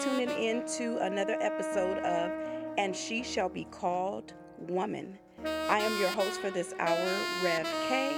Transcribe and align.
tuning 0.00 0.30
in 0.30 0.64
to 0.64 0.98
another 0.98 1.36
episode 1.40 1.98
of 1.98 2.30
And 2.78 2.94
She 2.94 3.24
Shall 3.24 3.48
Be 3.48 3.64
Called 3.64 4.32
Woman. 4.58 5.18
I 5.44 5.80
am 5.80 6.00
your 6.00 6.10
host 6.10 6.40
for 6.40 6.50
this 6.50 6.72
hour, 6.78 7.08
Rev 7.42 7.66
K. 7.88 8.12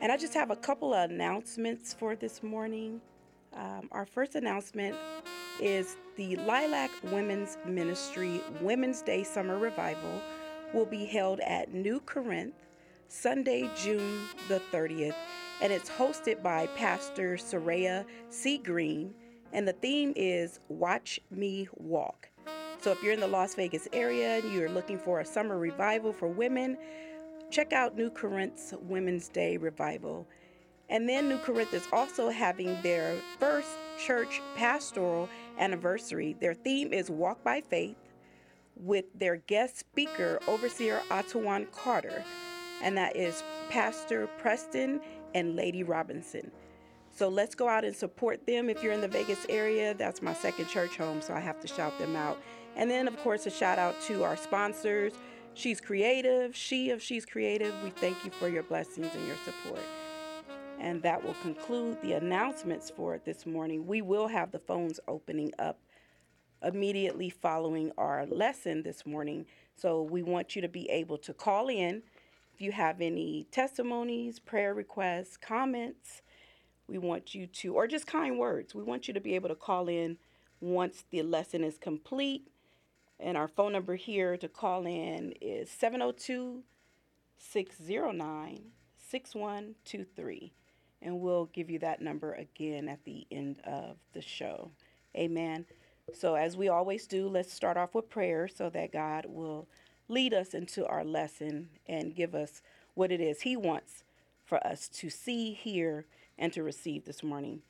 And 0.00 0.10
I 0.10 0.16
just 0.16 0.32
have 0.32 0.50
a 0.50 0.56
couple 0.56 0.94
of 0.94 1.10
announcements 1.10 1.92
for 1.92 2.16
this 2.16 2.42
morning. 2.42 3.02
Um, 3.52 3.88
our 3.92 4.06
first 4.06 4.36
announcement 4.36 4.96
is 5.60 5.96
the 6.16 6.36
Lilac 6.36 6.90
Women's 7.12 7.58
Ministry 7.66 8.40
Women's 8.62 9.02
Day 9.02 9.22
Summer 9.22 9.58
Revival 9.58 10.22
will 10.72 10.86
be 10.86 11.04
held 11.04 11.40
at 11.40 11.74
New 11.74 12.00
Corinth 12.00 12.54
Sunday, 13.08 13.68
June 13.76 14.20
the 14.48 14.62
30th 14.72 15.14
and 15.60 15.72
it's 15.72 15.88
hosted 15.88 16.42
by 16.42 16.66
Pastor 16.76 17.36
Soraya 17.36 18.04
C. 18.28 18.58
Green, 18.58 19.14
and 19.54 19.66
the 19.66 19.72
theme 19.72 20.12
is 20.16 20.58
Watch 20.68 21.20
Me 21.30 21.68
Walk. 21.76 22.28
So 22.80 22.90
if 22.90 23.02
you're 23.02 23.12
in 23.12 23.20
the 23.20 23.26
Las 23.26 23.54
Vegas 23.54 23.88
area 23.92 24.38
and 24.38 24.52
you're 24.52 24.68
looking 24.68 24.98
for 24.98 25.20
a 25.20 25.24
summer 25.24 25.56
revival 25.56 26.12
for 26.12 26.28
women, 26.28 26.76
check 27.50 27.72
out 27.72 27.96
New 27.96 28.10
Corinth's 28.10 28.74
Women's 28.82 29.28
Day 29.28 29.56
Revival. 29.56 30.26
And 30.90 31.08
then 31.08 31.28
New 31.28 31.38
Corinth 31.38 31.72
is 31.72 31.86
also 31.92 32.28
having 32.28 32.76
their 32.82 33.16
first 33.38 33.70
church 34.04 34.42
pastoral 34.56 35.28
anniversary. 35.58 36.36
Their 36.40 36.52
theme 36.52 36.92
is 36.92 37.08
Walk 37.08 37.42
by 37.42 37.62
Faith 37.62 37.96
with 38.76 39.04
their 39.14 39.36
guest 39.36 39.78
speaker, 39.78 40.40
Overseer 40.48 41.00
Ottawan 41.08 41.70
Carter, 41.70 42.24
and 42.82 42.98
that 42.98 43.16
is 43.16 43.42
Pastor 43.70 44.26
Preston 44.36 45.00
and 45.32 45.54
Lady 45.56 45.84
Robinson. 45.84 46.50
So 47.14 47.28
let's 47.28 47.54
go 47.54 47.68
out 47.68 47.84
and 47.84 47.94
support 47.94 48.44
them. 48.44 48.68
If 48.68 48.82
you're 48.82 48.92
in 48.92 49.00
the 49.00 49.08
Vegas 49.08 49.46
area, 49.48 49.94
that's 49.94 50.20
my 50.20 50.34
second 50.34 50.66
church 50.66 50.96
home, 50.96 51.22
so 51.22 51.32
I 51.32 51.38
have 51.38 51.60
to 51.60 51.68
shout 51.68 51.96
them 51.98 52.16
out. 52.16 52.38
And 52.74 52.90
then, 52.90 53.06
of 53.06 53.16
course, 53.18 53.46
a 53.46 53.50
shout 53.50 53.78
out 53.78 53.94
to 54.08 54.24
our 54.24 54.36
sponsors. 54.36 55.12
She's 55.54 55.80
Creative, 55.80 56.56
She 56.56 56.90
of 56.90 57.00
She's 57.00 57.24
Creative. 57.24 57.72
We 57.84 57.90
thank 57.90 58.24
you 58.24 58.32
for 58.32 58.48
your 58.48 58.64
blessings 58.64 59.14
and 59.14 59.26
your 59.28 59.36
support. 59.44 59.84
And 60.80 61.00
that 61.02 61.24
will 61.24 61.36
conclude 61.42 62.02
the 62.02 62.14
announcements 62.14 62.90
for 62.90 63.20
this 63.24 63.46
morning. 63.46 63.86
We 63.86 64.02
will 64.02 64.26
have 64.26 64.50
the 64.50 64.58
phones 64.58 64.98
opening 65.06 65.52
up 65.60 65.78
immediately 66.64 67.30
following 67.30 67.92
our 67.96 68.26
lesson 68.26 68.82
this 68.82 69.06
morning. 69.06 69.46
So 69.76 70.02
we 70.02 70.24
want 70.24 70.56
you 70.56 70.62
to 70.62 70.68
be 70.68 70.90
able 70.90 71.18
to 71.18 71.32
call 71.32 71.68
in 71.68 72.02
if 72.52 72.60
you 72.60 72.72
have 72.72 73.00
any 73.00 73.46
testimonies, 73.50 74.38
prayer 74.38 74.74
requests, 74.74 75.36
comments, 75.36 76.22
we 76.88 76.98
want 76.98 77.34
you 77.34 77.46
to, 77.46 77.74
or 77.74 77.86
just 77.86 78.06
kind 78.06 78.38
words, 78.38 78.74
we 78.74 78.82
want 78.82 79.08
you 79.08 79.14
to 79.14 79.20
be 79.20 79.34
able 79.34 79.48
to 79.48 79.54
call 79.54 79.88
in 79.88 80.18
once 80.60 81.04
the 81.10 81.22
lesson 81.22 81.64
is 81.64 81.78
complete. 81.78 82.48
And 83.20 83.36
our 83.36 83.48
phone 83.48 83.72
number 83.72 83.94
here 83.94 84.36
to 84.36 84.48
call 84.48 84.86
in 84.86 85.32
is 85.40 85.70
702 85.70 86.62
609 87.38 88.60
6123. 88.98 90.52
And 91.02 91.20
we'll 91.20 91.46
give 91.46 91.70
you 91.70 91.78
that 91.80 92.00
number 92.00 92.32
again 92.32 92.88
at 92.88 93.04
the 93.04 93.26
end 93.30 93.60
of 93.64 93.96
the 94.12 94.22
show. 94.22 94.70
Amen. 95.16 95.66
So, 96.12 96.34
as 96.34 96.56
we 96.56 96.68
always 96.68 97.06
do, 97.06 97.28
let's 97.28 97.52
start 97.52 97.76
off 97.76 97.94
with 97.94 98.10
prayer 98.10 98.48
so 98.48 98.68
that 98.70 98.92
God 98.92 99.26
will 99.28 99.68
lead 100.08 100.34
us 100.34 100.54
into 100.54 100.86
our 100.86 101.04
lesson 101.04 101.68
and 101.86 102.14
give 102.14 102.34
us 102.34 102.60
what 102.94 103.12
it 103.12 103.20
is 103.20 103.42
He 103.42 103.56
wants 103.56 104.04
for 104.44 104.64
us 104.66 104.88
to 104.88 105.08
see, 105.08 105.52
hear, 105.52 106.06
and 106.38 106.52
to 106.52 106.62
receive 106.62 107.04
this 107.04 107.22
morning. 107.22 107.62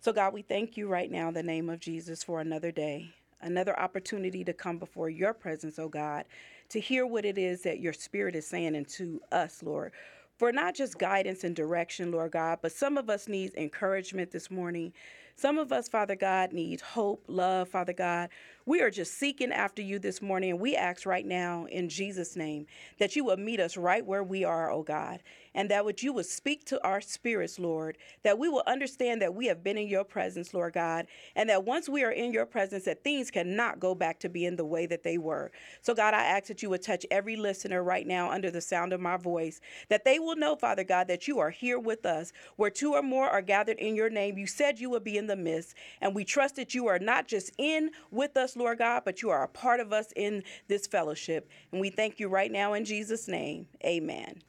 So, 0.00 0.12
God, 0.12 0.32
we 0.32 0.42
thank 0.42 0.76
you 0.76 0.88
right 0.88 1.10
now 1.10 1.28
in 1.28 1.34
the 1.34 1.42
name 1.42 1.68
of 1.68 1.80
Jesus 1.80 2.22
for 2.22 2.40
another 2.40 2.72
day, 2.72 3.10
another 3.42 3.78
opportunity 3.78 4.44
to 4.44 4.52
come 4.52 4.78
before 4.78 5.10
your 5.10 5.34
presence, 5.34 5.78
oh 5.78 5.88
God, 5.88 6.24
to 6.70 6.80
hear 6.80 7.06
what 7.06 7.24
it 7.24 7.38
is 7.38 7.62
that 7.62 7.80
your 7.80 7.92
spirit 7.92 8.34
is 8.34 8.46
saying 8.46 8.74
into 8.74 9.20
us, 9.32 9.62
Lord 9.62 9.92
for 10.40 10.52
not 10.52 10.74
just 10.74 10.98
guidance 10.98 11.44
and 11.44 11.54
direction, 11.54 12.10
Lord 12.10 12.32
God, 12.32 12.60
but 12.62 12.72
some 12.72 12.96
of 12.96 13.10
us 13.10 13.28
need 13.28 13.52
encouragement 13.56 14.30
this 14.30 14.50
morning. 14.50 14.90
Some 15.36 15.58
of 15.58 15.72
us, 15.72 15.88
Father 15.88 16.16
God, 16.16 16.52
need 16.52 16.80
hope, 16.80 17.24
love, 17.26 17.68
Father 17.68 17.92
God. 17.92 18.30
We 18.66 18.82
are 18.82 18.90
just 18.90 19.14
seeking 19.14 19.52
after 19.52 19.82
you 19.82 19.98
this 19.98 20.22
morning, 20.22 20.50
and 20.50 20.60
we 20.60 20.76
ask 20.76 21.06
right 21.06 21.26
now 21.26 21.66
in 21.66 21.88
Jesus' 21.88 22.36
name 22.36 22.66
that 22.98 23.16
you 23.16 23.24
will 23.24 23.38
meet 23.38 23.58
us 23.58 23.76
right 23.76 24.04
where 24.04 24.22
we 24.22 24.44
are, 24.44 24.70
O 24.70 24.82
God, 24.82 25.22
and 25.54 25.70
that 25.70 25.84
what 25.84 26.02
you 26.02 26.12
would 26.12 26.26
speak 26.26 26.64
to 26.66 26.84
our 26.84 27.00
spirits, 27.00 27.58
Lord, 27.58 27.98
that 28.22 28.38
we 28.38 28.48
will 28.48 28.62
understand 28.66 29.22
that 29.22 29.34
we 29.34 29.46
have 29.46 29.64
been 29.64 29.78
in 29.78 29.88
your 29.88 30.04
presence, 30.04 30.54
Lord 30.54 30.74
God, 30.74 31.06
and 31.34 31.48
that 31.48 31.64
once 31.64 31.88
we 31.88 32.04
are 32.04 32.12
in 32.12 32.32
your 32.32 32.46
presence, 32.46 32.84
that 32.84 33.02
things 33.02 33.30
cannot 33.30 33.80
go 33.80 33.94
back 33.94 34.20
to 34.20 34.28
being 34.28 34.56
the 34.56 34.64
way 34.64 34.86
that 34.86 35.02
they 35.02 35.18
were. 35.18 35.50
So, 35.80 35.94
God, 35.94 36.14
I 36.14 36.22
ask 36.22 36.46
that 36.46 36.62
you 36.62 36.70
would 36.70 36.82
touch 36.82 37.04
every 37.10 37.36
listener 37.36 37.82
right 37.82 38.06
now 38.06 38.30
under 38.30 38.50
the 38.50 38.60
sound 38.60 38.92
of 38.92 39.00
my 39.00 39.16
voice, 39.16 39.60
that 39.88 40.04
they 40.04 40.18
will 40.18 40.36
know, 40.36 40.54
Father 40.54 40.84
God, 40.84 41.08
that 41.08 41.26
you 41.26 41.38
are 41.40 41.50
here 41.50 41.78
with 41.78 42.06
us. 42.06 42.32
Where 42.56 42.70
two 42.70 42.92
or 42.94 43.02
more 43.02 43.28
are 43.28 43.42
gathered 43.42 43.78
in 43.78 43.96
your 43.96 44.10
name, 44.10 44.38
you 44.38 44.46
said 44.46 44.78
you 44.78 44.90
would 44.90 45.04
be 45.04 45.18
in 45.20 45.28
the 45.28 45.36
midst, 45.36 45.76
and 46.00 46.14
we 46.14 46.24
trust 46.24 46.56
that 46.56 46.74
you 46.74 46.88
are 46.88 46.98
not 46.98 47.28
just 47.28 47.52
in 47.58 47.92
with 48.10 48.36
us, 48.36 48.56
Lord 48.56 48.78
God, 48.78 49.02
but 49.04 49.22
you 49.22 49.30
are 49.30 49.44
a 49.44 49.48
part 49.48 49.78
of 49.78 49.92
us 49.92 50.12
in 50.16 50.42
this 50.66 50.88
fellowship. 50.88 51.48
And 51.70 51.80
we 51.80 51.90
thank 51.90 52.18
you 52.18 52.28
right 52.28 52.50
now 52.50 52.72
in 52.72 52.84
Jesus' 52.84 53.28
name. 53.28 53.68
Amen. 53.84 54.42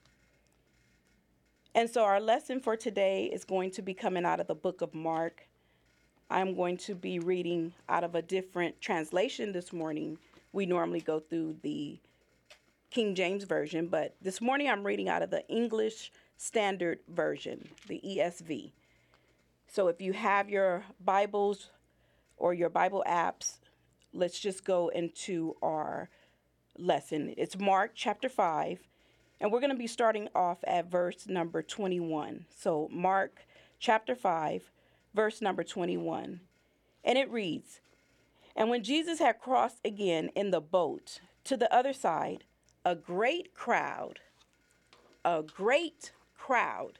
And 1.75 1.89
so 1.89 2.03
our 2.03 2.19
lesson 2.19 2.59
for 2.59 2.75
today 2.75 3.25
is 3.25 3.45
going 3.45 3.71
to 3.71 3.81
be 3.81 3.93
coming 3.93 4.25
out 4.25 4.39
of 4.39 4.47
the 4.47 4.55
book 4.55 4.81
of 4.81 4.93
Mark. 4.93 5.47
I'm 6.29 6.55
going 6.55 6.77
to 6.77 6.95
be 6.95 7.19
reading 7.19 7.73
out 7.87 8.03
of 8.03 8.15
a 8.15 8.21
different 8.21 8.79
translation 8.81 9.51
this 9.51 9.71
morning. 9.71 10.17
We 10.53 10.65
normally 10.65 11.01
go 11.01 11.19
through 11.19 11.57
the 11.61 11.99
King 12.89 13.15
James 13.15 13.45
Version, 13.45 13.87
but 13.87 14.15
this 14.21 14.41
morning 14.41 14.69
I'm 14.69 14.85
reading 14.85 15.07
out 15.07 15.21
of 15.21 15.29
the 15.29 15.47
English 15.47 16.11
Standard 16.37 16.99
Version, 17.07 17.69
the 17.87 18.01
ESV. 18.05 18.71
So 19.71 19.87
if 19.87 20.01
you 20.01 20.11
have 20.11 20.49
your 20.49 20.83
Bibles 20.99 21.69
or 22.35 22.53
your 22.53 22.69
Bible 22.69 23.05
apps, 23.07 23.59
let's 24.11 24.37
just 24.37 24.65
go 24.65 24.89
into 24.89 25.55
our 25.61 26.09
lesson. 26.77 27.33
It's 27.37 27.57
Mark 27.57 27.91
chapter 27.95 28.27
5, 28.27 28.79
and 29.39 29.49
we're 29.49 29.61
going 29.61 29.71
to 29.71 29.77
be 29.77 29.87
starting 29.87 30.27
off 30.35 30.57
at 30.65 30.91
verse 30.91 31.25
number 31.25 31.61
21. 31.63 32.47
So, 32.53 32.89
Mark 32.91 33.45
chapter 33.79 34.13
5, 34.13 34.69
verse 35.15 35.41
number 35.41 35.63
21. 35.63 36.41
And 37.05 37.17
it 37.17 37.31
reads 37.31 37.79
And 38.57 38.69
when 38.69 38.83
Jesus 38.83 39.19
had 39.19 39.39
crossed 39.39 39.79
again 39.85 40.31
in 40.35 40.51
the 40.51 40.59
boat 40.59 41.21
to 41.45 41.55
the 41.55 41.73
other 41.73 41.93
side, 41.93 42.43
a 42.83 42.93
great 42.93 43.53
crowd, 43.53 44.19
a 45.23 45.41
great 45.41 46.11
crowd 46.37 46.99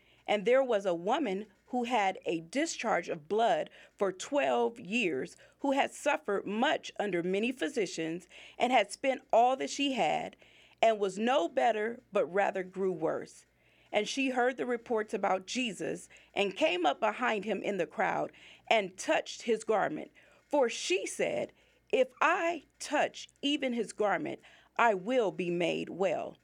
And 0.31 0.45
there 0.45 0.63
was 0.63 0.85
a 0.85 0.95
woman 0.95 1.47
who 1.65 1.83
had 1.83 2.17
a 2.25 2.39
discharge 2.39 3.09
of 3.09 3.27
blood 3.27 3.69
for 3.97 4.13
12 4.13 4.79
years, 4.79 5.35
who 5.59 5.73
had 5.73 5.91
suffered 5.91 6.47
much 6.47 6.89
under 6.97 7.21
many 7.21 7.51
physicians, 7.51 8.29
and 8.57 8.71
had 8.71 8.93
spent 8.93 9.23
all 9.33 9.57
that 9.57 9.69
she 9.69 9.91
had, 9.91 10.37
and 10.81 10.99
was 10.99 11.17
no 11.17 11.49
better, 11.49 11.99
but 12.13 12.31
rather 12.31 12.63
grew 12.63 12.93
worse. 12.93 13.45
And 13.91 14.07
she 14.07 14.29
heard 14.29 14.55
the 14.55 14.65
reports 14.65 15.13
about 15.13 15.47
Jesus, 15.47 16.07
and 16.33 16.55
came 16.55 16.85
up 16.85 17.01
behind 17.01 17.43
him 17.43 17.61
in 17.61 17.75
the 17.75 17.85
crowd, 17.85 18.31
and 18.69 18.97
touched 18.97 19.41
his 19.41 19.65
garment. 19.65 20.11
For 20.49 20.69
she 20.69 21.05
said, 21.05 21.51
If 21.91 22.07
I 22.21 22.63
touch 22.79 23.27
even 23.41 23.73
his 23.73 23.91
garment, 23.91 24.39
I 24.77 24.93
will 24.93 25.31
be 25.31 25.49
made 25.49 25.89
well. 25.89 26.37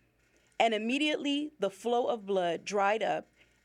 And 0.60 0.74
immediately 0.74 1.54
the 1.58 1.70
flow 1.70 2.08
of 2.08 2.26
blood 2.26 2.66
dried 2.66 3.02
up 3.02 3.30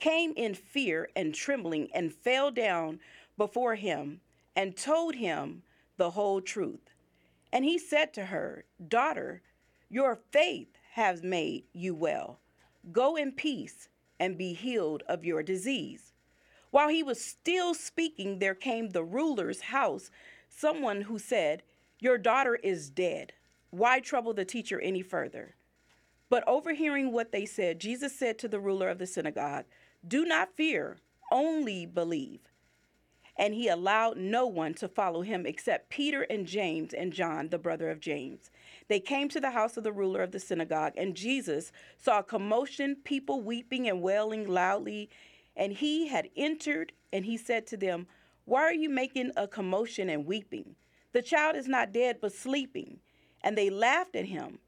came 0.00 0.32
in 0.36 0.54
fear 0.54 1.08
and 1.14 1.34
trembling 1.34 1.88
and 1.94 2.12
fell 2.12 2.50
down 2.50 2.98
before 3.36 3.76
him 3.76 4.20
and 4.56 4.76
told 4.76 5.14
him 5.14 5.62
the 5.96 6.10
whole 6.10 6.40
truth. 6.40 6.90
And 7.52 7.64
he 7.64 7.78
said 7.78 8.12
to 8.14 8.26
her, 8.26 8.64
Daughter, 8.88 9.42
your 9.88 10.18
faith 10.30 10.68
has 10.92 11.22
made 11.22 11.64
you 11.72 11.94
well. 11.94 12.40
Go 12.90 13.16
in 13.16 13.32
peace 13.32 13.88
and 14.18 14.38
be 14.38 14.52
healed 14.52 15.02
of 15.08 15.24
your 15.24 15.42
disease. 15.42 16.12
While 16.70 16.88
he 16.88 17.02
was 17.02 17.20
still 17.20 17.74
speaking, 17.74 18.38
there 18.38 18.54
came 18.54 18.90
the 18.90 19.04
ruler's 19.04 19.60
house 19.60 20.10
someone 20.48 21.02
who 21.02 21.18
said, 21.18 21.62
Your 21.98 22.18
daughter 22.18 22.56
is 22.56 22.90
dead. 22.90 23.32
Why 23.70 24.00
trouble 24.00 24.34
the 24.34 24.44
teacher 24.44 24.80
any 24.80 25.02
further? 25.02 25.54
But 26.28 26.46
overhearing 26.46 27.12
what 27.12 27.32
they 27.32 27.44
said, 27.44 27.80
Jesus 27.80 28.16
said 28.16 28.38
to 28.38 28.48
the 28.48 28.60
ruler 28.60 28.88
of 28.88 28.98
the 28.98 29.06
synagogue, 29.06 29.64
Do 30.06 30.24
not 30.24 30.56
fear, 30.56 30.96
only 31.30 31.84
believe. 31.84 32.40
And 33.36 33.54
he 33.54 33.68
allowed 33.68 34.16
no 34.16 34.46
one 34.46 34.74
to 34.74 34.88
follow 34.88 35.22
him 35.22 35.46
except 35.46 35.88
Peter 35.88 36.22
and 36.22 36.46
James 36.46 36.92
and 36.92 37.12
John, 37.12 37.48
the 37.48 37.58
brother 37.58 37.90
of 37.90 38.00
James. 38.00 38.50
They 38.88 39.00
came 39.00 39.28
to 39.30 39.40
the 39.40 39.52
house 39.52 39.76
of 39.76 39.84
the 39.84 39.92
ruler 39.92 40.22
of 40.22 40.32
the 40.32 40.40
synagogue, 40.40 40.92
and 40.96 41.14
Jesus 41.14 41.70
saw 41.96 42.18
a 42.18 42.24
commotion, 42.24 42.96
people 43.04 43.40
weeping 43.40 43.88
and 43.88 44.02
wailing 44.02 44.46
loudly. 44.46 45.10
And 45.56 45.72
he 45.72 46.08
had 46.08 46.28
entered, 46.36 46.92
and 47.12 47.24
he 47.24 47.36
said 47.36 47.66
to 47.68 47.76
them, 47.76 48.06
Why 48.44 48.62
are 48.62 48.74
you 48.74 48.90
making 48.90 49.32
a 49.36 49.46
commotion 49.46 50.10
and 50.10 50.26
weeping? 50.26 50.76
The 51.12 51.22
child 51.22 51.56
is 51.56 51.68
not 51.68 51.92
dead, 51.92 52.18
but 52.20 52.32
sleeping. 52.32 53.00
And 53.42 53.56
they 53.56 53.70
laughed 53.70 54.16
at 54.16 54.26
him. 54.26 54.58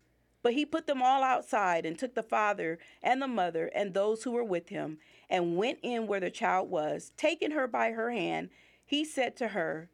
But 0.43 0.55
he 0.55 0.67
put 0.67 0.87
them 0.87 1.03
all 1.03 1.23
outside 1.23 1.87
and 1.87 1.99
took 1.99 2.15
the 2.15 2.23
father 2.23 2.79
and 3.03 3.23
the 3.23 3.29
mother 3.29 3.71
and 3.75 3.95
those 3.95 4.25
who 4.25 4.33
were 4.33 4.45
with 4.45 4.71
him 4.71 4.99
and 5.33 5.57
went 5.57 5.79
in 5.83 6.07
where 6.07 6.21
the 6.21 6.31
child 6.31 6.71
was. 6.71 7.11
Taking 7.17 7.53
her 7.53 7.67
by 7.67 7.93
her 7.93 8.13
hand, 8.13 8.51
he 8.85 9.03
said 9.03 9.35
to 9.39 9.49
her, 9.49 9.89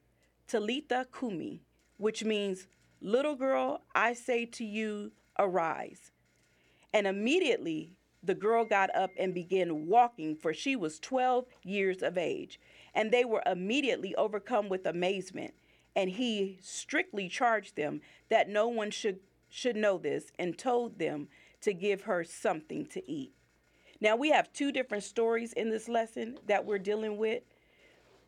Talitha 0.48 1.06
Kumi, 1.16 1.62
which 1.96 2.24
means, 2.24 2.66
Little 3.00 3.36
girl, 3.36 3.82
I 3.94 4.14
say 4.14 4.44
to 4.46 4.64
you, 4.64 5.12
arise. 5.38 6.10
And 6.92 7.06
immediately 7.06 7.92
the 8.24 8.34
girl 8.34 8.64
got 8.64 8.92
up 8.96 9.12
and 9.16 9.32
began 9.32 9.86
walking, 9.86 10.34
for 10.34 10.52
she 10.52 10.74
was 10.74 10.98
12 10.98 11.44
years 11.62 12.02
of 12.02 12.18
age. 12.18 12.58
And 12.92 13.12
they 13.12 13.24
were 13.24 13.42
immediately 13.46 14.16
overcome 14.16 14.68
with 14.68 14.86
amazement. 14.86 15.54
And 15.94 16.10
he 16.10 16.58
strictly 16.60 17.28
charged 17.28 17.76
them 17.76 18.00
that 18.28 18.48
no 18.48 18.66
one 18.66 18.90
should, 18.90 19.20
should 19.48 19.76
know 19.76 19.98
this 19.98 20.32
and 20.36 20.58
told 20.58 20.98
them 20.98 21.28
to 21.60 21.72
give 21.72 22.02
her 22.02 22.24
something 22.24 22.86
to 22.86 23.08
eat. 23.08 23.32
Now, 24.00 24.14
we 24.14 24.30
have 24.30 24.52
two 24.52 24.70
different 24.70 25.02
stories 25.02 25.52
in 25.52 25.70
this 25.70 25.88
lesson 25.88 26.38
that 26.46 26.64
we're 26.64 26.78
dealing 26.78 27.16
with, 27.18 27.42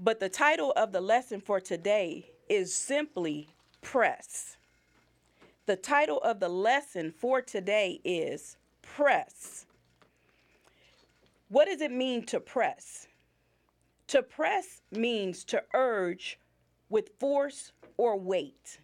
but 0.01 0.19
the 0.19 0.29
title 0.29 0.73
of 0.73 0.91
the 0.91 1.01
lesson 1.01 1.41
for 1.41 1.61
today 1.61 2.31
is 2.49 2.75
simply 2.75 3.49
Press. 3.81 4.57
The 5.67 5.77
title 5.77 6.19
of 6.19 6.41
the 6.41 6.49
lesson 6.49 7.13
for 7.13 7.41
today 7.41 8.01
is 8.05 8.57
Press. 8.83 9.67
What 11.49 11.67
does 11.67 11.81
it 11.81 11.93
mean 11.93 12.27
to 12.27 12.41
press? 12.41 13.07
To 14.09 14.23
press 14.23 14.83
means 14.91 15.45
to 15.45 15.63
urge 15.73 16.39
with 16.89 17.11
force 17.21 17.73
or 17.97 18.17
weight. 18.19 18.81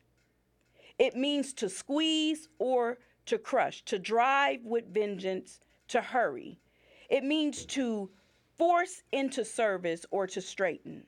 It 0.98 1.16
means 1.16 1.52
to 1.54 1.68
squeeze 1.68 2.48
or 2.58 2.98
to 3.26 3.38
crush, 3.38 3.82
to 3.86 3.98
drive 3.98 4.60
with 4.64 4.92
vengeance, 4.92 5.60
to 5.88 6.00
hurry. 6.00 6.60
It 7.08 7.24
means 7.24 7.64
to 7.66 8.10
force 8.58 9.02
into 9.12 9.44
service 9.44 10.06
or 10.10 10.26
to 10.28 10.40
straighten. 10.40 11.04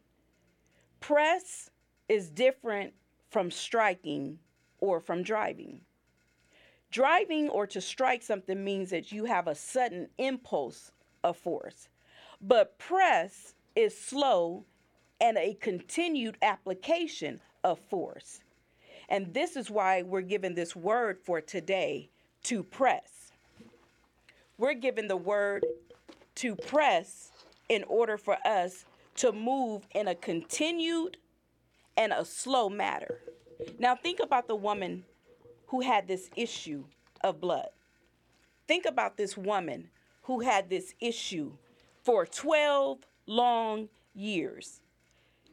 Press 1.01 1.71
is 2.09 2.31
different 2.31 2.93
from 3.31 3.51
striking 3.51 4.39
or 4.81 5.01
from 5.01 5.23
driving. 5.23 5.81
Driving 6.91 7.49
or 7.51 7.67
to 7.67 7.81
strike 7.81 8.23
something 8.23 8.65
means 8.65 8.91
that 8.91 9.13
you 9.13 9.25
have 9.27 9.47
a 9.47 9.55
sudden 9.55 10.09
impulse 10.19 10.93
of 11.23 11.37
force. 11.37 11.89
But 12.41 12.79
press 12.79 13.55
is 13.77 13.99
slow 13.99 14.65
and 15.21 15.37
a 15.37 15.55
continued 15.55 16.39
application 16.43 17.41
of 17.65 17.79
force. 17.79 18.41
And 19.09 19.33
this 19.35 19.57
is 19.57 19.71
why 19.71 20.03
we're 20.03 20.21
given 20.21 20.55
this 20.55 20.77
word 20.77 21.19
for 21.19 21.41
today 21.41 22.09
to 22.45 22.63
press. 22.63 23.33
We're 24.57 24.75
given 24.75 25.09
the 25.09 25.17
word 25.17 25.65
to 26.39 26.55
press 26.55 27.33
in 27.69 27.85
order 27.85 28.17
for 28.17 28.37
us 28.45 28.85
to 29.17 29.33
move 29.33 29.87
in 29.93 30.07
a 30.07 30.15
continued 30.15 31.17
and 31.97 32.13
a 32.13 32.25
slow 32.25 32.69
matter. 32.69 33.21
Now, 33.79 33.97
think 33.97 34.21
about 34.21 34.47
the 34.47 34.55
woman 34.55 35.05
who 35.67 35.81
had 35.81 36.07
this 36.07 36.31
issue 36.37 36.85
of 37.23 37.41
blood. 37.41 37.69
Think 38.69 38.87
about 38.87 39.17
this 39.17 39.37
woman 39.37 39.91
who 40.23 40.41
had 40.41 40.71
this 40.71 40.95
issue 41.01 41.53
for 42.05 42.25
12 42.25 42.99
long 43.27 43.89
years. 44.15 44.81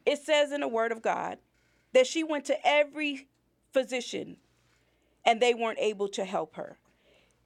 It 0.06 0.20
says 0.20 0.52
in 0.52 0.62
the 0.62 0.68
Word 0.68 0.92
of 0.92 1.02
God 1.02 1.40
that 1.94 2.06
she 2.06 2.24
went 2.24 2.46
to 2.46 2.68
every 2.68 3.28
physician 3.74 4.38
and 5.26 5.42
they 5.42 5.56
weren't 5.56 5.80
able 5.80 6.10
to 6.10 6.26
help 6.26 6.56
her. 6.56 6.78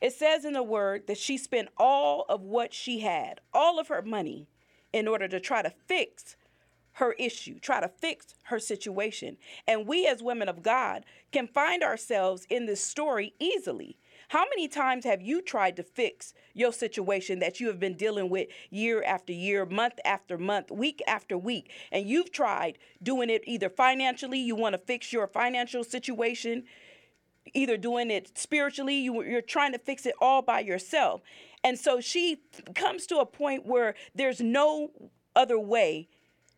It 0.01 0.13
says 0.13 0.45
in 0.45 0.53
the 0.53 0.63
Word 0.63 1.07
that 1.07 1.17
she 1.17 1.37
spent 1.37 1.69
all 1.77 2.25
of 2.29 2.41
what 2.41 2.73
she 2.73 2.99
had, 2.99 3.41
all 3.53 3.79
of 3.79 3.89
her 3.89 4.01
money, 4.01 4.47
in 4.93 5.07
order 5.07 5.27
to 5.27 5.39
try 5.39 5.61
to 5.61 5.69
fix 5.87 6.35
her 6.93 7.13
issue, 7.13 7.59
try 7.59 7.79
to 7.79 7.87
fix 7.87 8.35
her 8.43 8.59
situation. 8.59 9.37
And 9.67 9.87
we, 9.87 10.05
as 10.05 10.21
women 10.21 10.49
of 10.49 10.61
God, 10.61 11.05
can 11.31 11.47
find 11.47 11.81
ourselves 11.81 12.45
in 12.49 12.65
this 12.65 12.83
story 12.83 13.33
easily. 13.39 13.97
How 14.29 14.43
many 14.43 14.67
times 14.67 15.05
have 15.05 15.21
you 15.21 15.41
tried 15.41 15.75
to 15.77 15.83
fix 15.83 16.33
your 16.53 16.73
situation 16.73 17.39
that 17.39 17.59
you 17.59 17.67
have 17.67 17.79
been 17.79 17.95
dealing 17.95 18.29
with 18.29 18.49
year 18.69 19.01
after 19.03 19.33
year, 19.33 19.65
month 19.65 19.95
after 20.05 20.37
month, 20.37 20.69
week 20.69 21.01
after 21.07 21.37
week? 21.37 21.71
And 21.91 22.07
you've 22.07 22.31
tried 22.31 22.77
doing 23.01 23.29
it 23.29 23.43
either 23.47 23.69
financially, 23.69 24.39
you 24.39 24.55
want 24.55 24.73
to 24.73 24.79
fix 24.79 25.13
your 25.13 25.25
financial 25.25 25.83
situation, 25.83 26.65
either 27.53 27.77
doing 27.77 28.11
it 28.11 28.37
spiritually, 28.37 28.95
you, 28.95 29.23
you're 29.23 29.41
trying 29.41 29.71
to 29.73 29.79
fix 29.79 30.05
it 30.05 30.15
all 30.21 30.41
by 30.41 30.59
yourself. 30.59 31.21
And 31.63 31.77
so 31.77 31.99
she 31.99 32.41
comes 32.75 33.05
to 33.07 33.17
a 33.17 33.25
point 33.25 33.65
where 33.65 33.95
there's 34.15 34.39
no 34.39 34.91
other 35.35 35.59
way 35.59 36.07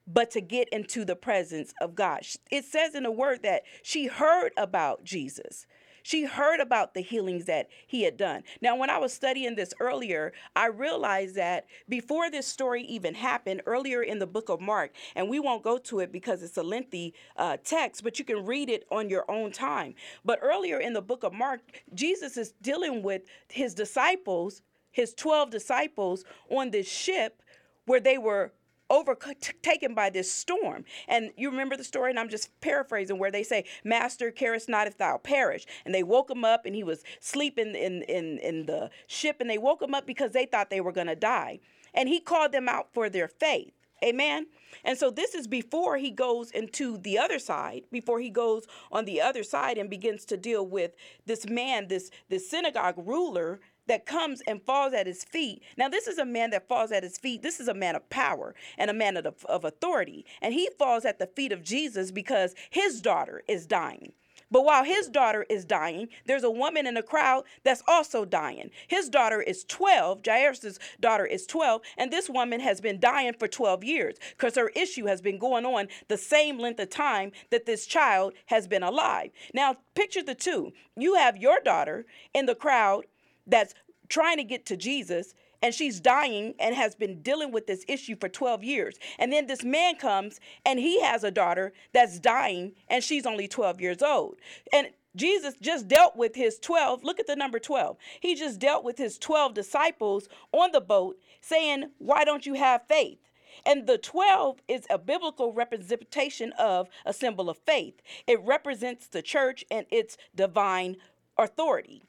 but 0.07 0.31
to 0.31 0.41
get 0.41 0.67
into 0.69 1.05
the 1.05 1.15
presence 1.15 1.73
of 1.79 1.95
God. 1.95 2.21
It 2.49 2.65
says 2.65 2.95
in 2.95 3.03
the 3.03 3.11
word 3.11 3.43
that 3.43 3.63
she 3.83 4.07
heard 4.07 4.51
about 4.57 5.03
Jesus. 5.03 5.65
She 6.03 6.25
heard 6.25 6.59
about 6.59 6.93
the 6.93 7.01
healings 7.01 7.45
that 7.45 7.69
he 7.87 8.03
had 8.03 8.17
done. 8.17 8.43
Now, 8.61 8.75
when 8.75 8.89
I 8.89 8.97
was 8.97 9.13
studying 9.13 9.55
this 9.55 9.73
earlier, 9.79 10.33
I 10.55 10.67
realized 10.67 11.35
that 11.35 11.67
before 11.87 12.29
this 12.29 12.47
story 12.47 12.83
even 12.83 13.15
happened, 13.15 13.61
earlier 13.65 14.01
in 14.01 14.19
the 14.19 14.27
book 14.27 14.49
of 14.49 14.61
Mark, 14.61 14.91
and 15.15 15.29
we 15.29 15.39
won't 15.39 15.63
go 15.63 15.77
to 15.77 15.99
it 15.99 16.11
because 16.11 16.43
it's 16.43 16.57
a 16.57 16.63
lengthy 16.63 17.13
uh, 17.37 17.57
text, 17.63 18.03
but 18.03 18.19
you 18.19 18.25
can 18.25 18.45
read 18.45 18.69
it 18.69 18.85
on 18.91 19.09
your 19.09 19.29
own 19.29 19.51
time. 19.51 19.95
But 20.25 20.39
earlier 20.41 20.79
in 20.79 20.93
the 20.93 21.01
book 21.01 21.23
of 21.23 21.33
Mark, 21.33 21.61
Jesus 21.93 22.37
is 22.37 22.53
dealing 22.61 23.03
with 23.03 23.23
his 23.47 23.73
disciples, 23.73 24.61
his 24.91 25.13
12 25.13 25.49
disciples 25.49 26.23
on 26.49 26.71
this 26.71 26.89
ship 26.89 27.41
where 27.85 27.99
they 27.99 28.17
were 28.17 28.53
overtaken 28.91 29.95
by 29.95 30.09
this 30.09 30.31
storm. 30.31 30.85
And 31.07 31.31
you 31.37 31.49
remember 31.49 31.77
the 31.77 31.83
story, 31.83 32.11
and 32.11 32.19
I'm 32.19 32.29
just 32.29 32.49
paraphrasing, 32.61 33.17
where 33.17 33.31
they 33.31 33.43
say, 33.43 33.65
Master, 33.83 34.29
carest 34.29 34.69
not 34.69 34.85
if 34.85 34.97
thou 34.97 35.17
perish. 35.17 35.65
And 35.85 35.95
they 35.95 36.03
woke 36.03 36.29
him 36.29 36.43
up, 36.43 36.65
and 36.65 36.75
he 36.75 36.83
was 36.83 37.03
sleeping 37.19 37.73
in, 37.73 38.03
in, 38.03 38.37
in 38.39 38.65
the 38.65 38.91
ship, 39.07 39.37
and 39.39 39.49
they 39.49 39.57
woke 39.57 39.81
him 39.81 39.95
up 39.95 40.05
because 40.05 40.33
they 40.33 40.45
thought 40.45 40.69
they 40.69 40.81
were 40.81 40.91
going 40.91 41.07
to 41.07 41.15
die. 41.15 41.59
And 41.93 42.07
he 42.07 42.19
called 42.19 42.51
them 42.51 42.69
out 42.69 42.93
for 42.93 43.09
their 43.09 43.27
faith. 43.27 43.73
Amen. 44.03 44.47
And 44.83 44.97
so 44.97 45.11
this 45.11 45.35
is 45.35 45.47
before 45.47 45.97
he 45.97 46.09
goes 46.09 46.49
into 46.49 46.97
the 46.97 47.19
other 47.19 47.37
side, 47.37 47.83
before 47.91 48.19
he 48.19 48.31
goes 48.31 48.65
on 48.91 49.05
the 49.05 49.21
other 49.21 49.43
side 49.43 49.77
and 49.77 49.89
begins 49.89 50.25
to 50.25 50.37
deal 50.37 50.65
with 50.65 50.95
this 51.27 51.47
man, 51.47 51.87
this 51.87 52.09
this 52.27 52.49
synagogue 52.49 52.95
ruler 52.97 53.59
that 53.87 54.05
comes 54.05 54.41
and 54.47 54.61
falls 54.63 54.93
at 54.93 55.07
his 55.07 55.23
feet. 55.23 55.61
Now, 55.77 55.89
this 55.89 56.07
is 56.07 56.17
a 56.17 56.25
man 56.25 56.51
that 56.51 56.67
falls 56.67 56.91
at 56.91 57.03
his 57.03 57.17
feet. 57.17 57.41
This 57.41 57.59
is 57.59 57.67
a 57.67 57.73
man 57.73 57.95
of 57.95 58.09
power 58.09 58.55
and 58.77 58.89
a 58.89 58.93
man 58.93 59.17
of, 59.17 59.45
of 59.45 59.65
authority. 59.65 60.25
And 60.41 60.53
he 60.53 60.69
falls 60.77 61.05
at 61.05 61.19
the 61.19 61.27
feet 61.27 61.51
of 61.51 61.63
Jesus 61.63 62.11
because 62.11 62.55
his 62.69 63.01
daughter 63.01 63.43
is 63.47 63.65
dying. 63.65 64.13
But 64.51 64.65
while 64.65 64.83
his 64.83 65.07
daughter 65.07 65.45
is 65.49 65.63
dying, 65.63 66.09
there's 66.25 66.43
a 66.43 66.51
woman 66.51 66.85
in 66.85 66.95
the 66.95 67.01
crowd 67.01 67.45
that's 67.63 67.81
also 67.87 68.25
dying. 68.25 68.69
His 68.89 69.07
daughter 69.07 69.41
is 69.41 69.63
12, 69.63 70.19
Jairus' 70.25 70.77
daughter 70.99 71.25
is 71.25 71.47
12, 71.47 71.81
and 71.97 72.11
this 72.11 72.29
woman 72.29 72.59
has 72.59 72.81
been 72.81 72.99
dying 72.99 73.33
for 73.39 73.47
12 73.47 73.85
years 73.85 74.17
because 74.31 74.55
her 74.55 74.69
issue 74.75 75.05
has 75.05 75.21
been 75.21 75.39
going 75.39 75.65
on 75.65 75.87
the 76.09 76.17
same 76.17 76.59
length 76.59 76.81
of 76.81 76.89
time 76.89 77.31
that 77.49 77.65
this 77.65 77.85
child 77.85 78.33
has 78.47 78.67
been 78.67 78.83
alive. 78.83 79.31
Now, 79.53 79.77
picture 79.95 80.21
the 80.21 80.35
two. 80.35 80.73
You 80.97 81.15
have 81.15 81.37
your 81.37 81.61
daughter 81.63 82.05
in 82.33 82.45
the 82.45 82.55
crowd 82.55 83.05
that's 83.47 83.73
trying 84.09 84.37
to 84.37 84.43
get 84.43 84.65
to 84.67 84.77
Jesus 84.77 85.33
and 85.61 85.73
she's 85.73 85.99
dying 85.99 86.55
and 86.59 86.75
has 86.75 86.95
been 86.95 87.21
dealing 87.21 87.51
with 87.51 87.67
this 87.67 87.85
issue 87.87 88.15
for 88.19 88.27
12 88.27 88.63
years. 88.63 88.95
And 89.19 89.31
then 89.31 89.47
this 89.47 89.63
man 89.63 89.95
comes 89.95 90.39
and 90.65 90.79
he 90.79 91.01
has 91.01 91.23
a 91.23 91.31
daughter 91.31 91.71
that's 91.93 92.19
dying 92.19 92.73
and 92.89 93.03
she's 93.03 93.25
only 93.25 93.47
12 93.47 93.79
years 93.79 94.01
old. 94.01 94.37
And 94.73 94.89
Jesus 95.15 95.55
just 95.61 95.87
dealt 95.87 96.15
with 96.15 96.35
his 96.35 96.57
12. 96.59 97.03
Look 97.03 97.19
at 97.19 97.27
the 97.27 97.35
number 97.35 97.59
12. 97.59 97.97
He 98.19 98.33
just 98.35 98.59
dealt 98.59 98.83
with 98.83 98.97
his 98.97 99.17
12 99.17 99.53
disciples 99.53 100.29
on 100.51 100.71
the 100.71 100.81
boat 100.81 101.17
saying, 101.41 101.91
Why 101.97 102.23
don't 102.23 102.45
you 102.45 102.53
have 102.55 102.87
faith? 102.87 103.19
And 103.65 103.85
the 103.85 103.97
12 103.97 104.61
is 104.67 104.87
a 104.89 104.97
biblical 104.97 105.51
representation 105.53 106.53
of 106.57 106.87
a 107.05 107.13
symbol 107.13 107.49
of 107.49 107.57
faith. 107.57 108.01
It 108.25 108.41
represents 108.41 109.07
the 109.07 109.21
church 109.21 109.65
and 109.69 109.85
its 109.91 110.17
divine 110.33 110.95
authority. 111.37 112.03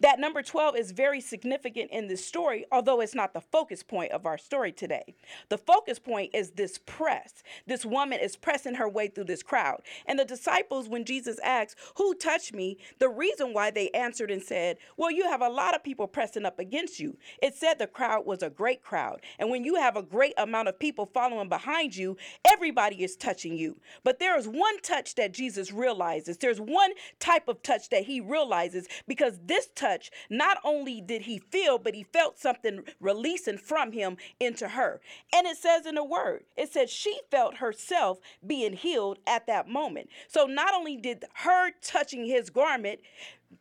That 0.00 0.20
number 0.20 0.42
12 0.42 0.76
is 0.76 0.90
very 0.90 1.22
significant 1.22 1.90
in 1.90 2.06
this 2.06 2.24
story, 2.24 2.66
although 2.70 3.00
it's 3.00 3.14
not 3.14 3.32
the 3.32 3.40
focus 3.40 3.82
point 3.82 4.12
of 4.12 4.26
our 4.26 4.36
story 4.36 4.70
today. 4.70 5.14
The 5.48 5.56
focus 5.56 5.98
point 5.98 6.32
is 6.34 6.50
this 6.50 6.78
press. 6.84 7.42
This 7.66 7.86
woman 7.86 8.20
is 8.20 8.36
pressing 8.36 8.74
her 8.74 8.88
way 8.88 9.08
through 9.08 9.24
this 9.24 9.42
crowd. 9.42 9.80
And 10.04 10.18
the 10.18 10.26
disciples, 10.26 10.86
when 10.86 11.06
Jesus 11.06 11.38
asks, 11.42 11.76
Who 11.96 12.14
touched 12.14 12.52
me? 12.52 12.76
the 12.98 13.08
reason 13.08 13.54
why 13.54 13.70
they 13.70 13.88
answered 13.90 14.30
and 14.30 14.42
said, 14.42 14.76
Well, 14.98 15.10
you 15.10 15.24
have 15.24 15.40
a 15.40 15.48
lot 15.48 15.74
of 15.74 15.82
people 15.82 16.06
pressing 16.06 16.44
up 16.44 16.58
against 16.58 17.00
you. 17.00 17.16
It 17.42 17.54
said 17.54 17.78
the 17.78 17.86
crowd 17.86 18.26
was 18.26 18.42
a 18.42 18.50
great 18.50 18.82
crowd. 18.82 19.22
And 19.38 19.50
when 19.50 19.64
you 19.64 19.76
have 19.76 19.96
a 19.96 20.02
great 20.02 20.34
amount 20.36 20.68
of 20.68 20.78
people 20.78 21.06
following 21.06 21.48
behind 21.48 21.96
you, 21.96 22.18
everybody 22.44 23.02
is 23.02 23.16
touching 23.16 23.56
you. 23.56 23.80
But 24.04 24.18
there 24.18 24.38
is 24.38 24.46
one 24.46 24.78
touch 24.82 25.14
that 25.14 25.32
Jesus 25.32 25.72
realizes. 25.72 26.36
There's 26.36 26.60
one 26.60 26.92
type 27.18 27.48
of 27.48 27.62
touch 27.62 27.88
that 27.88 28.04
he 28.04 28.20
realizes 28.20 28.88
because 29.06 29.38
this 29.42 29.68
touch 29.74 29.85
touch, 29.86 30.10
not 30.28 30.58
only 30.64 31.00
did 31.00 31.22
he 31.22 31.38
feel, 31.38 31.78
but 31.78 31.94
he 31.94 32.04
felt 32.04 32.38
something 32.38 32.82
releasing 33.00 33.58
from 33.58 33.92
him 33.92 34.16
into 34.40 34.68
her. 34.68 35.00
And 35.34 35.46
it 35.46 35.56
says 35.56 35.86
in 35.86 35.94
the 35.94 36.04
word, 36.04 36.44
it 36.56 36.72
says 36.72 36.90
she 36.90 37.20
felt 37.30 37.56
herself 37.58 38.18
being 38.46 38.74
healed 38.74 39.18
at 39.26 39.46
that 39.46 39.68
moment. 39.68 40.08
So 40.28 40.46
not 40.46 40.74
only 40.74 40.96
did 40.96 41.24
her 41.34 41.70
touching 41.82 42.26
his 42.26 42.50
garment 42.50 43.00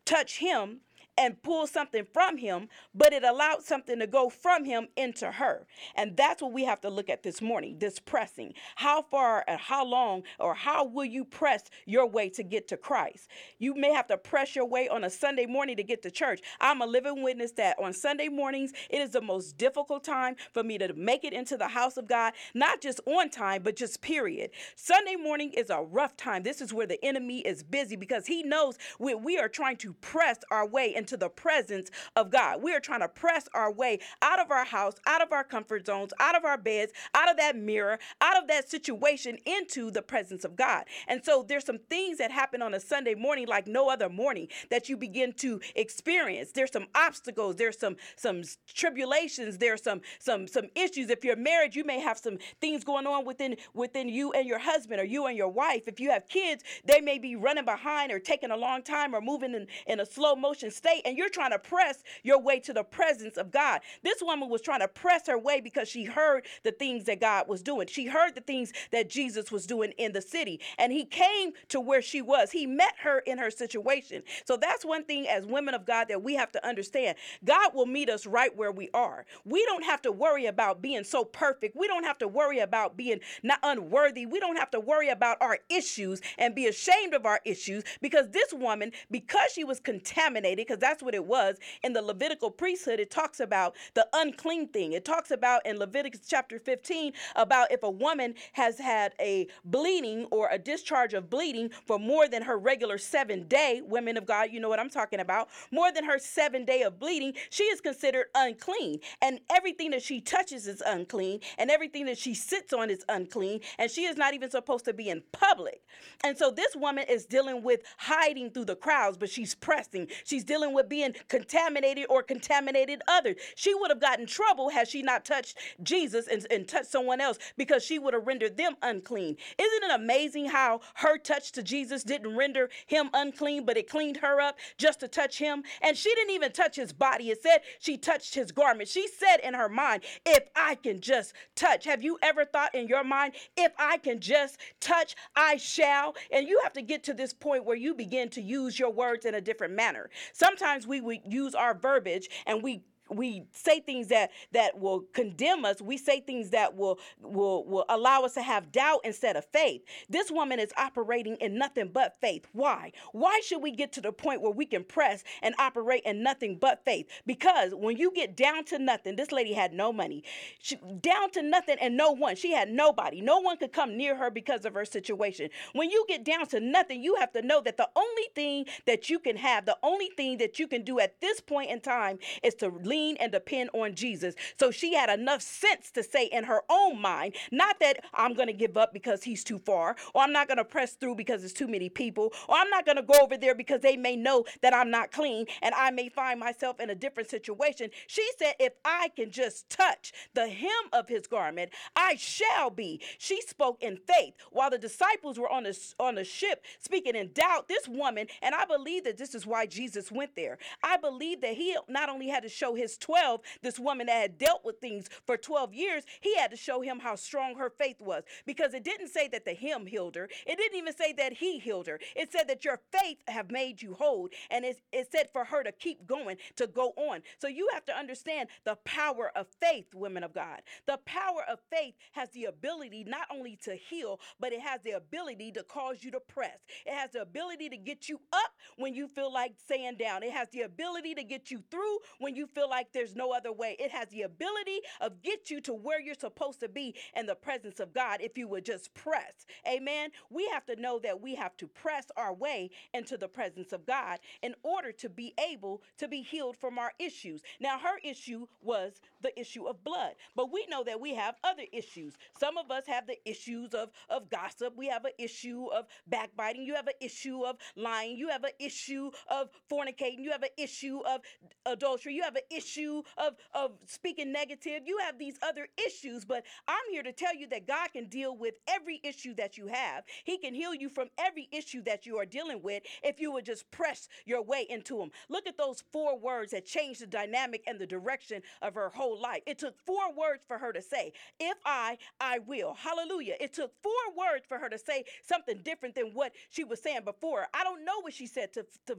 touch 0.06 0.38
him, 0.38 0.82
and 1.18 1.42
pull 1.44 1.68
something 1.68 2.06
from 2.14 2.38
him, 2.38 2.68
but 2.94 3.14
it 3.14 3.24
allowed 3.24 3.64
something 3.64 4.00
to 4.00 4.08
go 4.08 4.30
from 4.30 4.66
him 4.66 4.88
into 4.96 5.32
her. 5.32 5.66
And 5.96 6.16
that's 6.18 6.42
what 6.42 6.54
we 6.54 6.66
have 6.66 6.82
to 6.82 6.90
look 6.90 7.10
at 7.10 7.24
this 7.24 7.42
morning 7.42 7.78
this 7.80 8.00
pressing. 8.00 8.54
How 8.76 9.02
far 9.04 9.44
and 9.48 9.60
how 9.60 9.86
long 9.86 10.24
or 10.40 10.54
how 10.54 10.86
will 10.86 11.06
you 11.06 11.24
press 11.24 11.64
your 11.86 12.08
way 12.08 12.30
to 12.30 12.44
get 12.44 12.68
to 12.70 12.78
Christ? 12.78 13.30
You 13.60 13.76
may 13.76 13.94
have 13.94 14.08
to 14.08 14.18
press 14.18 14.56
your 14.56 14.66
way 14.66 14.88
on 14.90 15.04
a 15.04 15.10
Sunday 15.10 15.46
morning 15.46 15.78
to 15.78 15.84
get 15.84 16.02
to 16.04 16.12
church. 16.12 16.42
I'm 16.60 16.82
a 16.82 16.86
living 16.86 17.24
witness 17.24 17.52
that 17.54 17.78
on 17.82 17.94
Sunday 17.94 18.28
mornings, 18.28 18.74
it 18.90 19.00
is 19.02 19.12
the 19.12 19.22
most 19.22 19.58
difficult 19.58 20.04
time 20.04 20.36
for 20.54 20.64
me 20.64 20.78
to 20.78 20.94
make 20.94 21.24
it 21.24 21.34
into 21.34 21.58
the 21.58 21.68
house 21.68 21.98
of 21.98 22.08
God, 22.08 22.34
not 22.54 22.82
just 22.82 23.00
on 23.06 23.30
time, 23.30 23.64
but 23.64 23.76
just 23.76 24.02
period. 24.02 24.52
Sunday 24.76 25.16
morning 25.16 25.52
is 25.54 25.70
a 25.70 25.82
rough 25.82 26.18
time. 26.18 26.44
This 26.44 26.62
is 26.62 26.74
where 26.74 26.88
the 26.88 27.04
enemy 27.04 27.40
is 27.40 27.64
busy 27.64 27.96
because 27.96 28.28
he 28.28 28.44
knows 28.44 28.78
we, 29.00 29.14
we 29.16 29.38
are 29.38 29.50
trying 29.50 29.78
to 29.78 29.94
press 29.94 30.40
our 30.52 30.68
way 30.68 30.94
into 30.96 31.05
into 31.06 31.18
the 31.18 31.30
presence 31.30 31.92
of 32.16 32.32
God. 32.32 32.64
We 32.64 32.74
are 32.74 32.80
trying 32.80 33.02
to 33.02 33.08
press 33.08 33.48
our 33.54 33.72
way 33.72 34.00
out 34.24 34.40
of 34.40 34.50
our 34.50 34.66
house, 34.66 34.96
out 35.06 35.22
of 35.22 35.32
our 35.32 35.44
comfort 35.44 35.86
zones, 35.86 36.12
out 36.20 36.36
of 36.36 36.44
our 36.44 36.58
beds, 36.58 36.94
out 37.14 37.30
of 37.30 37.38
that 37.38 37.56
mirror, 37.56 38.00
out 38.22 38.42
of 38.42 38.48
that 38.48 38.68
situation 38.68 39.38
into 39.46 39.92
the 39.92 40.02
presence 40.02 40.44
of 40.44 40.56
God. 40.56 40.86
And 41.08 41.24
so 41.24 41.46
there's 41.48 41.64
some 41.64 41.78
things 41.92 42.18
that 42.18 42.32
happen 42.32 42.64
on 42.64 42.74
a 42.74 42.80
Sunday 42.80 43.14
morning 43.14 43.46
like 43.48 43.68
no 43.68 43.88
other 43.88 44.10
morning 44.10 44.48
that 44.72 44.90
you 44.90 44.98
begin 44.98 45.34
to 45.34 45.62
experience. 45.76 46.52
There's 46.54 46.72
some 46.72 46.88
obstacles, 46.96 47.58
there's 47.58 47.78
some 47.78 47.98
some 48.16 48.42
tribulations, 48.74 49.60
there's 49.60 49.84
some 49.84 50.02
some 50.18 50.48
some 50.48 50.70
issues. 50.74 51.12
If 51.12 51.24
you're 51.24 51.36
married, 51.36 51.76
you 51.76 51.84
may 51.84 52.00
have 52.00 52.18
some 52.18 52.40
things 52.62 52.84
going 52.84 53.06
on 53.06 53.26
within 53.26 53.58
within 53.76 54.10
you 54.10 54.32
and 54.32 54.48
your 54.48 54.60
husband 54.60 55.00
or 55.00 55.06
you 55.06 55.28
and 55.28 55.38
your 55.38 55.50
wife. 55.50 55.84
If 55.88 56.00
you 56.00 56.10
have 56.10 56.28
kids, 56.28 56.64
they 56.84 57.00
may 57.00 57.20
be 57.20 57.36
running 57.36 57.66
behind 57.66 58.12
or 58.12 58.18
taking 58.18 58.50
a 58.50 58.58
long 58.58 58.82
time 58.82 59.14
or 59.14 59.22
moving 59.22 59.54
in, 59.54 59.68
in 59.86 60.00
a 60.00 60.06
slow 60.06 60.36
motion 60.36 60.72
state 60.72 60.95
and 61.06 61.18
you're 61.18 61.30
trying 61.30 61.52
to 61.52 61.60
press 61.60 62.04
your 62.24 62.40
way 62.40 62.60
to 62.62 62.74
the 62.74 62.84
presence 62.84 63.38
of 63.38 63.52
God. 63.52 63.82
This 64.04 64.22
woman 64.22 64.50
was 64.50 64.62
trying 64.62 64.80
to 64.82 64.88
press 64.88 65.28
her 65.28 65.38
way 65.38 65.62
because 65.62 65.90
she 65.90 66.06
heard 66.06 66.46
the 66.64 66.72
things 66.72 67.06
that 67.06 67.20
God 67.20 67.48
was 67.48 67.62
doing. 67.62 67.88
She 67.88 68.06
heard 68.06 68.36
the 68.36 68.42
things 68.42 68.72
that 68.92 69.10
Jesus 69.10 69.52
was 69.52 69.66
doing 69.66 69.92
in 69.98 70.14
the 70.14 70.22
city, 70.22 70.60
and 70.78 70.92
he 70.92 71.06
came 71.06 71.52
to 71.70 71.80
where 71.80 72.02
she 72.02 72.22
was. 72.22 72.52
He 72.52 72.66
met 72.66 72.94
her 73.04 73.20
in 73.20 73.38
her 73.38 73.52
situation. 73.52 74.24
So 74.46 74.58
that's 74.58 74.86
one 74.86 75.04
thing 75.04 75.28
as 75.28 75.46
women 75.46 75.74
of 75.74 75.86
God 75.86 76.08
that 76.10 76.22
we 76.24 76.36
have 76.36 76.52
to 76.54 76.68
understand. 76.68 77.18
God 77.44 77.72
will 77.74 77.86
meet 77.86 78.10
us 78.10 78.26
right 78.26 78.56
where 78.56 78.72
we 78.72 78.90
are. 78.94 79.26
We 79.44 79.66
don't 79.66 79.84
have 79.84 80.02
to 80.04 80.12
worry 80.12 80.46
about 80.46 80.82
being 80.82 81.04
so 81.04 81.24
perfect. 81.24 81.76
We 81.76 81.88
don't 81.88 82.04
have 82.04 82.18
to 82.20 82.28
worry 82.28 82.60
about 82.60 82.98
being 82.98 83.20
not 83.44 83.60
unworthy. 83.64 84.26
We 84.26 84.40
don't 84.40 84.58
have 84.58 84.72
to 84.72 84.80
worry 84.80 85.10
about 85.10 85.38
our 85.42 85.60
issues 85.70 86.22
and 86.38 86.56
be 86.56 86.68
ashamed 86.68 87.14
of 87.14 87.26
our 87.26 87.40
issues 87.46 87.84
because 88.02 88.30
this 88.30 88.54
woman, 88.54 88.92
because 89.12 89.52
she 89.52 89.64
was 89.64 89.80
contaminated, 89.80 90.58
because 90.58 90.80
that's 90.86 91.02
what 91.02 91.16
it 91.16 91.26
was. 91.26 91.58
In 91.84 91.94
the 91.94 92.02
Levitical 92.04 92.52
priesthood, 92.52 93.00
it 93.00 93.10
talks 93.10 93.40
about 93.40 93.76
the 93.96 94.08
unclean 94.14 94.68
thing. 94.68 94.94
It 94.94 95.04
talks 95.04 95.32
about 95.32 95.66
in 95.66 95.80
Leviticus 95.80 96.28
chapter 96.28 96.60
15 96.60 97.12
about 97.36 97.72
if 97.72 97.82
a 97.82 97.90
woman 97.90 98.36
has 98.54 98.78
had 98.78 99.14
a 99.20 99.48
bleeding 99.64 100.26
or 100.26 100.48
a 100.52 100.60
discharge 100.60 101.16
of 101.16 101.28
bleeding 101.28 101.72
for 101.88 101.98
more 101.98 102.28
than 102.28 102.44
her 102.44 102.60
regular 102.60 103.00
seven 103.00 103.48
day, 103.48 103.82
women 103.84 104.16
of 104.16 104.28
God, 104.28 104.50
you 104.52 104.60
know 104.60 104.70
what 104.70 104.80
I'm 104.80 104.92
talking 104.92 105.20
about, 105.20 105.50
more 105.72 105.92
than 105.92 106.04
her 106.04 106.20
seven 106.20 106.66
day 106.66 106.84
of 106.84 107.00
bleeding, 107.00 107.34
she 107.50 107.64
is 107.64 107.82
considered 107.82 108.28
unclean. 108.36 109.00
And 109.24 109.40
everything 109.50 109.90
that 109.90 110.04
she 110.04 110.22
touches 110.22 110.68
is 110.68 110.84
unclean, 110.86 111.40
and 111.58 111.72
everything 111.72 112.06
that 112.06 112.20
she 112.20 112.36
sits 112.36 112.74
on 112.74 112.92
is 112.92 113.04
unclean, 113.10 113.62
and 113.80 113.90
she 113.90 114.04
is 114.06 114.18
not 114.18 114.36
even 114.36 114.52
supposed 114.52 114.86
to 114.86 114.94
be 114.94 115.10
in 115.10 115.24
public. 115.32 115.82
And 116.24 116.38
so 116.38 116.52
this 116.52 116.76
woman 116.76 117.06
is 117.10 117.26
dealing 117.26 117.64
with 117.64 117.82
hiding 117.98 118.52
through 118.52 118.66
the 118.66 118.76
crowds, 118.76 119.18
but 119.18 119.32
she's 119.32 119.56
pressing. 119.56 120.08
She's 120.26 120.44
dealing 120.44 120.75
with 120.76 120.88
being 120.90 121.16
contaminated 121.28 122.06
or 122.10 122.22
contaminated 122.22 123.02
others. 123.08 123.38
She 123.56 123.74
would 123.74 123.90
have 123.90 124.02
gotten 124.02 124.28
trouble 124.28 124.70
had 124.70 124.88
she 124.88 125.02
not 125.02 125.26
touched 125.26 125.58
Jesus 125.82 126.28
and, 126.28 126.46
and 126.52 126.68
touched 126.68 126.92
someone 126.92 127.22
else 127.22 127.40
because 127.58 127.84
she 127.84 127.98
would 127.98 128.14
have 128.14 128.28
rendered 128.28 128.58
them 128.58 128.76
unclean. 128.84 129.38
Isn't 129.58 129.84
it 129.84 129.96
amazing 129.96 130.46
how 130.46 130.82
her 130.96 131.18
touch 131.18 131.52
to 131.54 131.64
Jesus 131.64 132.04
didn't 132.04 132.36
render 132.36 132.70
him 132.86 133.10
unclean, 133.14 133.66
but 133.66 133.78
it 133.78 133.90
cleaned 133.90 134.18
her 134.18 134.40
up 134.40 134.58
just 134.78 135.00
to 135.00 135.08
touch 135.08 135.40
him? 135.40 135.64
And 135.82 135.98
she 135.98 136.14
didn't 136.14 136.34
even 136.36 136.52
touch 136.52 136.76
his 136.76 136.94
body. 136.94 137.32
It 137.32 137.42
said 137.42 137.60
she 137.80 137.98
touched 137.98 138.36
his 138.36 138.52
garment. 138.52 138.90
She 138.90 139.08
said 139.08 139.38
in 139.44 139.54
her 139.54 139.70
mind, 139.70 140.04
if 140.26 140.44
I 140.56 140.76
can 140.76 141.00
just 141.00 141.34
touch. 141.56 141.86
Have 141.86 142.04
you 142.04 142.18
ever 142.22 142.46
thought 142.46 142.76
in 142.76 142.88
your 142.88 143.04
mind, 143.04 143.34
if 143.56 143.72
I 143.78 143.98
can 143.98 144.20
just 144.20 144.60
touch, 144.80 145.16
I 145.36 145.58
shall? 145.58 146.16
And 146.32 146.48
you 146.48 146.60
have 146.64 146.74
to 146.74 146.82
get 146.82 147.04
to 147.06 147.14
this 147.14 147.34
point 147.34 147.66
where 147.66 147.78
you 147.78 147.94
begin 147.94 148.30
to 148.30 148.42
use 148.42 148.78
your 148.78 148.92
words 148.92 149.26
in 149.26 149.36
a 149.36 149.42
different 149.42 149.74
manner. 149.74 150.10
Sometimes 150.34 150.65
sometimes 150.66 150.88
we 150.88 151.02
would 151.02 151.20
use 151.26 151.54
our 151.54 151.74
verbiage 151.76 152.28
and 152.48 152.64
we 152.64 152.82
we 153.10 153.46
say 153.52 153.80
things 153.80 154.08
that 154.10 154.32
that 154.54 154.80
will 154.80 155.02
condemn 155.14 155.66
us. 155.66 155.82
We 155.82 155.98
say 155.98 156.22
things 156.22 156.52
that 156.52 156.76
will 156.76 157.00
will 157.22 157.66
will 157.66 157.86
allow 157.90 158.22
us 158.24 158.34
to 158.36 158.42
have 158.42 158.72
doubt 158.72 159.02
instead 159.04 159.36
of 159.36 159.46
faith. 159.46 159.84
This 160.10 160.32
woman 160.32 160.60
is 160.60 160.72
operating 160.78 161.36
in 161.38 161.58
nothing 161.58 161.90
but 161.94 162.16
faith. 162.22 162.46
Why? 162.54 162.92
Why 163.14 163.42
should 163.46 163.62
we 163.62 163.72
get 163.72 163.92
to 163.94 164.02
the 164.02 164.12
point 164.12 164.42
where 164.42 164.52
we 164.52 164.66
can 164.66 164.84
press 164.84 165.24
and 165.42 165.56
operate 165.60 166.04
in 166.06 166.24
nothing 166.24 166.58
but 166.60 166.84
faith? 166.86 167.08
Because 167.26 167.74
when 167.76 167.98
you 167.98 168.12
get 168.14 168.36
down 168.36 168.66
to 168.66 168.80
nothing 168.80 169.16
this 169.16 169.32
lady 169.32 169.54
had 169.54 169.74
no 169.74 169.94
money. 169.94 170.24
She, 170.60 170.78
down 171.02 171.32
to 171.32 171.42
nothing 171.44 171.78
and 171.82 171.98
no 171.98 172.12
one. 172.12 172.36
She 172.36 172.52
had 172.54 172.70
nobody. 172.72 173.22
No 173.22 173.40
one 173.40 173.58
could 173.58 173.74
come 173.74 173.98
near 173.98 174.16
her 174.16 174.30
because 174.32 174.66
of 174.66 174.74
her 174.74 174.86
situation. 174.86 175.50
When 175.74 175.90
you 175.90 176.06
get 176.08 176.24
down 176.24 176.48
to 176.48 176.60
nothing 176.60 177.04
you 177.04 177.16
have 177.16 177.32
to 177.34 177.42
know 177.42 177.62
that 177.62 177.78
the 177.78 177.90
only 177.96 178.30
thing 178.36 178.66
that 178.86 179.10
you 179.10 179.20
can 179.20 179.38
have 179.38 179.66
the 179.66 179.78
only 179.84 180.10
thing 180.18 180.38
that 180.40 180.60
you 180.60 180.68
can 180.68 180.84
do 180.84 181.00
at 181.00 181.20
this 181.22 181.42
point 181.42 181.72
in 181.72 181.82
time 181.82 182.20
is 182.44 182.56
to 182.56 182.70
lean 182.96 183.18
and 183.20 183.32
depend 183.32 183.70
on 183.74 183.94
Jesus. 183.96 184.36
So 184.58 184.72
she 184.72 184.94
had 184.94 185.10
enough 185.10 185.42
sense 185.42 185.92
to 185.92 186.04
say 186.04 186.26
in 186.26 186.46
her 186.46 186.62
own 186.70 187.02
mind, 187.02 187.36
not 187.52 187.80
that 187.80 188.04
I'm 188.14 188.34
going 188.34 188.48
to 188.48 188.54
give 188.54 188.78
up 188.78 188.94
because 188.94 189.24
he's 189.24 189.44
too 189.44 189.60
far, 189.60 189.96
or 190.14 190.22
I'm 190.24 190.32
not 190.32 190.48
going 190.48 190.58
to 190.58 190.64
press 190.64 190.94
through 190.94 191.16
because 191.16 191.44
it's 191.44 191.54
too 191.54 191.68
many 191.68 191.90
people, 191.90 192.34
or 192.48 192.56
I'm 192.56 192.70
not 192.70 192.86
going 192.86 192.98
to 192.98 193.04
go 193.04 193.16
over 193.22 193.38
there 193.38 193.56
because 193.56 193.82
they 193.82 193.98
may 193.98 194.16
know 194.16 194.46
that 194.62 194.74
I'm 194.74 194.90
not 194.90 195.12
clean 195.12 195.46
and 195.62 195.76
I 195.76 195.92
may 195.92 196.10
find 196.10 196.40
myself 196.40 196.80
in 196.80 196.90
a 196.90 196.96
different 196.96 197.30
situation. 197.30 197.90
She 198.08 198.28
said, 198.38 198.54
If 198.60 198.74
I 198.84 199.10
can 199.16 199.32
just 199.32 199.70
touch 199.70 200.14
the 200.34 200.48
hem 200.48 200.70
of 200.94 201.10
his 201.10 201.28
garment, 201.28 201.72
I 201.96 202.16
shall 202.16 202.70
be. 202.70 203.02
She 203.18 203.42
spoke 203.42 203.82
in 203.82 203.98
faith 203.98 204.36
while 204.52 204.70
the 204.70 204.78
disciples 204.78 205.38
were 205.38 205.50
on 205.50 205.64
the, 205.64 205.78
on 206.00 206.16
the 206.16 206.24
ship 206.24 206.64
speaking 206.80 207.16
in 207.16 207.32
doubt. 207.34 207.68
This 207.68 207.88
woman, 207.88 208.28
and 208.42 208.56
I 208.56 208.66
believe 208.66 209.04
that 209.04 209.18
this 209.18 209.36
is 209.36 209.46
why 209.46 209.66
Jesus 209.66 210.12
went 210.12 210.36
there. 210.36 210.58
I 210.84 210.98
believe 210.98 211.42
that 211.42 211.56
he 211.56 211.76
not 211.88 212.10
only 212.10 212.28
had 212.28 212.44
to 212.44 212.50
show 212.50 212.76
his 212.76 212.85
12, 212.98 213.42
this 213.62 213.80
woman 213.80 214.08
that 214.08 214.22
had 214.22 214.38
dealt 214.38 214.64
with 214.64 214.80
things 214.80 215.10
for 215.26 215.38
12 215.38 215.74
years, 215.74 216.04
he 216.22 216.36
had 216.36 216.52
to 216.52 216.58
show 216.58 216.82
him 216.82 217.00
how 217.00 217.16
strong 217.16 217.56
her 217.56 217.70
faith 217.70 218.02
was 218.02 218.24
because 218.46 218.74
it 218.74 218.84
didn't 218.84 219.10
say 219.10 219.28
that 219.30 219.46
the 219.46 219.54
him 219.54 219.86
healed 219.86 220.16
her. 220.16 220.30
It 220.46 220.58
didn't 220.58 220.78
even 220.78 220.96
say 220.96 221.14
that 221.14 221.34
he 221.34 221.60
healed 221.60 221.88
her. 221.88 222.00
It 222.16 222.32
said 222.32 222.48
that 222.48 222.66
your 222.66 222.80
faith 222.92 223.18
have 223.28 223.52
made 223.52 223.82
you 223.82 223.94
whole. 223.94 224.30
And 224.50 224.66
it, 224.66 224.82
it 224.92 225.10
said 225.12 225.30
for 225.32 225.46
her 225.46 225.64
to 225.64 225.72
keep 225.72 226.06
going, 226.06 226.38
to 226.58 226.68
go 226.68 226.94
on. 226.98 227.22
So 227.40 227.48
you 227.48 227.70
have 227.74 227.86
to 227.86 227.98
understand 227.98 228.50
the 228.64 228.78
power 228.86 229.32
of 229.36 229.48
faith, 229.62 229.94
women 229.94 230.24
of 230.24 230.34
God. 230.34 230.62
The 230.86 231.00
power 231.06 231.44
of 231.50 231.60
faith 231.72 231.96
has 232.14 232.30
the 232.32 232.46
ability 232.46 233.04
not 233.06 233.28
only 233.32 233.58
to 233.64 233.76
heal, 233.76 234.20
but 234.40 234.54
it 234.54 234.62
has 234.62 234.82
the 234.84 234.92
ability 234.92 235.52
to 235.54 235.64
cause 235.64 236.04
you 236.04 236.12
to 236.12 236.20
press. 236.20 236.60
It 236.86 236.94
has 236.94 237.12
the 237.12 237.22
ability 237.22 237.70
to 237.70 237.78
get 237.78 238.10
you 238.10 238.20
up 238.34 238.54
when 238.78 238.94
you 238.94 239.08
feel 239.08 239.32
like 239.32 239.54
saying 239.68 239.96
down. 239.98 240.24
It 240.24 240.32
has 240.32 240.50
the 240.50 240.62
ability 240.62 241.16
to 241.16 241.24
get 241.24 241.52
you 241.52 241.64
through 241.72 242.00
when 242.20 242.36
you 242.36 242.48
feel 242.48 242.70
like 242.70 242.92
there's 242.94 243.16
no 243.16 243.32
other 243.32 243.52
way. 243.52 243.76
It 243.80 243.92
has 243.92 244.10
the 244.10 244.24
ability 244.24 244.82
of 245.02 245.22
get 245.22 245.50
you 245.50 245.62
to 245.62 245.74
where 245.74 246.02
you're 246.02 246.16
supposed 246.16 246.60
to 246.62 246.70
be 246.70 246.96
in 247.16 247.26
the 247.26 247.36
presence 247.36 247.80
of 247.80 247.94
God 247.94 248.22
if 248.22 248.38
you 248.38 248.48
would 248.48 248.66
just 248.66 248.94
press. 248.94 249.46
Amen. 249.68 250.12
We 250.30 250.48
have 250.54 250.66
to 250.66 250.76
know 250.76 251.00
that 251.00 251.22
we 251.22 251.36
have 251.36 251.56
to 251.58 251.68
press 251.68 252.06
our 252.18 252.34
way 252.34 252.70
into 252.94 253.18
the 253.18 253.28
presence 253.28 253.74
of 253.74 253.86
God 253.86 254.20
in 254.42 254.56
order 254.64 254.92
to 254.94 255.10
be 255.10 255.34
able 255.52 255.82
to 255.98 256.08
be 256.08 256.22
healed 256.22 256.58
from 256.58 256.78
our 256.78 256.92
issues. 257.00 257.42
Now, 257.60 257.80
her 257.80 258.00
issue 258.04 258.48
was 258.62 259.02
the 259.22 259.38
issue 259.40 259.66
of 259.66 259.84
blood, 259.84 260.16
but 260.36 260.52
we 260.52 260.66
know 260.68 260.84
that 260.84 261.00
we 261.00 261.14
have 261.16 261.36
other 261.44 261.64
issues. 261.72 262.18
Some 262.40 262.58
of 262.58 262.72
us 262.72 262.86
have 262.88 263.08
the 263.08 263.18
issues 263.30 263.74
of, 263.74 263.90
of 264.10 264.30
gossip. 264.30 264.76
We 264.76 264.88
have 264.88 265.06
an 265.06 265.12
issue 265.18 265.68
of 265.74 265.86
backbiting. 266.08 266.64
You 266.64 266.76
have 266.76 266.88
an 266.88 266.94
issue 267.02 267.44
of 267.44 267.58
lying. 267.76 268.18
You 268.18 268.30
have 268.30 268.44
an 268.44 268.52
issue 268.60 269.12
of 269.30 269.50
fornicating. 269.72 270.20
You 270.20 270.32
have 270.32 270.44
an 270.44 270.50
issue 270.58 271.00
of 271.08 271.22
adultery. 271.66 272.14
You 272.14 272.24
have 272.24 272.36
an 272.36 272.44
issue 272.50 273.02
of, 273.18 273.34
of 273.54 273.72
speaking 273.86 274.32
negative. 274.32 274.84
You 274.86 275.00
have 275.00 275.18
these 275.18 275.38
other 275.42 275.68
issues, 275.86 276.26
but 276.26 276.44
I'm 276.68 276.84
here 276.92 277.04
to 277.04 277.12
tell 277.12 277.36
you 277.36 277.48
that 277.48 277.68
God 277.68 277.90
can 277.94 278.08
deal 278.08 278.36
with 278.36 278.56
every 278.68 279.00
issue 279.04 279.34
that 279.36 279.58
you 279.58 279.68
have. 279.68 280.04
He 280.24 280.38
can 280.38 280.54
heal 280.54 280.74
you 280.74 280.90
from 280.90 281.10
every 281.18 281.48
issue 281.52 281.82
that 281.84 282.06
you 282.06 282.18
are 282.18 282.26
dealing 282.26 282.62
with 282.62 282.84
if 283.04 283.20
you 283.20 283.32
would 283.32 283.46
just 283.46 283.70
press 283.72 284.08
your 284.26 284.42
way 284.42 284.66
into 284.70 285.00
Him. 285.00 285.12
Look 285.30 285.48
at 285.48 285.58
those 285.58 285.84
four 285.92 286.18
words 286.18 286.52
that 286.52 286.66
changed 286.66 287.02
the 287.02 287.08
dynamic 287.08 287.64
and 287.68 287.80
the 287.80 287.88
direction 287.88 288.42
of 288.62 288.76
her 288.76 288.90
whole 288.90 289.20
life. 289.20 289.42
It 289.46 289.60
took 289.60 289.76
four 289.86 290.14
words 290.14 290.44
for 290.48 290.58
her 290.58 290.72
to 290.74 290.82
say, 290.82 291.14
If 291.40 291.58
I, 291.66 291.98
I 292.20 292.40
will. 292.40 292.74
Hallelujah. 292.74 293.36
It 293.40 293.54
took 293.54 293.72
four 293.82 293.92
words 294.18 294.46
for 294.48 294.58
her 294.58 294.70
to 294.70 294.78
say 294.78 295.06
something 295.24 295.60
different 295.64 295.96
than 295.96 296.12
what 296.14 296.34
she 296.50 296.64
was 296.64 296.82
saying 296.82 297.04
before. 297.04 297.48
I 297.54 297.64
don't 297.64 297.86
know 297.86 298.02
what 298.02 298.14
she 298.14 298.28
said 298.28 298.45
to, 298.54 298.66
to 298.88 298.96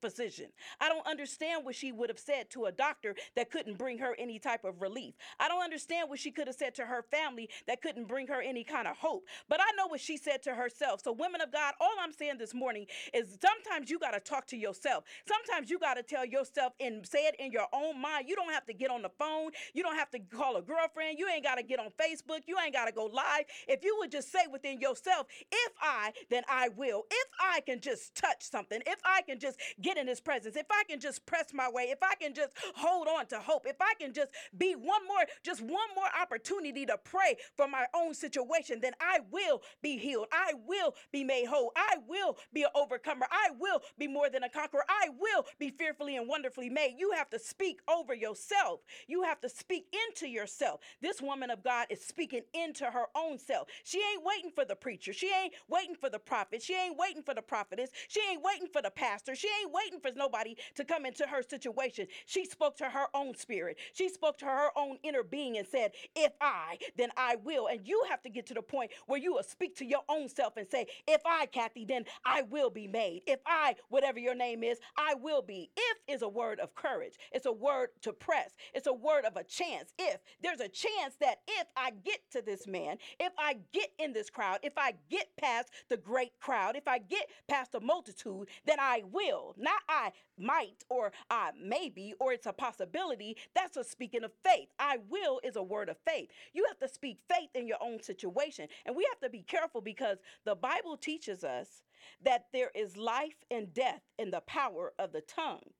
physician. 0.00 0.46
I 0.80 0.88
don't 0.88 1.06
understand 1.06 1.64
what 1.64 1.74
she 1.74 1.92
would 1.92 2.10
have 2.10 2.18
said 2.18 2.50
to 2.50 2.66
a 2.66 2.72
doctor 2.72 3.14
that 3.36 3.50
couldn't 3.50 3.78
bring 3.78 3.98
her 3.98 4.14
any 4.18 4.38
type 4.38 4.64
of 4.64 4.80
relief. 4.80 5.14
I 5.38 5.48
don't 5.48 5.62
understand 5.62 6.08
what 6.08 6.18
she 6.18 6.30
could 6.30 6.46
have 6.46 6.56
said 6.56 6.74
to 6.76 6.86
her 6.86 7.04
family 7.10 7.48
that 7.66 7.82
couldn't 7.82 8.08
bring 8.08 8.26
her 8.28 8.40
any 8.40 8.64
kind 8.64 8.86
of 8.86 8.96
hope. 8.96 9.24
But 9.48 9.60
I 9.60 9.74
know 9.76 9.86
what 9.86 10.00
she 10.00 10.16
said 10.16 10.42
to 10.44 10.54
herself. 10.54 11.02
So, 11.02 11.12
women 11.12 11.40
of 11.40 11.52
God, 11.52 11.74
all 11.80 11.94
I'm 12.00 12.12
saying 12.12 12.38
this 12.38 12.54
morning 12.54 12.86
is 13.12 13.38
sometimes 13.40 13.90
you 13.90 13.98
got 13.98 14.12
to 14.12 14.20
talk 14.20 14.46
to 14.48 14.56
yourself. 14.56 15.04
Sometimes 15.26 15.70
you 15.70 15.78
got 15.78 15.94
to 15.94 16.02
tell 16.02 16.24
yourself 16.24 16.72
and 16.80 17.06
say 17.06 17.26
it 17.26 17.36
in 17.38 17.52
your 17.52 17.66
own 17.72 18.00
mind. 18.00 18.28
You 18.28 18.36
don't 18.36 18.52
have 18.52 18.66
to 18.66 18.74
get 18.74 18.90
on 18.90 19.02
the 19.02 19.10
phone. 19.18 19.50
You 19.74 19.82
don't 19.82 19.96
have 19.96 20.10
to 20.10 20.18
call 20.18 20.56
a 20.56 20.62
girlfriend. 20.62 21.18
You 21.18 21.28
ain't 21.28 21.44
got 21.44 21.56
to 21.56 21.62
get 21.62 21.78
on 21.78 21.88
Facebook. 22.00 22.40
You 22.46 22.56
ain't 22.64 22.74
got 22.74 22.86
to 22.86 22.92
go 22.92 23.06
live. 23.06 23.44
If 23.68 23.84
you 23.84 23.96
would 23.98 24.10
just 24.10 24.30
say 24.30 24.46
within 24.50 24.80
yourself, 24.80 25.26
if 25.50 25.72
I, 25.80 26.12
then 26.30 26.42
I 26.48 26.68
will. 26.70 27.04
If 27.10 27.28
I 27.40 27.60
can 27.60 27.80
just 27.80 28.14
touch 28.14 28.42
something, 28.42 28.71
if 28.86 28.98
I 29.04 29.22
can 29.22 29.38
just 29.38 29.58
get 29.80 29.96
in 29.98 30.06
his 30.06 30.20
presence, 30.20 30.56
if 30.56 30.66
I 30.70 30.84
can 30.88 31.00
just 31.00 31.24
press 31.26 31.52
my 31.52 31.68
way, 31.70 31.84
if 31.84 31.98
I 32.02 32.14
can 32.14 32.34
just 32.34 32.52
hold 32.76 33.08
on 33.08 33.26
to 33.26 33.38
hope, 33.38 33.66
if 33.66 33.76
I 33.80 33.94
can 34.00 34.12
just 34.12 34.30
be 34.56 34.74
one 34.74 35.06
more, 35.06 35.24
just 35.44 35.60
one 35.60 35.88
more 35.94 36.06
opportunity 36.20 36.86
to 36.86 36.98
pray 37.04 37.36
for 37.56 37.68
my 37.68 37.86
own 37.94 38.14
situation, 38.14 38.80
then 38.80 38.92
I 39.00 39.20
will 39.30 39.62
be 39.82 39.98
healed. 39.98 40.26
I 40.32 40.52
will 40.66 40.94
be 41.12 41.24
made 41.24 41.46
whole. 41.46 41.72
I 41.76 41.96
will 42.06 42.36
be 42.52 42.62
an 42.62 42.70
overcomer. 42.74 43.26
I 43.30 43.50
will 43.58 43.82
be 43.98 44.08
more 44.08 44.30
than 44.30 44.44
a 44.44 44.48
conqueror. 44.48 44.84
I 44.88 45.08
will 45.18 45.44
be 45.58 45.70
fearfully 45.70 46.16
and 46.16 46.28
wonderfully 46.28 46.70
made. 46.70 46.94
You 46.98 47.12
have 47.12 47.30
to 47.30 47.38
speak 47.38 47.80
over 47.88 48.14
yourself. 48.14 48.80
You 49.08 49.22
have 49.22 49.40
to 49.42 49.48
speak 49.48 49.86
into 50.08 50.28
yourself. 50.28 50.80
This 51.00 51.20
woman 51.20 51.50
of 51.50 51.62
God 51.62 51.86
is 51.90 52.02
speaking 52.04 52.42
into 52.54 52.86
her 52.86 53.06
own 53.16 53.38
self. 53.38 53.68
She 53.84 53.98
ain't 53.98 54.24
waiting 54.24 54.50
for 54.54 54.64
the 54.64 54.76
preacher. 54.76 55.12
She 55.12 55.30
ain't 55.42 55.54
waiting 55.68 55.94
for 55.94 56.10
the 56.10 56.18
prophet. 56.18 56.62
She 56.62 56.74
ain't 56.74 56.96
waiting 56.98 57.22
for 57.22 57.34
the 57.34 57.42
prophetess. 57.42 57.90
She 58.08 58.20
ain't 58.30 58.42
waiting 58.42 58.61
for 58.66 58.82
the 58.82 58.90
pastor. 58.90 59.34
She 59.34 59.48
ain't 59.62 59.72
waiting 59.72 60.00
for 60.00 60.10
nobody 60.16 60.56
to 60.76 60.84
come 60.84 61.06
into 61.06 61.26
her 61.26 61.42
situation. 61.42 62.06
She 62.26 62.44
spoke 62.44 62.76
to 62.78 62.84
her 62.90 63.06
own 63.14 63.34
spirit. 63.36 63.78
She 63.92 64.08
spoke 64.08 64.38
to 64.38 64.46
her 64.46 64.70
own 64.76 64.98
inner 65.02 65.22
being 65.22 65.58
and 65.58 65.66
said, 65.66 65.92
If 66.14 66.32
I, 66.40 66.78
then 66.96 67.10
I 67.16 67.36
will. 67.36 67.68
And 67.68 67.80
you 67.86 68.04
have 68.10 68.22
to 68.22 68.30
get 68.30 68.46
to 68.46 68.54
the 68.54 68.62
point 68.62 68.90
where 69.06 69.20
you 69.20 69.32
will 69.34 69.42
speak 69.42 69.76
to 69.76 69.84
your 69.84 70.02
own 70.08 70.28
self 70.28 70.56
and 70.56 70.66
say, 70.70 70.86
If 71.06 71.22
I, 71.26 71.46
Kathy, 71.46 71.84
then 71.84 72.04
I 72.24 72.42
will 72.42 72.70
be 72.70 72.86
made. 72.88 73.22
If 73.26 73.40
I, 73.46 73.76
whatever 73.88 74.18
your 74.18 74.34
name 74.34 74.62
is, 74.62 74.78
I 74.96 75.14
will 75.14 75.42
be. 75.42 75.70
If 75.76 75.98
is 76.08 76.22
a 76.22 76.28
word 76.28 76.60
of 76.60 76.74
courage, 76.74 77.14
it's 77.32 77.46
a 77.46 77.52
word 77.52 77.88
to 78.02 78.12
press, 78.12 78.52
it's 78.74 78.86
a 78.86 78.92
word 78.92 79.24
of 79.24 79.36
a 79.36 79.44
chance. 79.44 79.92
If 79.98 80.20
there's 80.42 80.60
a 80.60 80.68
chance 80.68 81.16
that 81.20 81.38
if 81.48 81.66
I 81.76 81.90
get 82.04 82.20
to 82.32 82.42
this 82.42 82.66
man, 82.66 82.98
if 83.20 83.32
I 83.38 83.56
get 83.72 83.90
in 83.98 84.12
this 84.12 84.30
crowd, 84.30 84.60
if 84.62 84.74
I 84.76 84.94
get 85.10 85.28
past 85.38 85.70
the 85.88 85.96
great 85.96 86.32
crowd, 86.40 86.76
if 86.76 86.88
I 86.88 86.98
get 86.98 87.28
past 87.48 87.72
the 87.72 87.80
multitude, 87.80 88.48
then 88.66 88.78
I 88.80 89.02
will. 89.10 89.54
Not 89.56 89.80
I 89.88 90.12
might 90.38 90.84
or 90.88 91.12
I 91.30 91.50
maybe 91.60 92.14
or 92.18 92.32
it's 92.32 92.46
a 92.46 92.52
possibility. 92.52 93.36
That's 93.54 93.76
a 93.76 93.84
speaking 93.84 94.24
of 94.24 94.32
faith. 94.44 94.68
I 94.78 94.98
will 95.08 95.40
is 95.44 95.56
a 95.56 95.62
word 95.62 95.88
of 95.88 95.96
faith. 96.06 96.30
You 96.52 96.64
have 96.68 96.78
to 96.78 96.92
speak 96.92 97.18
faith 97.28 97.50
in 97.54 97.66
your 97.66 97.78
own 97.80 98.02
situation. 98.02 98.68
And 98.86 98.96
we 98.96 99.06
have 99.10 99.20
to 99.20 99.30
be 99.30 99.42
careful 99.42 99.80
because 99.80 100.18
the 100.44 100.54
Bible 100.54 100.96
teaches 100.96 101.44
us 101.44 101.82
that 102.24 102.46
there 102.52 102.70
is 102.74 102.96
life 102.96 103.44
and 103.50 103.72
death 103.72 104.02
in 104.18 104.30
the 104.30 104.40
power 104.40 104.92
of 104.98 105.12
the 105.12 105.20
tongue. 105.20 105.70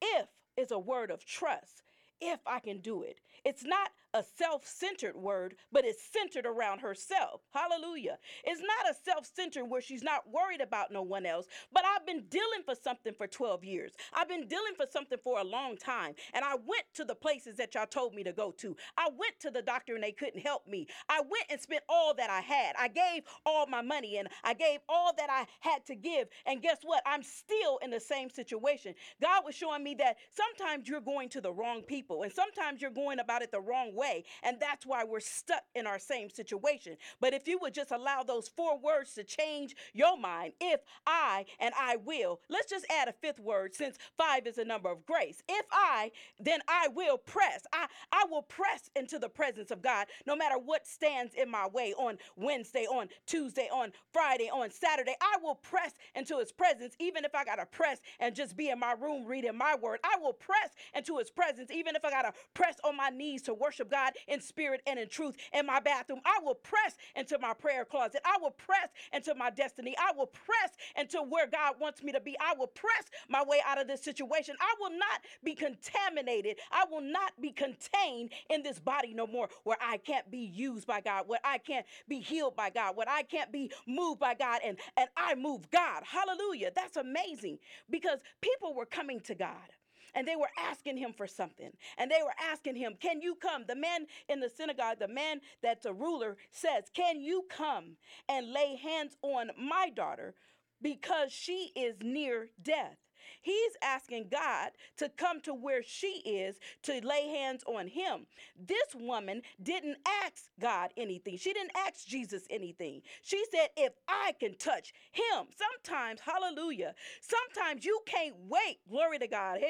If 0.00 0.28
is 0.56 0.70
a 0.70 0.78
word 0.78 1.10
of 1.10 1.24
trust. 1.24 1.82
If 2.20 2.40
I 2.46 2.60
can 2.60 2.78
do 2.78 3.02
it. 3.02 3.20
It's 3.44 3.64
not 3.64 3.90
a 4.14 4.22
self 4.38 4.66
centered 4.66 5.16
word, 5.16 5.56
but 5.72 5.84
it's 5.84 6.02
centered 6.12 6.46
around 6.46 6.80
herself. 6.80 7.42
Hallelujah. 7.52 8.18
It's 8.44 8.62
not 8.62 8.90
a 8.90 8.94
self 9.04 9.28
centered 9.34 9.64
where 9.64 9.82
she's 9.82 10.02
not 10.02 10.22
worried 10.32 10.60
about 10.60 10.92
no 10.92 11.02
one 11.02 11.26
else, 11.26 11.46
but 11.72 11.84
I've 11.84 12.06
been 12.06 12.24
dealing 12.30 12.62
for 12.64 12.74
something 12.74 13.12
for 13.18 13.26
12 13.26 13.64
years. 13.64 13.92
I've 14.14 14.28
been 14.28 14.46
dealing 14.46 14.74
for 14.76 14.86
something 14.90 15.18
for 15.22 15.40
a 15.40 15.44
long 15.44 15.76
time. 15.76 16.14
And 16.32 16.44
I 16.44 16.54
went 16.54 16.84
to 16.94 17.04
the 17.04 17.14
places 17.14 17.56
that 17.56 17.74
y'all 17.74 17.86
told 17.86 18.14
me 18.14 18.22
to 18.24 18.32
go 18.32 18.52
to. 18.58 18.76
I 18.96 19.08
went 19.08 19.40
to 19.40 19.50
the 19.50 19.62
doctor 19.62 19.94
and 19.94 20.04
they 20.04 20.12
couldn't 20.12 20.40
help 20.40 20.66
me. 20.68 20.86
I 21.08 21.20
went 21.20 21.46
and 21.50 21.60
spent 21.60 21.82
all 21.88 22.14
that 22.14 22.30
I 22.30 22.40
had. 22.40 22.74
I 22.78 22.88
gave 22.88 23.24
all 23.44 23.66
my 23.66 23.82
money 23.82 24.18
and 24.18 24.28
I 24.44 24.54
gave 24.54 24.80
all 24.88 25.12
that 25.16 25.28
I 25.30 25.46
had 25.60 25.84
to 25.86 25.96
give. 25.96 26.28
And 26.46 26.62
guess 26.62 26.78
what? 26.84 27.02
I'm 27.06 27.22
still 27.22 27.78
in 27.82 27.90
the 27.90 28.00
same 28.00 28.30
situation. 28.30 28.94
God 29.20 29.42
was 29.44 29.54
showing 29.56 29.82
me 29.82 29.96
that 29.96 30.16
sometimes 30.30 30.88
you're 30.88 31.00
going 31.00 31.28
to 31.30 31.40
the 31.40 31.52
wrong 31.52 31.82
people 31.82 32.22
and 32.22 32.32
sometimes 32.32 32.80
you're 32.80 32.90
going 32.90 33.18
about 33.18 33.42
it 33.42 33.50
the 33.50 33.60
wrong 33.60 33.94
way 33.94 34.03
And 34.42 34.58
that's 34.60 34.86
why 34.86 35.04
we're 35.04 35.20
stuck 35.20 35.62
in 35.74 35.86
our 35.86 35.98
same 35.98 36.30
situation. 36.30 36.96
But 37.20 37.34
if 37.34 37.48
you 37.48 37.58
would 37.60 37.74
just 37.74 37.90
allow 37.90 38.22
those 38.22 38.48
four 38.48 38.78
words 38.78 39.14
to 39.14 39.24
change 39.24 39.74
your 39.92 40.18
mind, 40.18 40.52
if 40.60 40.80
I 41.06 41.46
and 41.60 41.74
I 41.78 41.96
will, 41.96 42.40
let's 42.48 42.70
just 42.70 42.86
add 42.90 43.08
a 43.08 43.12
fifth 43.12 43.40
word 43.40 43.74
since 43.74 43.96
five 44.16 44.46
is 44.46 44.58
a 44.58 44.64
number 44.64 44.90
of 44.90 45.06
grace. 45.06 45.42
If 45.48 45.66
I, 45.72 46.10
then 46.40 46.60
I 46.68 46.88
will 46.88 47.18
press. 47.18 47.64
I, 47.72 47.86
I 48.12 48.24
will 48.30 48.42
press 48.42 48.90
into 48.96 49.18
the 49.18 49.28
presence 49.28 49.70
of 49.70 49.82
God 49.82 50.06
no 50.26 50.36
matter 50.36 50.58
what 50.58 50.86
stands 50.86 51.34
in 51.34 51.50
my 51.50 51.66
way 51.68 51.94
on 51.96 52.18
Wednesday, 52.36 52.86
on 52.86 53.08
Tuesday, 53.26 53.68
on 53.72 53.92
Friday, 54.12 54.50
on 54.52 54.70
Saturday. 54.70 55.14
I 55.20 55.36
will 55.42 55.56
press 55.56 55.92
into 56.14 56.38
his 56.38 56.52
presence, 56.52 56.94
even 57.00 57.24
if 57.24 57.34
I 57.34 57.44
got 57.44 57.56
to 57.56 57.66
press 57.66 58.00
and 58.20 58.34
just 58.34 58.56
be 58.56 58.70
in 58.70 58.78
my 58.78 58.92
room 58.92 59.26
reading 59.26 59.56
my 59.56 59.76
word. 59.76 60.00
I 60.04 60.20
will 60.20 60.32
press 60.32 60.70
into 60.94 61.18
his 61.18 61.30
presence, 61.30 61.70
even 61.70 61.96
if 61.96 62.04
I 62.04 62.10
got 62.10 62.22
to 62.22 62.32
press 62.54 62.76
on 62.84 62.96
my 62.96 63.10
knees 63.10 63.42
to 63.42 63.54
worship 63.54 63.90
God 63.94 64.12
in 64.28 64.40
spirit 64.40 64.82
and 64.86 64.98
in 64.98 65.08
truth 65.08 65.36
in 65.54 65.66
my 65.66 65.80
bathroom. 65.80 66.20
I 66.24 66.40
will 66.42 66.56
press 66.56 66.96
into 67.16 67.38
my 67.38 67.54
prayer 67.54 67.84
closet. 67.84 68.20
I 68.24 68.38
will 68.40 68.50
press 68.50 68.88
into 69.12 69.34
my 69.34 69.50
destiny. 69.50 69.94
I 69.98 70.12
will 70.16 70.26
press 70.26 70.70
into 70.98 71.18
where 71.22 71.46
God 71.46 71.76
wants 71.80 72.02
me 72.02 72.12
to 72.12 72.20
be. 72.20 72.36
I 72.40 72.54
will 72.58 72.68
press 72.68 73.04
my 73.28 73.44
way 73.44 73.60
out 73.66 73.80
of 73.80 73.86
this 73.88 74.02
situation. 74.02 74.56
I 74.60 74.74
will 74.80 74.90
not 74.90 75.20
be 75.44 75.54
contaminated. 75.54 76.58
I 76.72 76.84
will 76.90 77.02
not 77.02 77.32
be 77.40 77.52
contained 77.52 78.30
in 78.50 78.62
this 78.62 78.80
body 78.80 79.14
no 79.14 79.26
more 79.26 79.48
where 79.64 79.78
I 79.80 79.98
can't 79.98 80.30
be 80.30 80.38
used 80.38 80.86
by 80.86 81.00
God, 81.00 81.24
where 81.28 81.40
I 81.44 81.58
can't 81.58 81.86
be 82.08 82.20
healed 82.20 82.56
by 82.56 82.70
God, 82.70 82.96
where 82.96 83.08
I 83.08 83.22
can't 83.22 83.52
be 83.52 83.70
moved 83.86 84.20
by 84.20 84.34
God 84.34 84.60
and, 84.64 84.78
and 84.96 85.08
I 85.16 85.34
move 85.36 85.70
God. 85.70 86.02
Hallelujah. 86.04 86.70
That's 86.74 86.96
amazing 86.96 87.58
because 87.90 88.20
people 88.40 88.74
were 88.74 88.86
coming 88.86 89.20
to 89.20 89.34
God 89.34 89.72
and 90.14 90.26
they 90.26 90.36
were 90.36 90.50
asking 90.58 90.96
him 90.96 91.12
for 91.12 91.26
something. 91.26 91.70
And 91.98 92.10
they 92.10 92.22
were 92.22 92.34
asking 92.50 92.76
him, 92.76 92.94
Can 93.00 93.20
you 93.20 93.34
come? 93.34 93.64
The 93.66 93.76
man 93.76 94.06
in 94.28 94.40
the 94.40 94.48
synagogue, 94.48 94.98
the 94.98 95.08
man 95.08 95.40
that's 95.62 95.86
a 95.86 95.92
ruler, 95.92 96.36
says, 96.50 96.84
Can 96.94 97.20
you 97.20 97.44
come 97.48 97.96
and 98.28 98.52
lay 98.52 98.76
hands 98.76 99.16
on 99.22 99.50
my 99.58 99.90
daughter 99.94 100.34
because 100.82 101.32
she 101.32 101.72
is 101.76 101.96
near 102.02 102.48
death? 102.62 102.96
He's 103.44 103.72
asking 103.82 104.28
God 104.32 104.70
to 104.98 105.10
come 105.10 105.42
to 105.42 105.54
where 105.54 105.82
she 105.84 106.22
is 106.26 106.56
to 106.84 107.00
lay 107.06 107.28
hands 107.28 107.64
on 107.66 107.88
him. 107.88 108.26
This 108.58 108.94
woman 108.94 109.42
didn't 109.62 109.98
ask 110.24 110.46
God 110.60 110.92
anything. 110.96 111.38
She 111.38 111.52
didn't 111.54 111.72
ask 111.76 112.06
Jesus 112.06 112.44
anything. 112.50 113.02
She 113.22 113.44
said, 113.52 113.68
If 113.76 113.94
I 114.08 114.34
can 114.40 114.56
touch 114.56 114.94
him, 115.12 115.48
sometimes, 115.56 116.20
hallelujah, 116.22 116.94
sometimes 117.22 117.84
you 117.84 118.00
can't 118.06 118.36
wait. 118.48 118.78
Glory 118.90 119.20
to 119.20 119.28
God. 119.28 119.60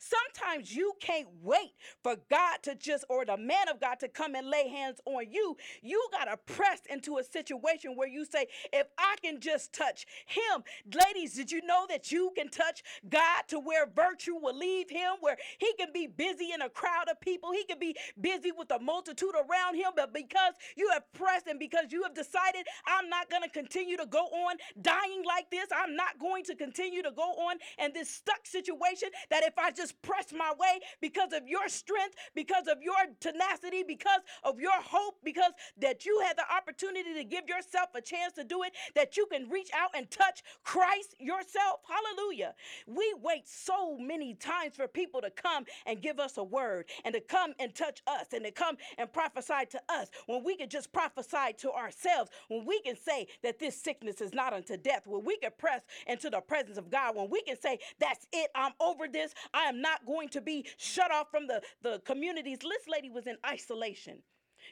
Sometimes 0.00 0.74
you 0.74 0.94
can't 1.00 1.28
wait 1.42 1.74
for 2.02 2.16
God 2.30 2.58
to 2.64 2.76
just, 2.76 3.04
or 3.10 3.26
the 3.26 3.38
man 3.38 3.68
of 3.70 3.80
God 3.80 4.00
to 4.00 4.08
come 4.08 4.34
and 4.34 4.48
lay 4.50 4.68
hands 4.68 5.00
on 5.06 5.30
you. 5.30 5.56
You 5.82 6.08
got 6.12 6.26
to 6.26 6.38
press 6.54 6.80
into 6.90 7.18
a 7.18 7.24
situation 7.24 7.96
where 7.96 8.08
you 8.08 8.24
say, 8.24 8.48
If 8.72 8.88
I 8.98 9.16
can 9.22 9.40
just 9.40 9.74
touch 9.74 10.06
him. 10.26 10.64
Ladies, 10.94 11.34
did 11.34 11.52
you 11.52 11.64
know 11.66 11.86
that 11.88 12.12
you 12.12 12.32
can 12.36 12.48
touch 12.50 12.77
God 13.08 13.42
to 13.48 13.58
where 13.58 13.86
virtue 13.86 14.36
will 14.40 14.56
leave 14.56 14.90
him, 14.90 15.14
where 15.20 15.36
he 15.58 15.72
can 15.78 15.88
be 15.92 16.06
busy 16.06 16.52
in 16.52 16.62
a 16.62 16.68
crowd 16.68 17.08
of 17.10 17.20
people, 17.20 17.52
he 17.52 17.64
can 17.64 17.78
be 17.78 17.96
busy 18.20 18.52
with 18.52 18.70
a 18.70 18.78
multitude 18.78 19.34
around 19.34 19.76
him, 19.76 19.90
but 19.96 20.12
because 20.12 20.54
you 20.76 20.90
have 20.92 21.02
pressed 21.12 21.46
and 21.46 21.58
because 21.58 21.92
you 21.92 22.02
have 22.02 22.14
decided, 22.14 22.66
I'm 22.86 23.08
not 23.08 23.30
going 23.30 23.42
to 23.42 23.48
continue 23.48 23.96
to 23.96 24.06
go 24.06 24.26
on 24.26 24.56
dying 24.80 25.24
like 25.26 25.50
this, 25.50 25.66
I'm 25.74 25.96
not 25.96 26.18
going 26.18 26.44
to 26.44 26.54
continue 26.54 27.02
to 27.02 27.10
go 27.10 27.22
on 27.22 27.56
in 27.82 27.92
this 27.92 28.10
stuck 28.10 28.46
situation, 28.46 29.08
that 29.30 29.44
if 29.44 29.58
I 29.58 29.70
just 29.70 30.00
press 30.02 30.32
my 30.32 30.52
way 30.58 30.80
because 31.00 31.32
of 31.32 31.46
your 31.46 31.68
strength, 31.68 32.16
because 32.34 32.66
of 32.68 32.78
your 32.82 32.96
tenacity, 33.20 33.84
because 33.86 34.20
of 34.44 34.60
your 34.60 34.80
hope, 34.80 35.16
because 35.24 35.52
that 35.78 36.04
you 36.04 36.20
had 36.26 36.36
the 36.36 36.44
opportunity 36.54 37.14
to 37.14 37.24
give 37.24 37.48
yourself 37.48 37.88
a 37.94 38.00
chance 38.00 38.32
to 38.34 38.44
do 38.44 38.62
it, 38.62 38.72
that 38.94 39.16
you 39.16 39.26
can 39.30 39.48
reach 39.48 39.70
out 39.76 39.90
and 39.96 40.10
touch 40.10 40.42
Christ 40.64 41.14
yourself. 41.18 41.80
Hallelujah. 41.88 42.54
We 42.86 43.14
wait 43.22 43.48
so 43.48 43.96
many 43.98 44.34
times 44.34 44.76
for 44.76 44.88
people 44.88 45.20
to 45.20 45.30
come 45.30 45.64
and 45.86 46.00
give 46.00 46.18
us 46.18 46.36
a 46.36 46.44
word 46.44 46.86
and 47.04 47.14
to 47.14 47.20
come 47.20 47.54
and 47.58 47.74
touch 47.74 48.02
us 48.06 48.26
and 48.32 48.44
to 48.44 48.50
come 48.50 48.76
and 48.96 49.12
prophesy 49.12 49.66
to 49.70 49.80
us 49.88 50.08
when 50.26 50.44
we 50.44 50.56
can 50.56 50.68
just 50.68 50.92
prophesy 50.92 51.54
to 51.58 51.72
ourselves, 51.72 52.30
when 52.48 52.64
we 52.66 52.80
can 52.80 52.96
say 52.96 53.26
that 53.42 53.58
this 53.58 53.80
sickness 53.80 54.20
is 54.20 54.32
not 54.32 54.52
unto 54.52 54.76
death, 54.76 55.06
when 55.06 55.24
we 55.24 55.36
can 55.38 55.52
press 55.58 55.82
into 56.06 56.30
the 56.30 56.40
presence 56.40 56.78
of 56.78 56.90
God, 56.90 57.16
when 57.16 57.30
we 57.30 57.42
can 57.42 57.60
say, 57.60 57.78
That's 57.98 58.26
it, 58.32 58.50
I'm 58.54 58.72
over 58.80 59.06
this, 59.08 59.34
I 59.54 59.64
am 59.64 59.80
not 59.80 60.06
going 60.06 60.28
to 60.30 60.40
be 60.40 60.66
shut 60.76 61.12
off 61.12 61.30
from 61.30 61.46
the, 61.46 61.62
the 61.82 62.00
communities. 62.04 62.58
This 62.60 62.88
lady 62.88 63.10
was 63.10 63.26
in 63.26 63.36
isolation. 63.46 64.22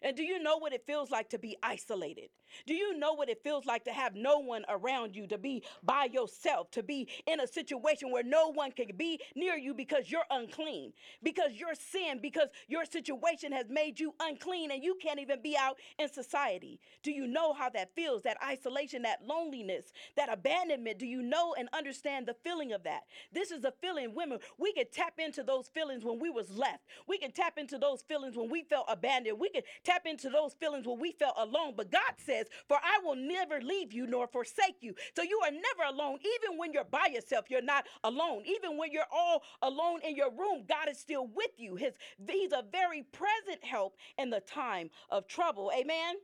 And 0.02 0.16
do 0.16 0.22
you 0.22 0.42
know 0.42 0.56
what 0.58 0.72
it 0.72 0.84
feels 0.86 1.10
like 1.10 1.30
to 1.30 1.38
be 1.38 1.56
isolated? 1.62 2.30
Do 2.66 2.74
you 2.74 2.96
know 2.96 3.12
what 3.12 3.28
it 3.28 3.42
feels 3.42 3.66
like 3.66 3.84
to 3.84 3.92
have 3.92 4.14
no 4.14 4.38
one 4.38 4.64
around 4.68 5.16
you, 5.16 5.26
to 5.28 5.38
be 5.38 5.62
by 5.82 6.08
yourself, 6.12 6.70
to 6.72 6.82
be 6.82 7.08
in 7.26 7.40
a 7.40 7.46
situation 7.46 8.10
where 8.10 8.22
no 8.22 8.52
one 8.52 8.72
can 8.72 8.96
be 8.96 9.20
near 9.34 9.56
you 9.56 9.74
because 9.74 10.10
you're 10.10 10.24
unclean, 10.30 10.92
because 11.22 11.52
your 11.54 11.74
sin, 11.74 12.18
because 12.20 12.48
your 12.68 12.84
situation 12.84 13.52
has 13.52 13.66
made 13.68 13.98
you 13.98 14.14
unclean 14.20 14.70
and 14.70 14.82
you 14.82 14.96
can't 15.02 15.20
even 15.20 15.42
be 15.42 15.56
out 15.58 15.76
in 15.98 16.08
society? 16.08 16.80
Do 17.02 17.10
you 17.10 17.26
know 17.26 17.52
how 17.52 17.70
that 17.70 17.94
feels? 17.94 18.22
That 18.22 18.38
isolation, 18.44 19.02
that 19.02 19.26
loneliness, 19.26 19.92
that 20.16 20.32
abandonment? 20.32 20.98
Do 20.98 21.06
you 21.06 21.22
know 21.22 21.54
and 21.58 21.68
understand 21.72 22.26
the 22.26 22.36
feeling 22.44 22.72
of 22.72 22.84
that? 22.84 23.02
This 23.32 23.50
is 23.50 23.64
a 23.64 23.72
feeling, 23.80 24.14
women, 24.14 24.38
we 24.58 24.72
can 24.72 24.86
tap 24.92 25.14
into 25.18 25.42
those 25.42 25.68
feelings 25.68 26.04
when 26.04 26.18
we 26.18 26.30
was 26.30 26.50
left. 26.50 26.84
We 27.06 27.18
can 27.18 27.32
tap 27.32 27.58
into 27.58 27.78
those 27.78 28.02
feelings 28.02 28.36
when 28.36 28.50
we 28.50 28.62
felt 28.62 28.86
abandoned. 28.88 29.38
We 29.40 29.50
can 29.50 29.62
tap 29.86 30.02
into 30.06 30.30
those 30.30 30.54
feelings 30.54 30.86
where 30.86 30.96
we 30.96 31.12
felt 31.12 31.36
alone. 31.38 31.74
But 31.76 31.92
God 31.92 32.14
says, 32.18 32.46
For 32.68 32.78
I 32.78 33.00
will 33.04 33.16
never 33.16 33.60
leave 33.62 33.92
you 33.94 34.06
nor 34.06 34.28
forsake 34.28 34.78
you. 34.82 34.94
So 35.16 35.22
you 35.22 35.40
are 35.44 35.52
never 35.52 35.94
alone. 35.94 36.18
Even 36.20 36.58
when 36.58 36.72
you're 36.74 36.84
by 36.84 37.08
yourself, 37.12 37.46
you're 37.50 37.62
not 37.62 37.86
alone. 38.04 38.44
Even 38.46 38.78
when 38.78 38.92
you're 38.92 39.04
all 39.12 39.42
alone 39.62 40.00
in 40.06 40.16
your 40.16 40.32
room, 40.32 40.64
God 40.68 40.90
is 40.90 40.98
still 40.98 41.28
with 41.28 41.52
you. 41.58 41.76
His, 41.76 41.94
he's 42.30 42.52
a 42.52 42.64
very 42.72 43.04
present 43.04 43.64
help 43.64 43.96
in 44.18 44.30
the 44.30 44.40
time 44.40 44.90
of 45.10 45.28
trouble. 45.28 45.72
Amen. 45.78 46.16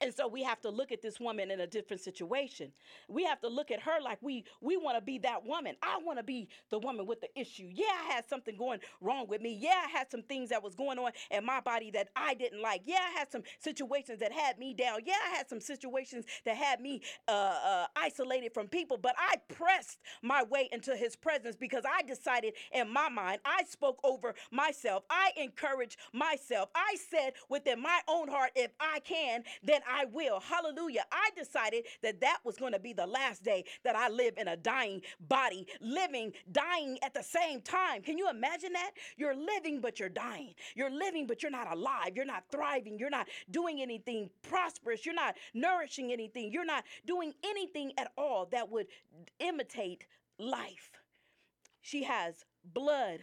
And 0.00 0.14
so 0.14 0.28
we 0.28 0.42
have 0.42 0.60
to 0.62 0.70
look 0.70 0.92
at 0.92 1.02
this 1.02 1.20
woman 1.20 1.50
in 1.50 1.60
a 1.60 1.66
different 1.66 2.02
situation. 2.02 2.72
We 3.08 3.24
have 3.24 3.40
to 3.42 3.48
look 3.48 3.70
at 3.70 3.80
her 3.82 4.00
like 4.02 4.18
we 4.22 4.44
we 4.60 4.76
want 4.76 4.96
to 4.96 5.02
be 5.02 5.18
that 5.18 5.44
woman. 5.44 5.76
I 5.82 5.98
want 6.04 6.18
to 6.18 6.24
be 6.24 6.48
the 6.70 6.78
woman 6.78 7.06
with 7.06 7.20
the 7.20 7.28
issue. 7.38 7.68
Yeah, 7.72 7.86
I 8.08 8.14
had 8.14 8.28
something 8.28 8.56
going 8.56 8.80
wrong 9.00 9.26
with 9.28 9.40
me. 9.42 9.58
Yeah, 9.60 9.82
I 9.86 9.90
had 9.90 10.10
some 10.10 10.22
things 10.22 10.50
that 10.50 10.62
was 10.62 10.74
going 10.74 10.98
on 10.98 11.12
in 11.30 11.44
my 11.44 11.60
body 11.60 11.90
that 11.92 12.08
I 12.16 12.34
didn't 12.34 12.62
like. 12.62 12.82
Yeah, 12.86 13.00
I 13.00 13.18
had 13.18 13.30
some 13.30 13.42
situations 13.58 14.20
that 14.20 14.32
had 14.32 14.58
me 14.58 14.74
down. 14.74 15.00
Yeah, 15.04 15.14
I 15.32 15.36
had 15.36 15.48
some 15.48 15.60
situations 15.60 16.24
that 16.44 16.56
had 16.56 16.80
me 16.80 17.02
uh, 17.28 17.32
uh, 17.64 17.86
isolated 17.96 18.54
from 18.54 18.68
people. 18.68 18.98
But 18.98 19.14
I 19.18 19.36
pressed 19.54 19.98
my 20.22 20.42
way 20.44 20.68
into 20.72 20.96
His 20.96 21.16
presence 21.16 21.56
because 21.56 21.84
I 21.90 22.02
decided 22.02 22.54
in 22.72 22.92
my 22.92 23.08
mind. 23.08 23.40
I 23.44 23.64
spoke 23.64 24.00
over 24.04 24.34
myself. 24.50 25.04
I 25.10 25.32
encouraged 25.36 25.98
myself. 26.12 26.68
I 26.74 26.96
said 27.10 27.34
within 27.48 27.82
my 27.82 28.00
own 28.08 28.28
heart, 28.28 28.50
if 28.56 28.70
I 28.80 29.00
can, 29.00 29.44
then 29.62 29.80
I 29.90 30.04
will. 30.06 30.40
Hallelujah. 30.40 31.04
I 31.10 31.30
decided 31.36 31.84
that 32.02 32.20
that 32.20 32.38
was 32.44 32.56
going 32.56 32.72
to 32.72 32.78
be 32.78 32.92
the 32.92 33.06
last 33.06 33.42
day 33.42 33.64
that 33.84 33.96
I 33.96 34.08
live 34.08 34.34
in 34.36 34.48
a 34.48 34.56
dying 34.56 35.02
body, 35.28 35.66
living, 35.80 36.32
dying 36.52 36.98
at 37.02 37.14
the 37.14 37.22
same 37.22 37.60
time. 37.60 38.02
Can 38.02 38.16
you 38.16 38.30
imagine 38.30 38.72
that? 38.74 38.92
You're 39.16 39.34
living, 39.34 39.80
but 39.80 39.98
you're 39.98 40.08
dying. 40.08 40.54
You're 40.74 40.90
living, 40.90 41.26
but 41.26 41.42
you're 41.42 41.50
not 41.50 41.72
alive. 41.72 42.12
You're 42.14 42.24
not 42.24 42.44
thriving. 42.50 42.98
You're 42.98 43.10
not 43.10 43.28
doing 43.50 43.82
anything 43.82 44.30
prosperous. 44.48 45.04
You're 45.04 45.14
not 45.14 45.36
nourishing 45.54 46.12
anything. 46.12 46.52
You're 46.52 46.64
not 46.64 46.84
doing 47.06 47.32
anything 47.44 47.92
at 47.98 48.12
all 48.16 48.46
that 48.52 48.70
would 48.70 48.86
imitate 49.38 50.06
life. 50.38 50.90
She 51.82 52.04
has 52.04 52.44
blood 52.64 53.20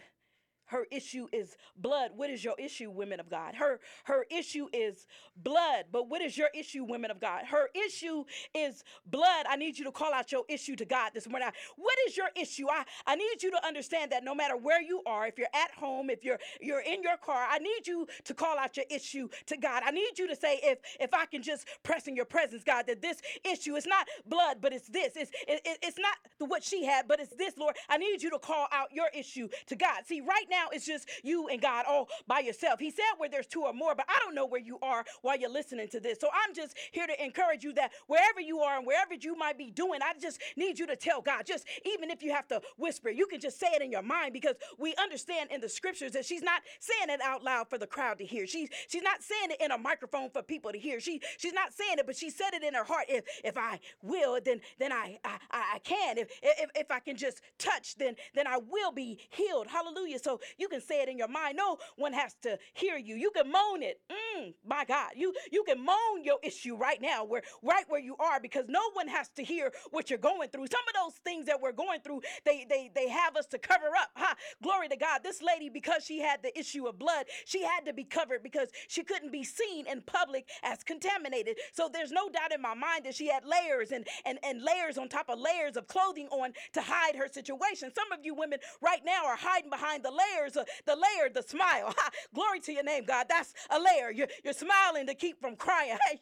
her 0.68 0.86
issue 0.90 1.26
is 1.32 1.56
blood. 1.76 2.12
What 2.16 2.30
is 2.30 2.44
your 2.44 2.54
issue, 2.58 2.90
women 2.90 3.20
of 3.20 3.28
God? 3.30 3.54
Her 3.54 3.80
her 4.04 4.26
issue 4.30 4.68
is 4.72 5.06
blood. 5.36 5.86
But 5.92 6.08
what 6.08 6.22
is 6.22 6.36
your 6.36 6.48
issue, 6.54 6.84
women 6.84 7.10
of 7.10 7.20
God? 7.20 7.44
Her 7.46 7.68
issue 7.74 8.24
is 8.54 8.84
blood. 9.06 9.46
I 9.48 9.56
need 9.56 9.78
you 9.78 9.84
to 9.84 9.92
call 9.92 10.12
out 10.12 10.32
your 10.32 10.44
issue 10.48 10.76
to 10.76 10.84
God 10.84 11.10
this 11.14 11.28
morning. 11.28 11.48
What 11.76 11.96
is 12.06 12.16
your 12.16 12.28
issue? 12.36 12.66
I, 12.70 12.84
I 13.06 13.16
need 13.16 13.42
you 13.42 13.50
to 13.50 13.66
understand 13.66 14.12
that 14.12 14.24
no 14.24 14.34
matter 14.34 14.56
where 14.56 14.82
you 14.82 15.02
are, 15.06 15.26
if 15.26 15.38
you're 15.38 15.48
at 15.54 15.70
home, 15.72 16.10
if 16.10 16.24
you're 16.24 16.38
you're 16.60 16.80
in 16.80 17.02
your 17.02 17.16
car, 17.16 17.46
I 17.50 17.58
need 17.58 17.86
you 17.86 18.06
to 18.24 18.34
call 18.34 18.58
out 18.58 18.76
your 18.76 18.86
issue 18.90 19.28
to 19.46 19.56
God. 19.56 19.82
I 19.84 19.90
need 19.90 20.18
you 20.18 20.28
to 20.28 20.36
say, 20.36 20.60
if 20.62 20.78
if 21.00 21.14
I 21.14 21.26
can 21.26 21.42
just 21.42 21.66
press 21.82 22.06
in 22.06 22.16
your 22.16 22.24
presence, 22.24 22.62
God, 22.64 22.86
that 22.86 23.02
this 23.02 23.20
issue 23.44 23.76
is 23.76 23.86
not 23.86 24.06
blood, 24.26 24.58
but 24.60 24.72
it's 24.72 24.88
this. 24.88 25.14
It's 25.16 25.30
it, 25.46 25.60
it's 25.82 25.98
not 25.98 26.16
what 26.48 26.62
she 26.62 26.84
had, 26.84 27.08
but 27.08 27.20
it's 27.20 27.34
this, 27.36 27.56
Lord. 27.56 27.76
I 27.88 27.98
need 27.98 28.22
you 28.22 28.30
to 28.30 28.38
call 28.38 28.66
out 28.72 28.92
your 28.92 29.08
issue 29.14 29.48
to 29.66 29.76
God. 29.76 30.06
See, 30.06 30.20
right 30.20 30.46
now 30.50 30.57
now 30.58 30.68
it's 30.72 30.86
just 30.86 31.08
you 31.22 31.48
and 31.48 31.60
God 31.60 31.84
all 31.88 32.08
by 32.26 32.40
yourself. 32.40 32.80
He 32.80 32.90
said 32.90 33.04
where 33.18 33.28
there's 33.28 33.46
two 33.46 33.62
or 33.62 33.72
more, 33.72 33.94
but 33.94 34.06
I 34.08 34.18
don't 34.24 34.34
know 34.34 34.46
where 34.46 34.60
you 34.60 34.78
are 34.82 35.04
while 35.22 35.38
you're 35.38 35.50
listening 35.50 35.88
to 35.88 36.00
this. 36.00 36.18
So 36.20 36.28
I'm 36.32 36.54
just 36.54 36.76
here 36.92 37.06
to 37.06 37.24
encourage 37.24 37.64
you 37.64 37.72
that 37.74 37.92
wherever 38.06 38.40
you 38.40 38.60
are 38.60 38.78
and 38.78 38.86
wherever 38.86 39.14
you 39.14 39.36
might 39.36 39.58
be 39.58 39.70
doing, 39.70 40.00
I 40.02 40.12
just 40.20 40.40
need 40.56 40.78
you 40.78 40.86
to 40.86 40.96
tell 40.96 41.20
God, 41.20 41.46
just 41.46 41.66
even 41.84 42.10
if 42.10 42.22
you 42.22 42.32
have 42.32 42.48
to 42.48 42.60
whisper, 42.76 43.10
you 43.10 43.26
can 43.26 43.40
just 43.40 43.58
say 43.60 43.68
it 43.74 43.82
in 43.82 43.90
your 43.90 44.02
mind 44.02 44.32
because 44.32 44.56
we 44.78 44.94
understand 44.96 45.50
in 45.52 45.60
the 45.60 45.68
scriptures 45.68 46.12
that 46.12 46.24
she's 46.24 46.42
not 46.42 46.62
saying 46.80 47.10
it 47.10 47.20
out 47.22 47.44
loud 47.44 47.68
for 47.68 47.78
the 47.78 47.86
crowd 47.86 48.18
to 48.18 48.24
hear. 48.26 48.46
She's 48.46 48.68
she's 48.88 49.02
not 49.02 49.22
saying 49.22 49.50
it 49.52 49.60
in 49.60 49.70
a 49.70 49.78
microphone 49.78 50.30
for 50.30 50.42
people 50.42 50.72
to 50.72 50.78
hear. 50.78 51.00
She 51.00 51.20
she's 51.38 51.52
not 51.52 51.72
saying 51.72 51.98
it, 51.98 52.06
but 52.06 52.16
she 52.16 52.30
said 52.30 52.50
it 52.54 52.62
in 52.62 52.74
her 52.74 52.84
heart. 52.84 53.06
If 53.08 53.24
if 53.44 53.56
I 53.56 53.80
will, 54.02 54.38
then 54.44 54.60
then 54.78 54.92
I 54.92 55.18
I, 55.24 55.38
I 55.50 55.78
can. 55.80 56.18
If, 56.18 56.28
if 56.42 56.70
if 56.74 56.90
I 56.90 57.00
can 57.00 57.16
just 57.16 57.40
touch, 57.58 57.96
then 57.96 58.16
then 58.34 58.46
I 58.46 58.58
will 58.58 58.92
be 58.92 59.18
healed. 59.30 59.66
Hallelujah. 59.68 60.18
So 60.18 60.40
you 60.58 60.68
can 60.68 60.80
say 60.80 61.02
it 61.02 61.08
in 61.08 61.18
your 61.18 61.28
mind. 61.28 61.56
No 61.56 61.78
one 61.96 62.12
has 62.12 62.34
to 62.42 62.58
hear 62.74 62.96
you. 62.96 63.16
You 63.16 63.30
can 63.30 63.50
moan 63.50 63.82
it. 63.82 64.00
Mm, 64.10 64.54
my 64.66 64.84
God, 64.84 65.10
you 65.16 65.34
you 65.52 65.64
can 65.64 65.84
moan 65.84 66.24
your 66.24 66.38
issue 66.42 66.76
right 66.76 67.00
now, 67.00 67.24
where 67.24 67.42
right 67.62 67.84
where 67.88 68.00
you 68.00 68.16
are, 68.18 68.40
because 68.40 68.66
no 68.68 68.90
one 68.94 69.08
has 69.08 69.28
to 69.30 69.42
hear 69.44 69.72
what 69.90 70.10
you're 70.10 70.18
going 70.18 70.48
through. 70.50 70.66
Some 70.68 70.82
of 70.88 70.94
those 70.94 71.14
things 71.24 71.46
that 71.46 71.60
we're 71.60 71.72
going 71.72 72.00
through, 72.00 72.22
they 72.44 72.66
they 72.68 72.90
they 72.94 73.08
have 73.08 73.36
us 73.36 73.46
to 73.48 73.58
cover 73.58 73.88
up. 73.96 74.10
Ha! 74.16 74.34
Glory 74.62 74.88
to 74.88 74.96
God. 74.96 75.20
This 75.22 75.42
lady, 75.42 75.68
because 75.68 76.04
she 76.04 76.20
had 76.20 76.42
the 76.42 76.56
issue 76.58 76.86
of 76.86 76.98
blood, 76.98 77.26
she 77.44 77.62
had 77.62 77.84
to 77.86 77.92
be 77.92 78.04
covered 78.04 78.42
because 78.42 78.68
she 78.88 79.02
couldn't 79.02 79.32
be 79.32 79.44
seen 79.44 79.86
in 79.86 80.02
public 80.02 80.48
as 80.62 80.82
contaminated. 80.82 81.56
So 81.72 81.88
there's 81.92 82.12
no 82.12 82.28
doubt 82.28 82.52
in 82.52 82.60
my 82.62 82.74
mind 82.74 83.04
that 83.04 83.14
she 83.14 83.28
had 83.28 83.44
layers 83.44 83.92
and 83.92 84.06
and 84.24 84.38
and 84.42 84.62
layers 84.62 84.98
on 84.98 85.08
top 85.08 85.28
of 85.28 85.38
layers 85.38 85.76
of 85.76 85.86
clothing 85.88 86.28
on 86.30 86.52
to 86.72 86.80
hide 86.82 87.16
her 87.16 87.28
situation. 87.28 87.90
Some 87.94 88.12
of 88.12 88.24
you 88.24 88.34
women 88.34 88.58
right 88.80 89.00
now 89.04 89.24
are 89.26 89.36
hiding 89.36 89.70
behind 89.70 90.04
the 90.04 90.10
layers, 90.10 90.37
uh, 90.56 90.64
the 90.86 90.94
layer, 90.94 91.28
the 91.32 91.42
smile. 91.42 91.94
Ha! 91.98 92.10
Glory 92.34 92.60
to 92.60 92.72
your 92.72 92.84
name, 92.84 93.04
God. 93.04 93.26
That's 93.28 93.54
a 93.70 93.78
layer. 93.78 94.10
You're, 94.10 94.28
you're 94.44 94.52
smiling 94.52 95.06
to 95.06 95.14
keep 95.14 95.40
from 95.40 95.56
crying. 95.56 95.96
Hey, 96.08 96.20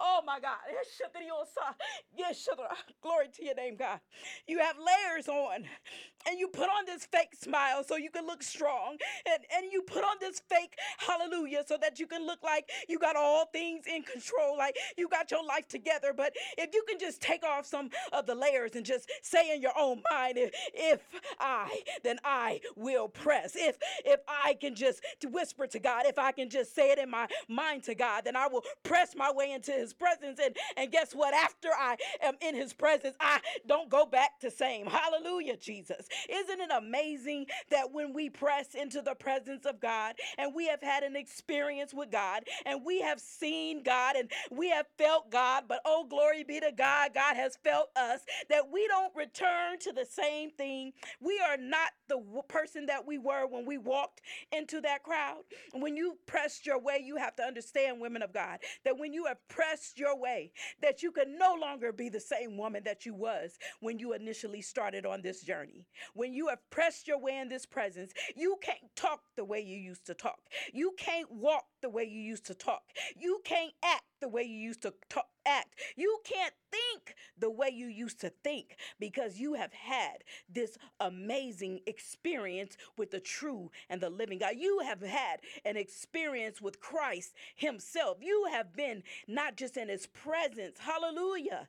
oh 0.00 0.20
my 0.26 0.38
God. 0.40 0.58
Yes, 2.16 2.48
glory 3.02 3.26
to 3.36 3.44
your 3.44 3.54
name, 3.54 3.76
God. 3.76 4.00
You 4.46 4.58
have 4.58 4.76
layers 4.76 5.28
on, 5.28 5.64
and 6.28 6.38
you 6.38 6.48
put 6.48 6.68
on 6.68 6.86
this 6.86 7.06
fake 7.06 7.34
smile 7.40 7.82
so 7.84 7.96
you 7.96 8.10
can 8.10 8.26
look 8.26 8.42
strong, 8.42 8.96
and, 9.26 9.44
and 9.56 9.72
you 9.72 9.82
put 9.82 10.04
on 10.04 10.16
this 10.20 10.40
fake 10.48 10.76
hallelujah 10.98 11.64
so 11.66 11.76
that 11.80 11.98
you 11.98 12.06
can 12.06 12.26
look 12.26 12.42
like 12.42 12.68
you 12.88 12.98
got 12.98 13.16
all 13.16 13.46
things 13.46 13.84
in 13.86 14.02
control, 14.02 14.56
like 14.56 14.76
you 14.96 15.08
got 15.08 15.30
your 15.30 15.44
life 15.44 15.68
together. 15.68 16.12
But 16.16 16.34
if 16.58 16.74
you 16.74 16.84
can 16.88 16.98
just 16.98 17.20
take 17.20 17.44
off 17.44 17.66
some 17.66 17.90
of 18.12 18.26
the 18.26 18.34
layers 18.34 18.74
and 18.74 18.84
just 18.84 19.10
say 19.22 19.54
in 19.54 19.62
your 19.62 19.76
own 19.78 20.02
mind, 20.10 20.38
if, 20.38 20.52
if 20.74 21.00
I, 21.40 21.82
then 22.02 22.18
I 22.24 22.60
will 22.76 23.08
press. 23.14 23.54
If 23.56 23.78
if 24.04 24.20
I 24.28 24.54
can 24.60 24.76
just 24.76 25.02
whisper 25.26 25.66
to 25.68 25.80
God, 25.80 26.06
if 26.06 26.18
I 26.18 26.32
can 26.32 26.50
just 26.50 26.74
say 26.74 26.92
it 26.92 26.98
in 26.98 27.10
my 27.10 27.28
mind 27.48 27.84
to 27.84 27.94
God, 27.96 28.24
then 28.26 28.36
I 28.36 28.48
will 28.48 28.64
press 28.84 29.14
my 29.16 29.32
way 29.32 29.52
into 29.52 29.72
his 29.72 29.94
presence. 29.94 30.40
And, 30.42 30.56
and 30.76 30.92
guess 30.92 31.14
what? 31.14 31.34
After 31.34 31.68
I 31.68 31.96
am 32.22 32.34
in 32.42 32.54
his 32.56 32.74
presence, 32.74 33.16
I 33.20 33.40
don't 33.66 33.90
go 33.90 34.06
back 34.06 34.40
to 34.40 34.50
same. 34.50 34.86
Hallelujah, 34.86 35.56
Jesus. 35.56 36.08
Isn't 36.30 36.60
it 36.60 36.70
amazing 36.76 37.46
that 37.70 37.92
when 37.92 38.14
we 38.14 38.30
press 38.30 38.74
into 38.74 39.02
the 39.02 39.14
presence 39.16 39.66
of 39.66 39.80
God 39.80 40.14
and 40.38 40.54
we 40.54 40.68
have 40.68 40.82
had 40.82 41.04
an 41.04 41.16
experience 41.16 41.94
with 41.94 42.10
God 42.10 42.44
and 42.66 42.82
we 42.84 43.00
have 43.02 43.20
seen 43.20 43.82
God 43.82 44.16
and 44.16 44.30
we 44.50 44.70
have 44.70 44.86
felt 44.98 45.30
God, 45.30 45.64
but 45.68 45.80
oh, 45.86 46.06
glory 46.08 46.44
be 46.44 46.60
to 46.60 46.72
God, 46.76 47.12
God 47.14 47.36
has 47.36 47.56
felt 47.64 47.88
us, 47.96 48.20
that 48.50 48.70
we 48.72 48.86
don't 48.88 49.14
return 49.16 49.78
to 49.80 49.92
the 49.92 50.06
same 50.06 50.50
thing. 50.50 50.92
We 51.20 51.40
are 51.48 51.56
not 51.56 51.90
the 52.08 52.18
person 52.48 52.86
that 52.86 53.03
we 53.06 53.18
were 53.18 53.46
when 53.46 53.66
we 53.66 53.78
walked 53.78 54.20
into 54.52 54.80
that 54.82 55.02
crowd. 55.02 55.42
When 55.72 55.96
you 55.96 56.18
pressed 56.26 56.66
your 56.66 56.78
way, 56.78 57.02
you 57.04 57.16
have 57.16 57.36
to 57.36 57.42
understand, 57.42 58.00
women 58.00 58.22
of 58.22 58.32
God, 58.32 58.58
that 58.84 58.98
when 58.98 59.12
you 59.12 59.26
have 59.26 59.38
pressed 59.48 59.98
your 59.98 60.18
way, 60.18 60.52
that 60.82 61.02
you 61.02 61.12
can 61.12 61.38
no 61.38 61.56
longer 61.60 61.92
be 61.92 62.08
the 62.08 62.20
same 62.20 62.56
woman 62.56 62.82
that 62.84 63.06
you 63.06 63.14
was 63.14 63.58
when 63.80 63.98
you 63.98 64.12
initially 64.12 64.62
started 64.62 65.06
on 65.06 65.22
this 65.22 65.42
journey. 65.42 65.86
When 66.14 66.32
you 66.32 66.48
have 66.48 66.60
pressed 66.70 67.08
your 67.08 67.18
way 67.18 67.38
in 67.38 67.48
this 67.48 67.66
presence, 67.66 68.12
you 68.36 68.56
can't 68.62 68.94
talk 68.96 69.20
the 69.36 69.44
way 69.44 69.60
you 69.60 69.76
used 69.76 70.06
to 70.06 70.14
talk. 70.14 70.38
You 70.72 70.94
can't 70.98 71.30
walk 71.30 71.64
the 71.82 71.90
way 71.90 72.04
you 72.04 72.20
used 72.20 72.46
to 72.46 72.54
talk. 72.54 72.82
You 73.16 73.40
can't 73.44 73.72
act 73.84 74.04
the 74.20 74.28
way 74.28 74.42
you 74.42 74.58
used 74.58 74.82
to 74.82 74.94
talk, 75.10 75.26
act. 75.46 75.74
You 75.96 76.20
can't 76.24 76.54
think 76.70 77.14
the 77.38 77.50
way 77.50 77.70
you 77.72 77.86
used 77.86 78.20
to 78.20 78.30
think 78.42 78.76
because 78.98 79.38
you 79.38 79.54
have 79.54 79.72
had 79.72 80.24
this 80.48 80.76
amazing 81.00 81.80
experience 81.86 82.76
with 82.96 83.10
the 83.10 83.20
true 83.20 83.70
and 83.88 84.00
the 84.00 84.10
living 84.10 84.38
God. 84.38 84.54
You 84.56 84.80
have 84.84 85.00
had 85.00 85.40
an 85.64 85.76
experience 85.76 86.60
with 86.60 86.80
Christ 86.80 87.34
Himself. 87.54 88.18
You 88.20 88.46
have 88.50 88.74
been 88.74 89.02
not 89.28 89.56
just 89.56 89.76
in 89.76 89.88
His 89.88 90.06
presence, 90.06 90.78
hallelujah, 90.78 91.68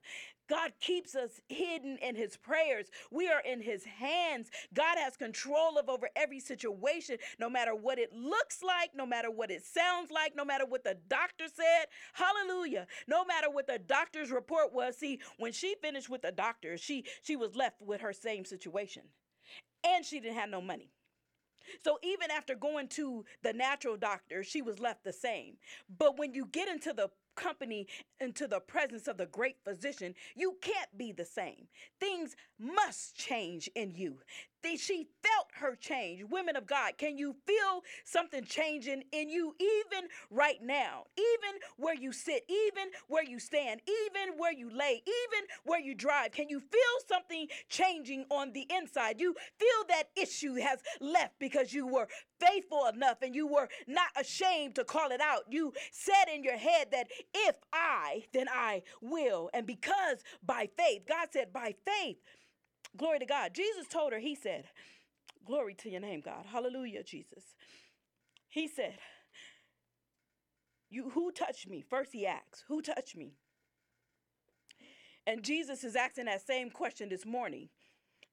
God 0.49 0.71
keeps 0.79 1.15
us 1.15 1.41
hidden 1.47 1.97
in 2.01 2.15
his 2.15 2.37
prayers. 2.37 2.87
We 3.11 3.27
are 3.29 3.41
in 3.41 3.61
his 3.61 3.83
hands. 3.85 4.49
God 4.73 4.97
has 4.97 5.17
control 5.17 5.77
of 5.77 5.89
over 5.89 6.09
every 6.15 6.39
situation, 6.39 7.17
no 7.39 7.49
matter 7.49 7.75
what 7.75 7.99
it 7.99 8.13
looks 8.13 8.61
like, 8.63 8.91
no 8.95 9.05
matter 9.05 9.31
what 9.31 9.51
it 9.51 9.63
sounds 9.65 10.11
like, 10.11 10.35
no 10.35 10.45
matter 10.45 10.65
what 10.65 10.83
the 10.83 10.97
doctor 11.07 11.45
said. 11.53 11.87
Hallelujah. 12.13 12.87
No 13.07 13.25
matter 13.25 13.49
what 13.49 13.67
the 13.67 13.79
doctor's 13.79 14.31
report 14.31 14.73
was. 14.73 14.97
See, 14.97 15.19
when 15.37 15.51
she 15.51 15.75
finished 15.81 16.09
with 16.09 16.21
the 16.21 16.31
doctor, 16.31 16.77
she 16.77 17.05
she 17.21 17.35
was 17.35 17.55
left 17.55 17.81
with 17.81 18.01
her 18.01 18.13
same 18.13 18.45
situation. 18.45 19.03
And 19.83 20.05
she 20.05 20.19
didn't 20.19 20.37
have 20.37 20.49
no 20.49 20.61
money. 20.61 20.89
So 21.83 21.97
even 22.03 22.31
after 22.31 22.55
going 22.55 22.87
to 22.89 23.25
the 23.43 23.53
natural 23.53 23.97
doctor, 23.97 24.43
she 24.43 24.61
was 24.61 24.79
left 24.79 25.03
the 25.03 25.13
same. 25.13 25.57
But 25.97 26.17
when 26.17 26.33
you 26.33 26.45
get 26.45 26.67
into 26.67 26.93
the 26.93 27.09
company 27.35 27.87
into 28.19 28.47
the 28.47 28.59
presence 28.59 29.07
of 29.07 29.17
the 29.17 29.25
great 29.25 29.57
physician, 29.63 30.15
you 30.35 30.57
can't 30.61 30.97
be 30.97 31.11
the 31.11 31.25
same. 31.25 31.67
Things 31.99 32.35
must 32.59 33.15
change 33.15 33.69
in 33.75 33.93
you 33.95 34.19
she 34.75 35.07
felt 35.23 35.47
her 35.59 35.75
change. 35.75 36.23
Women 36.29 36.55
of 36.55 36.65
God, 36.65 36.97
can 36.97 37.17
you 37.17 37.35
feel 37.45 37.83
something 38.03 38.43
changing 38.43 39.03
in 39.11 39.29
you 39.29 39.55
even 39.59 40.09
right 40.31 40.61
now? 40.61 41.05
Even 41.17 41.59
where 41.77 41.95
you 41.95 42.11
sit, 42.11 42.43
even 42.49 42.89
where 43.07 43.23
you 43.23 43.39
stand, 43.39 43.81
even 43.87 44.37
where 44.37 44.53
you 44.53 44.69
lay, 44.75 45.03
even 45.05 45.47
where 45.63 45.79
you 45.79 45.93
drive. 45.93 46.31
Can 46.31 46.49
you 46.49 46.59
feel 46.59 46.81
something 47.07 47.47
changing 47.69 48.25
on 48.31 48.51
the 48.53 48.67
inside? 48.75 49.19
You 49.19 49.35
feel 49.59 49.87
that 49.89 50.05
issue 50.15 50.55
has 50.55 50.79
left 50.99 51.37
because 51.39 51.73
you 51.73 51.85
were 51.87 52.07
faithful 52.39 52.87
enough 52.93 53.17
and 53.21 53.35
you 53.35 53.47
were 53.47 53.69
not 53.87 54.09
ashamed 54.19 54.75
to 54.75 54.83
call 54.83 55.11
it 55.11 55.21
out. 55.21 55.43
You 55.49 55.73
said 55.91 56.33
in 56.33 56.43
your 56.43 56.57
head 56.57 56.87
that 56.91 57.07
if 57.33 57.55
I, 57.71 58.23
then 58.33 58.47
I 58.51 58.83
will. 59.01 59.49
And 59.53 59.65
because 59.65 60.23
by 60.45 60.69
faith, 60.77 61.03
God 61.07 61.27
said, 61.31 61.53
by 61.53 61.75
faith, 61.85 62.17
Glory 62.97 63.19
to 63.19 63.25
God. 63.25 63.53
Jesus 63.53 63.87
told 63.87 64.13
her, 64.13 64.19
He 64.19 64.35
said, 64.35 64.65
Glory 65.45 65.75
to 65.75 65.89
your 65.89 66.01
name, 66.01 66.21
God. 66.21 66.45
Hallelujah, 66.51 67.03
Jesus. 67.03 67.43
He 68.47 68.67
said, 68.67 68.97
You 70.89 71.09
who 71.09 71.31
touched 71.31 71.69
me? 71.69 71.83
First 71.87 72.13
he 72.13 72.25
asks, 72.25 72.63
Who 72.67 72.81
touched 72.81 73.15
me? 73.15 73.33
And 75.27 75.43
Jesus 75.43 75.83
is 75.83 75.95
asking 75.95 76.25
that 76.25 76.45
same 76.45 76.69
question 76.69 77.09
this 77.09 77.25
morning 77.25 77.69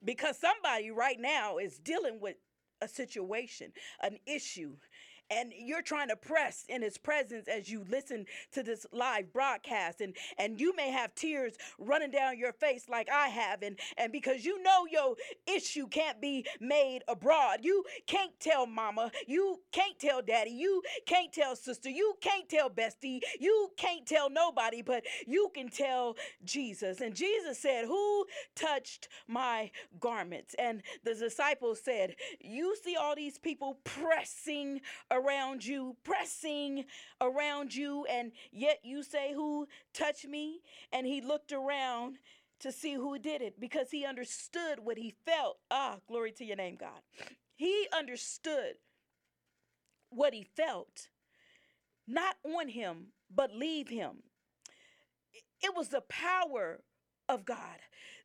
because 0.05 0.39
somebody 0.39 0.91
right 0.91 1.19
now 1.19 1.59
is 1.59 1.79
dealing 1.79 2.21
with 2.21 2.37
a 2.83 2.89
situation, 2.89 3.73
an 4.03 4.19
issue, 4.27 4.77
and 5.33 5.53
you're 5.57 5.83
trying 5.83 6.09
to 6.09 6.17
press 6.17 6.65
in 6.69 6.83
his 6.83 6.99
presence 6.99 7.49
as 7.49 7.71
you 7.71 7.85
listen 7.89 8.27
to 8.53 8.63
this 8.63 8.87
live 8.93 9.33
broadcast. 9.33 10.01
And 10.01 10.15
and 10.39 10.61
you 10.61 10.75
may 10.77 10.91
have 10.91 11.15
tears 11.15 11.55
running 11.79 12.11
down 12.11 12.39
your 12.39 12.53
face 12.53 12.89
like 12.89 13.09
I 13.11 13.29
have. 13.29 13.63
And 13.63 13.79
and 13.97 14.13
because 14.13 14.45
you 14.45 14.63
know 14.63 14.87
your 14.91 15.17
issue 15.47 15.87
can't 15.89 16.21
be 16.21 16.47
made 16.61 17.01
abroad. 17.09 17.61
You 17.63 17.85
can't 18.07 18.33
tell 18.41 18.67
mama. 18.67 19.11
You 19.27 19.61
can't 19.73 19.99
tell 19.99 20.23
daddy. 20.23 20.51
You 20.51 20.83
can't 21.07 21.33
tell 21.33 21.57
sister. 21.57 21.89
You 21.89 22.15
can't 22.21 22.49
tell 22.49 22.69
bestie. 22.69 23.21
You 23.41 23.71
can't 23.77 24.07
tell 24.07 24.29
nobody 24.31 24.83
but 24.83 25.05
you 25.27 25.51
can 25.55 25.69
tell 25.69 26.17
Jesus. 26.45 27.01
And 27.01 27.15
Jesus 27.15 27.59
said 27.59 27.87
who 27.87 28.27
touched 28.55 29.09
my 29.27 29.71
garments? 29.99 30.55
And 30.59 30.83
the 31.05 31.15
disciples 31.15 31.81
said 31.83 32.17
you 32.41 32.77
see 32.83 32.97
all 32.97 33.17
these 33.17 33.39
people 33.39 33.79
pressing 33.85 34.81
around 35.11 35.22
around 35.23 35.65
you, 35.65 35.97
pressing 36.05 36.85
around 37.21 37.75
you, 37.75 38.07
and 38.11 38.33
yet 38.51 38.81
you 38.83 39.03
say, 39.03 39.33
Who 39.35 39.67
touched 39.93 40.27
me? 40.27 40.61
And 40.93 41.07
he 41.07 41.21
looked 41.21 41.53
around 41.53 42.19
to 42.61 42.73
see 42.73 42.95
who 42.95 43.19
did 43.19 43.43
it 43.43 43.59
because 43.59 43.91
he 43.91 44.07
understood 44.07 44.79
what 44.83 44.97
he 44.97 45.15
felt. 45.27 45.59
Ah, 45.71 45.97
glory 46.07 46.33
to 46.33 46.45
your 46.45 46.57
name, 46.57 46.77
God. 46.77 47.01
He 47.55 47.87
understood 47.97 48.75
what 50.11 50.33
he 50.33 50.45
felt, 50.57 51.09
not 52.07 52.37
on 52.45 52.69
him, 52.69 53.09
but 53.35 53.55
leave 53.55 53.89
him. 53.89 54.23
It 55.63 55.75
was 55.77 55.89
the 55.89 56.03
power 56.03 56.81
of 57.29 57.45
God, 57.45 57.79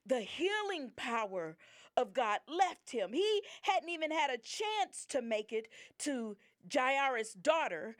the 0.06 0.22
healing 0.22 0.92
power 0.96 1.56
of 1.96 2.14
God 2.14 2.40
left 2.48 2.92
him. 2.92 3.12
He 3.14 3.42
hadn't 3.64 3.90
even 3.90 4.12
had 4.12 4.30
a 4.30 4.38
chance 4.38 5.06
to 5.10 5.22
make 5.22 5.52
it 5.52 5.68
to 6.00 6.38
Jairus' 6.72 7.34
daughter 7.34 7.96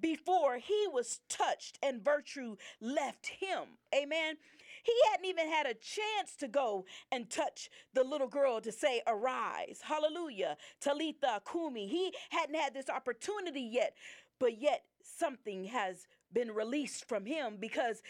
before 0.00 0.58
he 0.58 0.86
was 0.92 1.20
touched 1.28 1.78
and 1.82 2.04
virtue 2.04 2.56
left 2.80 3.26
him. 3.26 3.78
Amen. 3.94 4.36
He 4.82 4.92
hadn't 5.10 5.26
even 5.26 5.48
had 5.50 5.66
a 5.66 5.74
chance 5.74 6.36
to 6.38 6.48
go 6.48 6.86
and 7.12 7.28
touch 7.28 7.68
the 7.92 8.04
little 8.04 8.28
girl 8.28 8.60
to 8.60 8.72
say, 8.72 9.02
Arise. 9.06 9.80
Hallelujah. 9.82 10.56
Talitha 10.80 11.42
Kumi. 11.50 11.86
He 11.86 12.12
hadn't 12.30 12.54
had 12.54 12.72
this 12.72 12.88
opportunity 12.88 13.60
yet, 13.60 13.94
but 14.38 14.60
yet 14.60 14.84
something 15.02 15.64
has 15.64 16.06
been 16.32 16.52
released 16.52 17.08
from 17.08 17.26
him 17.26 17.56
because, 17.58 18.02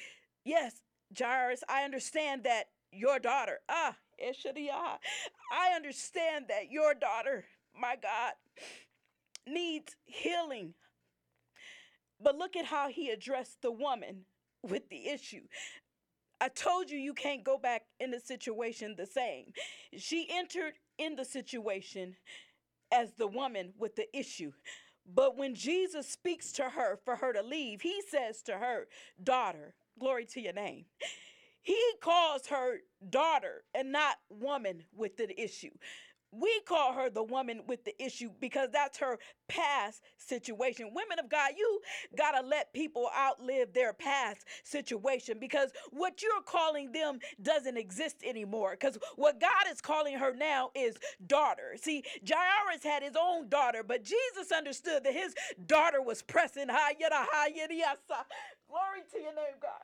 yes, 0.44 0.82
Jairus, 1.18 1.64
I 1.68 1.82
understand 1.82 2.44
that 2.44 2.66
your 2.92 3.18
daughter, 3.18 3.58
ah, 3.68 3.96
I 4.20 5.74
understand 5.74 6.46
that 6.48 6.70
your 6.70 6.94
daughter 6.94 7.44
my 7.78 7.96
God, 8.00 8.32
needs 9.46 9.96
healing. 10.04 10.74
But 12.22 12.36
look 12.36 12.56
at 12.56 12.66
how 12.66 12.88
he 12.88 13.10
addressed 13.10 13.62
the 13.62 13.72
woman 13.72 14.24
with 14.62 14.88
the 14.88 15.08
issue. 15.08 15.42
I 16.40 16.48
told 16.48 16.90
you 16.90 16.98
you 16.98 17.14
can't 17.14 17.44
go 17.44 17.58
back 17.58 17.82
in 17.98 18.10
the 18.10 18.20
situation 18.20 18.94
the 18.96 19.06
same. 19.06 19.52
She 19.96 20.26
entered 20.30 20.74
in 20.98 21.16
the 21.16 21.24
situation 21.24 22.16
as 22.92 23.12
the 23.18 23.26
woman 23.26 23.72
with 23.78 23.96
the 23.96 24.06
issue. 24.16 24.52
But 25.12 25.36
when 25.36 25.54
Jesus 25.54 26.08
speaks 26.08 26.52
to 26.52 26.64
her 26.70 26.98
for 27.04 27.16
her 27.16 27.32
to 27.32 27.42
leave, 27.42 27.82
he 27.82 28.00
says 28.08 28.42
to 28.42 28.52
her, 28.52 28.86
Daughter, 29.22 29.74
glory 29.98 30.24
to 30.26 30.40
your 30.40 30.52
name. 30.52 30.86
He 31.62 31.78
calls 32.00 32.46
her 32.46 32.78
daughter 33.10 33.64
and 33.74 33.92
not 33.92 34.16
woman 34.30 34.84
with 34.96 35.16
the 35.16 35.38
issue. 35.40 35.72
We 36.32 36.60
call 36.66 36.92
her 36.94 37.10
the 37.10 37.24
woman 37.24 37.62
with 37.66 37.84
the 37.84 38.00
issue 38.02 38.30
because 38.40 38.68
that's 38.72 38.98
her 38.98 39.18
past 39.48 40.02
situation. 40.16 40.90
Women 40.94 41.18
of 41.18 41.28
God, 41.28 41.52
you 41.56 41.80
got 42.16 42.40
to 42.40 42.46
let 42.46 42.72
people 42.72 43.10
outlive 43.16 43.72
their 43.72 43.92
past 43.92 44.46
situation 44.62 45.38
because 45.40 45.72
what 45.90 46.22
you're 46.22 46.42
calling 46.46 46.92
them 46.92 47.18
doesn't 47.42 47.76
exist 47.76 48.22
anymore. 48.24 48.76
Because 48.78 48.98
what 49.16 49.40
God 49.40 49.50
is 49.70 49.80
calling 49.80 50.18
her 50.18 50.34
now 50.34 50.70
is 50.74 50.96
daughter. 51.26 51.76
See, 51.76 52.04
Jairus 52.28 52.84
had 52.84 53.02
his 53.02 53.16
own 53.20 53.48
daughter, 53.48 53.82
but 53.82 54.04
Jesus 54.04 54.52
understood 54.56 55.04
that 55.04 55.14
his 55.14 55.34
daughter 55.66 56.00
was 56.02 56.22
pressing. 56.22 56.68
Glory 58.68 59.02
to 59.12 59.18
your 59.18 59.34
name, 59.34 59.58
God. 59.60 59.82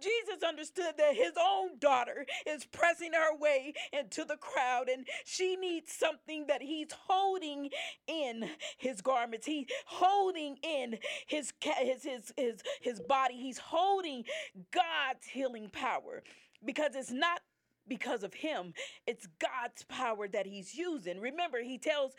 Jesus 0.00 0.42
understood 0.46 0.94
that 0.98 1.14
his 1.14 1.32
own 1.40 1.78
daughter 1.78 2.26
is 2.46 2.64
pressing 2.66 3.12
her 3.12 3.36
way 3.36 3.74
into 3.92 4.24
the 4.24 4.36
crowd 4.36 4.88
and 4.88 5.06
she 5.24 5.56
needs 5.56 5.92
something 5.92 6.46
that 6.48 6.62
he's 6.62 6.90
holding 6.92 7.70
in 8.06 8.50
his 8.78 9.00
garments. 9.00 9.46
He's 9.46 9.66
holding 9.86 10.56
in 10.62 10.98
his 11.26 11.52
his 11.62 12.04
his 12.04 12.32
his, 12.36 12.62
his 12.80 13.00
body. 13.00 13.34
He's 13.34 13.58
holding 13.58 14.24
God's 14.72 15.26
healing 15.26 15.70
power 15.70 16.22
because 16.64 16.94
it's 16.94 17.12
not 17.12 17.40
because 17.88 18.22
of 18.22 18.34
him. 18.34 18.74
It's 19.06 19.28
God's 19.38 19.84
power 19.84 20.28
that 20.28 20.46
he's 20.46 20.74
using. 20.74 21.20
Remember, 21.20 21.62
he 21.62 21.78
tells 21.78 22.14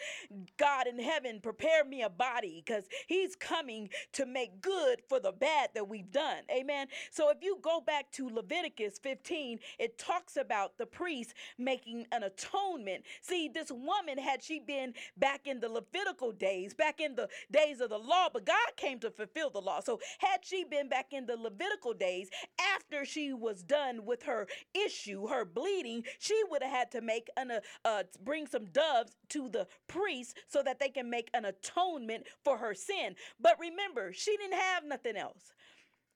God 0.58 0.88
in 0.88 1.00
heaven, 1.00 1.40
prepare 1.42 1.86
me 1.86 2.02
a 2.02 2.10
body 2.10 2.64
because 2.66 2.86
he's 3.08 3.36
coming 3.36 3.90
to 4.14 4.26
make 4.26 4.62
good 4.62 5.02
for 5.08 5.20
the 5.20 5.32
bad 5.32 5.70
that 5.76 5.88
we've 5.88 6.12
done. 6.12 6.44
Amen. 6.52 6.88
So 7.12 7.30
if 7.30 7.38
you 7.42 7.60
go 7.62 7.82
back 7.82 8.12
to 8.14 8.30
Leviticus 8.30 9.00
15, 9.00 9.60
it 9.80 9.98
talks 9.98 10.38
about 10.38 10.78
the 10.78 10.86
priest 10.86 11.34
making 11.58 12.06
an 12.12 12.24
atonement. 12.24 13.04
See, 13.22 13.50
this 13.50 13.72
woman, 13.72 14.18
had 14.18 14.44
she 14.44 14.60
been 14.60 14.94
back 15.18 15.48
in 15.48 15.60
the 15.60 15.70
Levitical 15.70 16.32
days, 16.32 16.74
back 16.74 17.00
in 17.00 17.16
the 17.16 17.30
days 17.52 17.82
of 17.82 17.90
the 17.90 17.98
law, 18.00 18.30
but 18.32 18.46
God 18.46 18.58
came 18.78 19.00
to 19.00 19.12
fulfill 19.12 19.50
the 19.50 19.62
law. 19.62 19.82
So 19.82 20.00
had 20.20 20.40
she 20.44 20.64
been 20.64 20.90
back 20.90 21.08
in 21.12 21.26
the 21.26 21.38
Levitical 21.38 21.94
days, 21.94 22.30
after 22.76 23.06
she 23.06 23.34
was 23.34 23.64
done 23.64 24.06
with 24.06 24.24
her 24.24 24.48
issue, 24.74 25.28
her 25.28 25.46
bleeding, 25.60 26.04
she 26.20 26.40
would 26.50 26.64
have 26.64 26.72
had 26.72 26.92
to 26.92 27.02
make 27.02 27.30
an 27.38 27.52
uh, 27.52 27.60
uh, 27.86 28.04
bring 28.24 28.48
some 28.48 28.66
doves 28.66 29.16
to 29.30 29.50
the 29.50 29.68
priest 29.88 30.38
so 30.48 30.64
that 30.64 30.80
they 30.80 30.90
can 30.90 31.10
make 31.10 31.30
an 31.34 31.46
atonement 31.46 32.26
for 32.44 32.58
her 32.58 32.74
sin. 32.74 33.16
But 33.40 33.60
remember, 33.60 34.14
she 34.14 34.38
didn't 34.38 34.60
have 34.60 34.86
nothing 34.86 35.18
else. 35.18 35.52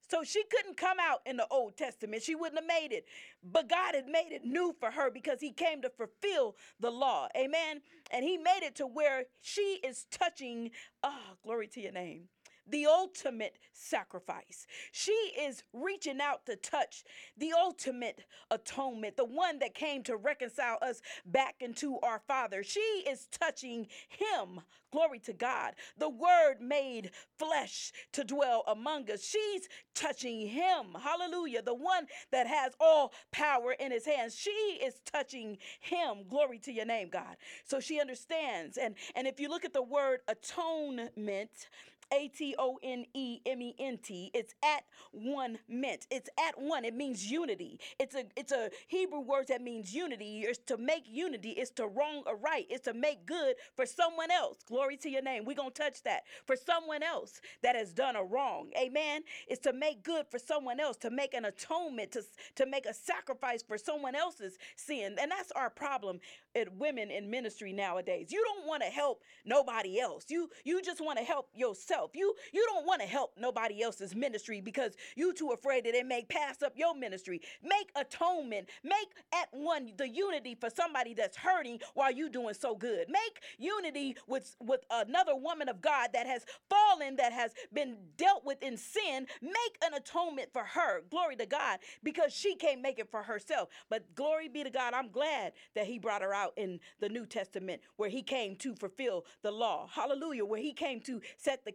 So 0.10 0.24
she 0.24 0.44
couldn't 0.44 0.78
come 0.78 0.98
out 1.02 1.22
in 1.26 1.38
the 1.38 1.48
Old 1.50 1.78
Testament. 1.78 2.22
She 2.22 2.36
wouldn't 2.36 2.60
have 2.60 2.68
made 2.68 2.94
it. 2.94 3.06
But 3.44 3.70
God 3.70 3.96
had 3.96 4.06
made 4.08 4.32
it 4.32 4.46
new 4.46 4.76
for 4.80 4.92
her 4.92 5.10
because 5.10 5.40
He 5.40 5.52
came 5.52 5.82
to 5.82 5.90
fulfill 5.90 6.56
the 6.80 6.92
law. 6.92 7.28
Amen. 7.36 7.82
And 8.12 8.24
He 8.24 8.38
made 8.38 8.62
it 8.64 8.76
to 8.76 8.86
where 8.86 9.24
she 9.42 9.80
is 9.84 10.06
touching, 10.12 10.72
oh, 11.04 11.38
glory 11.44 11.68
to 11.70 11.82
your 11.82 11.94
name 11.94 12.28
the 12.68 12.86
ultimate 12.86 13.58
sacrifice. 13.74 14.68
She 14.92 15.12
is 15.12 15.64
reaching 15.74 16.22
out 16.22 16.46
to 16.46 16.56
touch 16.56 17.04
the 17.38 17.54
ultimate 17.54 18.24
atonement, 18.52 19.18
the 19.18 19.26
one 19.26 19.60
that 19.60 19.74
came 19.74 20.04
to 20.04 20.16
reconcile 20.16 20.78
us 20.82 21.02
back 21.26 21.56
into 21.60 22.00
our 22.00 22.22
Father. 22.28 22.64
She 22.64 22.80
is 22.80 23.28
touching 23.32 23.88
Him. 24.10 24.62
Glory 24.92 25.20
to 25.20 25.34
God. 25.34 25.74
The 25.98 26.10
Word 26.10 26.62
made 26.62 27.12
flesh 27.38 27.92
to 28.12 28.24
dwell 28.24 28.64
among 28.68 29.10
us. 29.10 29.24
She's 29.24 29.68
touching 29.96 30.48
Him. 30.48 30.96
Hallelujah. 31.00 31.64
The 31.64 31.74
one 31.74 32.06
that 32.32 32.48
has 32.48 32.74
all 32.80 33.12
power 33.32 33.72
in 33.72 33.92
His 33.92 34.06
hands. 34.06 34.36
She 34.36 34.52
is 34.52 35.02
touching 35.12 35.58
Him. 35.80 36.26
Glory 36.30 36.60
to 36.60 36.72
your 36.72 36.86
name, 36.86 37.10
God. 37.10 37.38
So 37.66 37.80
she 37.80 38.00
understands. 38.00 38.78
And, 38.78 38.96
and 39.16 39.28
if 39.28 39.40
you 39.40 39.50
look 39.50 39.66
at 39.66 39.74
the 39.74 39.82
word 39.82 40.20
atonement, 40.28 41.70
a 42.14 42.30
T 42.30 42.56
O 42.60 42.80
N 42.84 43.06
E 43.16 43.42
M 43.46 43.62
E 43.62 43.76
N 43.80 44.00
T. 44.04 44.32
It's 44.36 44.56
at 44.64 44.86
one 45.12 45.60
meant. 45.70 46.08
It's 46.12 46.30
at 46.48 46.62
one. 46.62 46.86
It 46.86 46.96
means 46.96 47.32
unity. 47.32 47.80
It's 48.00 48.16
a 48.16 48.26
it's 48.38 48.54
a 48.54 48.70
Hebrew 48.88 49.22
word 49.22 49.48
that 49.50 49.62
means 49.62 49.96
unity. 49.96 50.42
It's 50.48 50.60
to 50.68 50.78
make 50.78 51.06
unity. 51.10 51.52
It's 51.52 51.72
to 51.74 51.88
wrong 51.88 52.24
or 52.28 52.38
right. 52.38 52.68
It's 52.70 52.86
to 52.86 52.94
make 52.96 53.26
good 53.26 53.56
for 53.76 53.86
someone 53.86 54.32
else. 54.32 54.58
Glory 54.68 54.98
to 54.98 55.10
your 55.10 55.24
name. 55.24 55.46
We're 55.46 55.56
gonna 55.58 55.72
touch 55.72 56.04
that. 56.04 56.24
For 56.48 56.56
someone 56.58 57.04
else 57.04 57.42
that 57.64 57.76
has 57.76 57.94
done 57.94 58.16
a 58.16 58.24
wrong. 58.24 58.72
Amen. 58.80 59.24
It's 59.48 59.62
to 59.62 59.74
make 59.74 60.04
good 60.04 60.28
for 60.30 60.40
someone 60.40 60.80
else, 60.80 60.98
to 60.98 61.10
make 61.12 61.34
an 61.34 61.46
atonement, 61.46 62.12
to, 62.14 62.24
to 62.56 62.66
make 62.66 62.86
a 62.86 62.94
sacrifice 62.94 63.64
for 63.64 63.78
someone 63.78 64.16
else's 64.16 64.58
sin. 64.76 65.18
And 65.22 65.32
that's 65.32 65.52
our 65.54 65.70
problem 65.70 66.20
at 66.56 66.74
women 66.76 67.12
in 67.12 67.30
ministry 67.30 67.74
nowadays. 67.74 68.32
You 68.32 68.44
don't 68.44 68.68
want 68.68 68.84
to 68.84 68.90
help 68.90 69.22
nobody 69.46 70.00
else. 70.00 70.26
You 70.30 70.50
you 70.64 70.82
just 70.82 71.02
want 71.02 71.20
to 71.20 71.24
help 71.26 71.50
yourself. 71.56 72.03
You 72.14 72.34
you 72.54 72.66
don't 72.74 72.86
want 72.86 73.02
to 73.02 73.08
help 73.08 73.34
nobody 73.38 73.82
else's 73.82 74.16
ministry 74.16 74.62
because 74.62 74.96
you 75.16 75.34
too 75.34 75.52
afraid 75.52 75.86
that 75.86 75.96
it 75.96 76.06
may 76.06 76.24
pass 76.24 76.62
up 76.62 76.74
your 76.76 76.96
ministry. 76.96 77.42
Make 77.64 77.92
atonement. 77.96 78.70
Make 78.84 79.10
at 79.34 79.50
one 79.52 79.92
the 79.98 80.08
unity 80.10 80.56
for 80.60 80.70
somebody 80.70 81.14
that's 81.14 81.38
hurting 81.38 81.80
while 81.94 82.12
you 82.12 82.30
doing 82.30 82.54
so 82.54 82.76
good. 82.76 83.08
Make 83.10 83.42
unity 83.58 84.16
with 84.28 84.56
with 84.60 84.82
another 84.92 85.36
woman 85.36 85.70
of 85.70 85.82
God 85.82 86.10
that 86.14 86.28
has 86.28 86.46
fallen, 86.70 87.16
that 87.18 87.34
has 87.34 87.54
been 87.74 87.98
dealt 88.18 88.46
with 88.46 88.62
in 88.62 88.78
sin. 88.78 89.28
Make 89.42 89.78
an 89.84 89.94
atonement 89.94 90.50
for 90.54 90.64
her. 90.64 91.02
Glory 91.10 91.36
to 91.38 91.46
God 91.46 91.80
because 92.04 92.34
she 92.34 92.56
can't 92.56 92.82
make 92.82 93.00
it 93.00 93.10
for 93.12 93.24
herself. 93.24 93.70
But 93.90 94.16
glory 94.16 94.48
be 94.50 94.64
to 94.64 94.70
God. 94.70 94.94
I'm 94.94 95.10
glad 95.12 95.54
that 95.76 95.86
he 95.88 96.00
brought 96.00 96.22
her 96.22 96.34
out 96.34 96.54
in 96.58 96.80
the 97.00 97.10
New 97.10 97.26
Testament 97.26 97.82
where 97.98 98.10
he 98.10 98.22
came 98.22 98.56
to 98.58 98.76
fulfill 98.76 99.26
the 99.42 99.52
law. 99.52 99.88
Hallelujah. 99.92 100.46
Where 100.46 100.62
he 100.62 100.74
came 100.74 101.02
to 101.02 101.22
set 101.38 101.66
the 101.66 101.72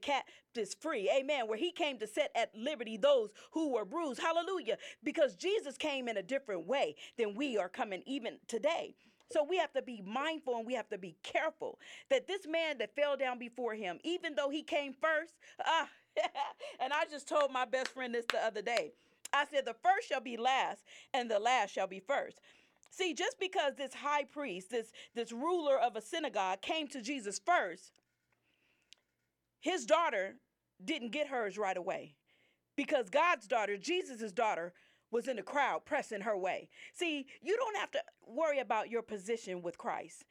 captives 0.54 0.74
free. 0.74 1.10
Amen. 1.16 1.48
Where 1.48 1.58
he 1.58 1.72
came 1.72 1.98
to 1.98 2.06
set 2.06 2.30
at 2.34 2.54
liberty 2.54 2.96
those 2.96 3.30
who 3.52 3.72
were 3.72 3.84
bruised. 3.84 4.20
Hallelujah. 4.20 4.78
Because 5.02 5.34
Jesus 5.34 5.76
came 5.76 6.08
in 6.08 6.16
a 6.16 6.22
different 6.22 6.66
way 6.66 6.96
than 7.16 7.34
we 7.34 7.58
are 7.58 7.68
coming 7.68 8.02
even 8.06 8.38
today. 8.46 8.94
So 9.30 9.44
we 9.44 9.58
have 9.58 9.72
to 9.74 9.82
be 9.82 10.02
mindful 10.06 10.56
and 10.56 10.66
we 10.66 10.74
have 10.74 10.88
to 10.88 10.98
be 10.98 11.16
careful 11.22 11.78
that 12.08 12.26
this 12.26 12.46
man 12.46 12.78
that 12.78 12.94
fell 12.94 13.16
down 13.16 13.38
before 13.38 13.74
him, 13.74 13.98
even 14.02 14.34
though 14.34 14.48
he 14.48 14.62
came 14.62 14.94
first, 14.94 15.34
ah, 15.66 15.88
and 16.80 16.92
I 16.92 17.04
just 17.10 17.28
told 17.28 17.52
my 17.52 17.66
best 17.66 17.88
friend 17.88 18.14
this 18.14 18.24
the 18.30 18.44
other 18.44 18.62
day. 18.62 18.92
I 19.32 19.44
said, 19.44 19.66
the 19.66 19.74
first 19.74 20.08
shall 20.08 20.22
be 20.22 20.38
last, 20.38 20.80
and 21.12 21.30
the 21.30 21.38
last 21.38 21.74
shall 21.74 21.86
be 21.86 22.00
first. 22.00 22.40
See, 22.90 23.12
just 23.12 23.38
because 23.38 23.74
this 23.76 23.92
high 23.92 24.24
priest, 24.24 24.70
this, 24.70 24.90
this 25.14 25.30
ruler 25.30 25.78
of 25.78 25.96
a 25.96 26.00
synagogue, 26.00 26.62
came 26.62 26.88
to 26.88 27.02
Jesus 27.02 27.38
first, 27.44 27.92
his 29.68 29.84
daughter 29.84 30.36
didn't 30.82 31.12
get 31.12 31.28
hers 31.28 31.58
right 31.58 31.76
away. 31.76 32.14
Because 32.74 33.10
God's 33.10 33.46
daughter, 33.46 33.76
Jesus' 33.76 34.32
daughter, 34.32 34.72
was 35.10 35.28
in 35.28 35.36
the 35.36 35.42
crowd 35.42 35.84
pressing 35.84 36.22
her 36.22 36.38
way. 36.38 36.70
See, 36.94 37.26
you 37.42 37.54
don't 37.54 37.76
have 37.76 37.90
to 37.90 38.02
worry 38.26 38.60
about 38.60 38.88
your 38.88 39.02
position 39.02 39.60
with 39.60 39.76
Christ. 39.76 40.24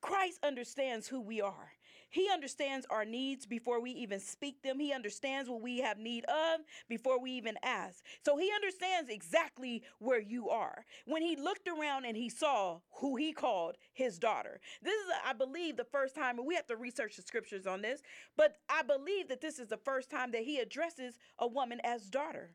Christ 0.00 0.38
understands 0.44 1.08
who 1.08 1.20
we 1.20 1.40
are. 1.40 1.72
He 2.14 2.30
understands 2.32 2.86
our 2.90 3.04
needs 3.04 3.44
before 3.44 3.80
we 3.80 3.90
even 3.90 4.20
speak 4.20 4.62
them. 4.62 4.78
He 4.78 4.92
understands 4.92 5.50
what 5.50 5.60
we 5.60 5.78
have 5.78 5.98
need 5.98 6.24
of 6.26 6.60
before 6.88 7.18
we 7.18 7.32
even 7.32 7.56
ask. 7.64 8.04
So 8.24 8.36
he 8.36 8.52
understands 8.54 9.10
exactly 9.10 9.82
where 9.98 10.20
you 10.20 10.48
are. 10.48 10.84
When 11.06 11.22
he 11.22 11.34
looked 11.34 11.66
around 11.66 12.04
and 12.04 12.16
he 12.16 12.28
saw 12.28 12.78
who 13.00 13.16
he 13.16 13.32
called 13.32 13.78
his 13.92 14.20
daughter. 14.20 14.60
This 14.80 14.94
is, 14.94 15.06
I 15.26 15.32
believe, 15.32 15.76
the 15.76 15.82
first 15.82 16.14
time, 16.14 16.38
and 16.38 16.46
we 16.46 16.54
have 16.54 16.68
to 16.68 16.76
research 16.76 17.16
the 17.16 17.22
scriptures 17.22 17.66
on 17.66 17.82
this, 17.82 18.00
but 18.36 18.58
I 18.68 18.82
believe 18.82 19.26
that 19.26 19.40
this 19.40 19.58
is 19.58 19.66
the 19.66 19.76
first 19.76 20.08
time 20.08 20.30
that 20.30 20.44
he 20.44 20.60
addresses 20.60 21.18
a 21.40 21.48
woman 21.48 21.80
as 21.82 22.10
daughter. 22.10 22.54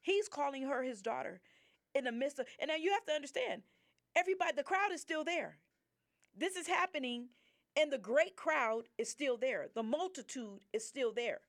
He's 0.00 0.30
calling 0.30 0.62
her 0.62 0.82
his 0.82 1.02
daughter 1.02 1.42
in 1.94 2.04
the 2.04 2.12
midst 2.12 2.38
of, 2.38 2.46
and 2.58 2.68
now 2.68 2.76
you 2.76 2.92
have 2.92 3.04
to 3.04 3.12
understand, 3.12 3.64
everybody, 4.16 4.52
the 4.56 4.62
crowd 4.62 4.92
is 4.94 5.02
still 5.02 5.24
there. 5.24 5.58
This 6.34 6.56
is 6.56 6.66
happening 6.66 7.28
and 7.78 7.92
the 7.92 7.98
great 7.98 8.36
crowd 8.36 8.84
is 8.98 9.08
still 9.08 9.36
there. 9.36 9.68
The 9.74 9.82
multitude 9.82 10.60
is 10.72 10.86
still 10.86 11.12
there. 11.12 11.40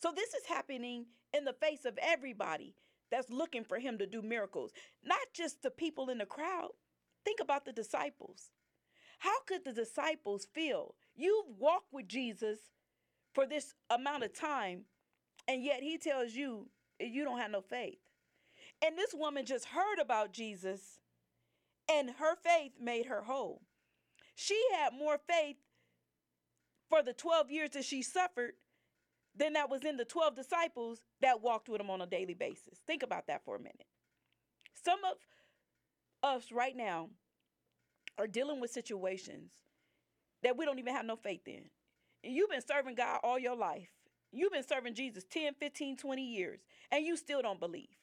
So 0.00 0.12
this 0.14 0.34
is 0.34 0.46
happening 0.46 1.06
in 1.32 1.44
the 1.44 1.52
face 1.52 1.84
of 1.84 1.98
everybody 2.00 2.74
that's 3.10 3.30
looking 3.30 3.64
for 3.64 3.78
him 3.78 3.98
to 3.98 4.06
do 4.06 4.22
miracles, 4.22 4.72
not 5.04 5.18
just 5.34 5.62
the 5.62 5.70
people 5.70 6.10
in 6.10 6.18
the 6.18 6.26
crowd. 6.26 6.70
Think 7.24 7.40
about 7.40 7.64
the 7.64 7.72
disciples. 7.72 8.50
How 9.18 9.40
could 9.46 9.64
the 9.64 9.72
disciples 9.72 10.46
feel 10.54 10.94
You've 11.18 11.58
walked 11.58 11.92
with 11.92 12.06
Jesus 12.06 12.60
for 13.34 13.44
this 13.44 13.74
amount 13.90 14.22
of 14.22 14.32
time, 14.32 14.84
and 15.48 15.64
yet 15.64 15.82
he 15.82 15.98
tells 15.98 16.32
you 16.32 16.68
you 17.00 17.24
don't 17.24 17.40
have 17.40 17.50
no 17.50 17.60
faith. 17.60 17.98
And 18.86 18.96
this 18.96 19.12
woman 19.12 19.44
just 19.44 19.64
heard 19.64 19.98
about 20.00 20.32
Jesus, 20.32 21.00
and 21.90 22.10
her 22.20 22.36
faith 22.36 22.74
made 22.80 23.06
her 23.06 23.22
whole. 23.22 23.62
She 24.36 24.62
had 24.76 24.92
more 24.92 25.18
faith 25.18 25.56
for 26.88 27.02
the 27.02 27.12
12 27.12 27.50
years 27.50 27.70
that 27.70 27.84
she 27.84 28.02
suffered 28.02 28.52
than 29.36 29.52
that 29.54 29.70
was 29.70 29.84
in 29.84 29.96
the 29.96 30.04
12 30.04 30.34
disciples 30.34 31.00
that 31.20 31.42
walked 31.42 31.68
with 31.68 31.80
him 31.80 31.90
on 31.90 32.00
a 32.00 32.06
daily 32.06 32.34
basis. 32.34 32.80
Think 32.86 33.02
about 33.02 33.26
that 33.28 33.44
for 33.44 33.56
a 33.56 33.60
minute. 33.60 33.86
Some 34.84 35.00
of 35.04 35.16
us 36.22 36.50
right 36.50 36.76
now 36.76 37.10
are 38.18 38.26
dealing 38.26 38.60
with 38.60 38.70
situations 38.70 39.52
that 40.42 40.56
we 40.56 40.64
don't 40.64 40.78
even 40.78 40.94
have 40.94 41.06
no 41.06 41.16
faith 41.16 41.46
in. 41.46 41.62
And 42.24 42.34
you've 42.34 42.50
been 42.50 42.66
serving 42.66 42.96
God 42.96 43.20
all 43.22 43.38
your 43.38 43.56
life. 43.56 43.88
You've 44.32 44.52
been 44.52 44.66
serving 44.66 44.94
Jesus 44.94 45.24
10, 45.30 45.54
15, 45.54 45.96
20 45.96 46.22
years, 46.22 46.60
and 46.90 47.04
you 47.04 47.16
still 47.16 47.40
don't 47.40 47.60
believe. 47.60 47.96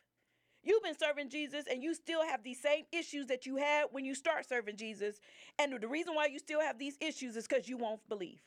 You've 0.64 0.82
been 0.82 0.98
serving 0.98 1.30
Jesus 1.30 1.66
and 1.70 1.84
you 1.84 1.94
still 1.94 2.24
have 2.24 2.44
these 2.44 2.60
same 2.60 2.86
issues 2.92 3.28
that 3.28 3.46
you 3.46 3.58
had 3.58 3.86
when 3.92 4.04
you 4.04 4.16
start 4.16 4.50
serving 4.50 4.78
Jesus. 4.78 5.20
And 5.60 5.80
the 5.80 5.88
reason 5.88 6.16
why 6.16 6.26
you 6.26 6.40
still 6.40 6.60
have 6.60 6.80
these 6.80 6.98
issues 7.00 7.38
is 7.38 7.48
because 7.48 7.70
you 7.70 7.78
won't 7.78 8.02
believe. 8.10 8.40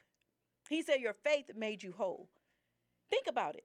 He 0.68 0.82
said, 0.82 1.00
Your 1.00 1.14
faith 1.14 1.50
made 1.56 1.82
you 1.82 1.92
whole. 1.92 2.28
Think 3.10 3.26
about 3.26 3.56
it. 3.56 3.64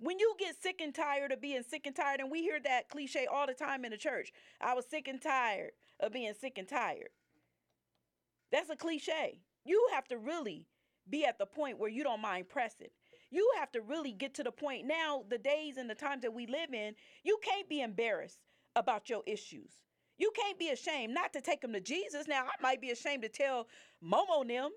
When 0.00 0.18
you 0.18 0.34
get 0.38 0.62
sick 0.62 0.80
and 0.80 0.94
tired 0.94 1.32
of 1.32 1.40
being 1.40 1.62
sick 1.68 1.86
and 1.86 1.96
tired, 1.96 2.20
and 2.20 2.30
we 2.30 2.42
hear 2.42 2.60
that 2.60 2.88
cliche 2.88 3.26
all 3.26 3.46
the 3.46 3.54
time 3.54 3.84
in 3.84 3.90
the 3.90 3.96
church 3.96 4.32
I 4.60 4.74
was 4.74 4.86
sick 4.88 5.08
and 5.08 5.20
tired 5.20 5.72
of 5.98 6.12
being 6.12 6.34
sick 6.40 6.56
and 6.56 6.68
tired. 6.68 7.08
That's 8.52 8.70
a 8.70 8.76
cliche. 8.76 9.40
You 9.64 9.88
have 9.92 10.06
to 10.08 10.16
really 10.16 10.66
be 11.10 11.24
at 11.24 11.38
the 11.38 11.46
point 11.46 11.78
where 11.78 11.90
you 11.90 12.04
don't 12.04 12.20
mind 12.20 12.48
pressing. 12.48 12.88
You 13.30 13.50
have 13.58 13.72
to 13.72 13.80
really 13.80 14.12
get 14.12 14.34
to 14.34 14.42
the 14.42 14.52
point 14.52 14.86
now, 14.86 15.24
the 15.28 15.38
days 15.38 15.76
and 15.76 15.90
the 15.90 15.94
times 15.94 16.22
that 16.22 16.32
we 16.32 16.46
live 16.46 16.72
in, 16.72 16.94
you 17.24 17.38
can't 17.42 17.68
be 17.68 17.82
embarrassed 17.82 18.38
about 18.76 19.10
your 19.10 19.22
issues. 19.26 19.72
You 20.16 20.32
can't 20.34 20.58
be 20.58 20.70
ashamed 20.70 21.14
not 21.14 21.32
to 21.34 21.40
take 21.40 21.60
them 21.60 21.72
to 21.72 21.80
Jesus. 21.80 22.26
Now, 22.26 22.44
I 22.44 22.62
might 22.62 22.80
be 22.80 22.90
ashamed 22.90 23.22
to 23.22 23.28
tell 23.28 23.68
Momo 24.02 24.46
them 24.46 24.70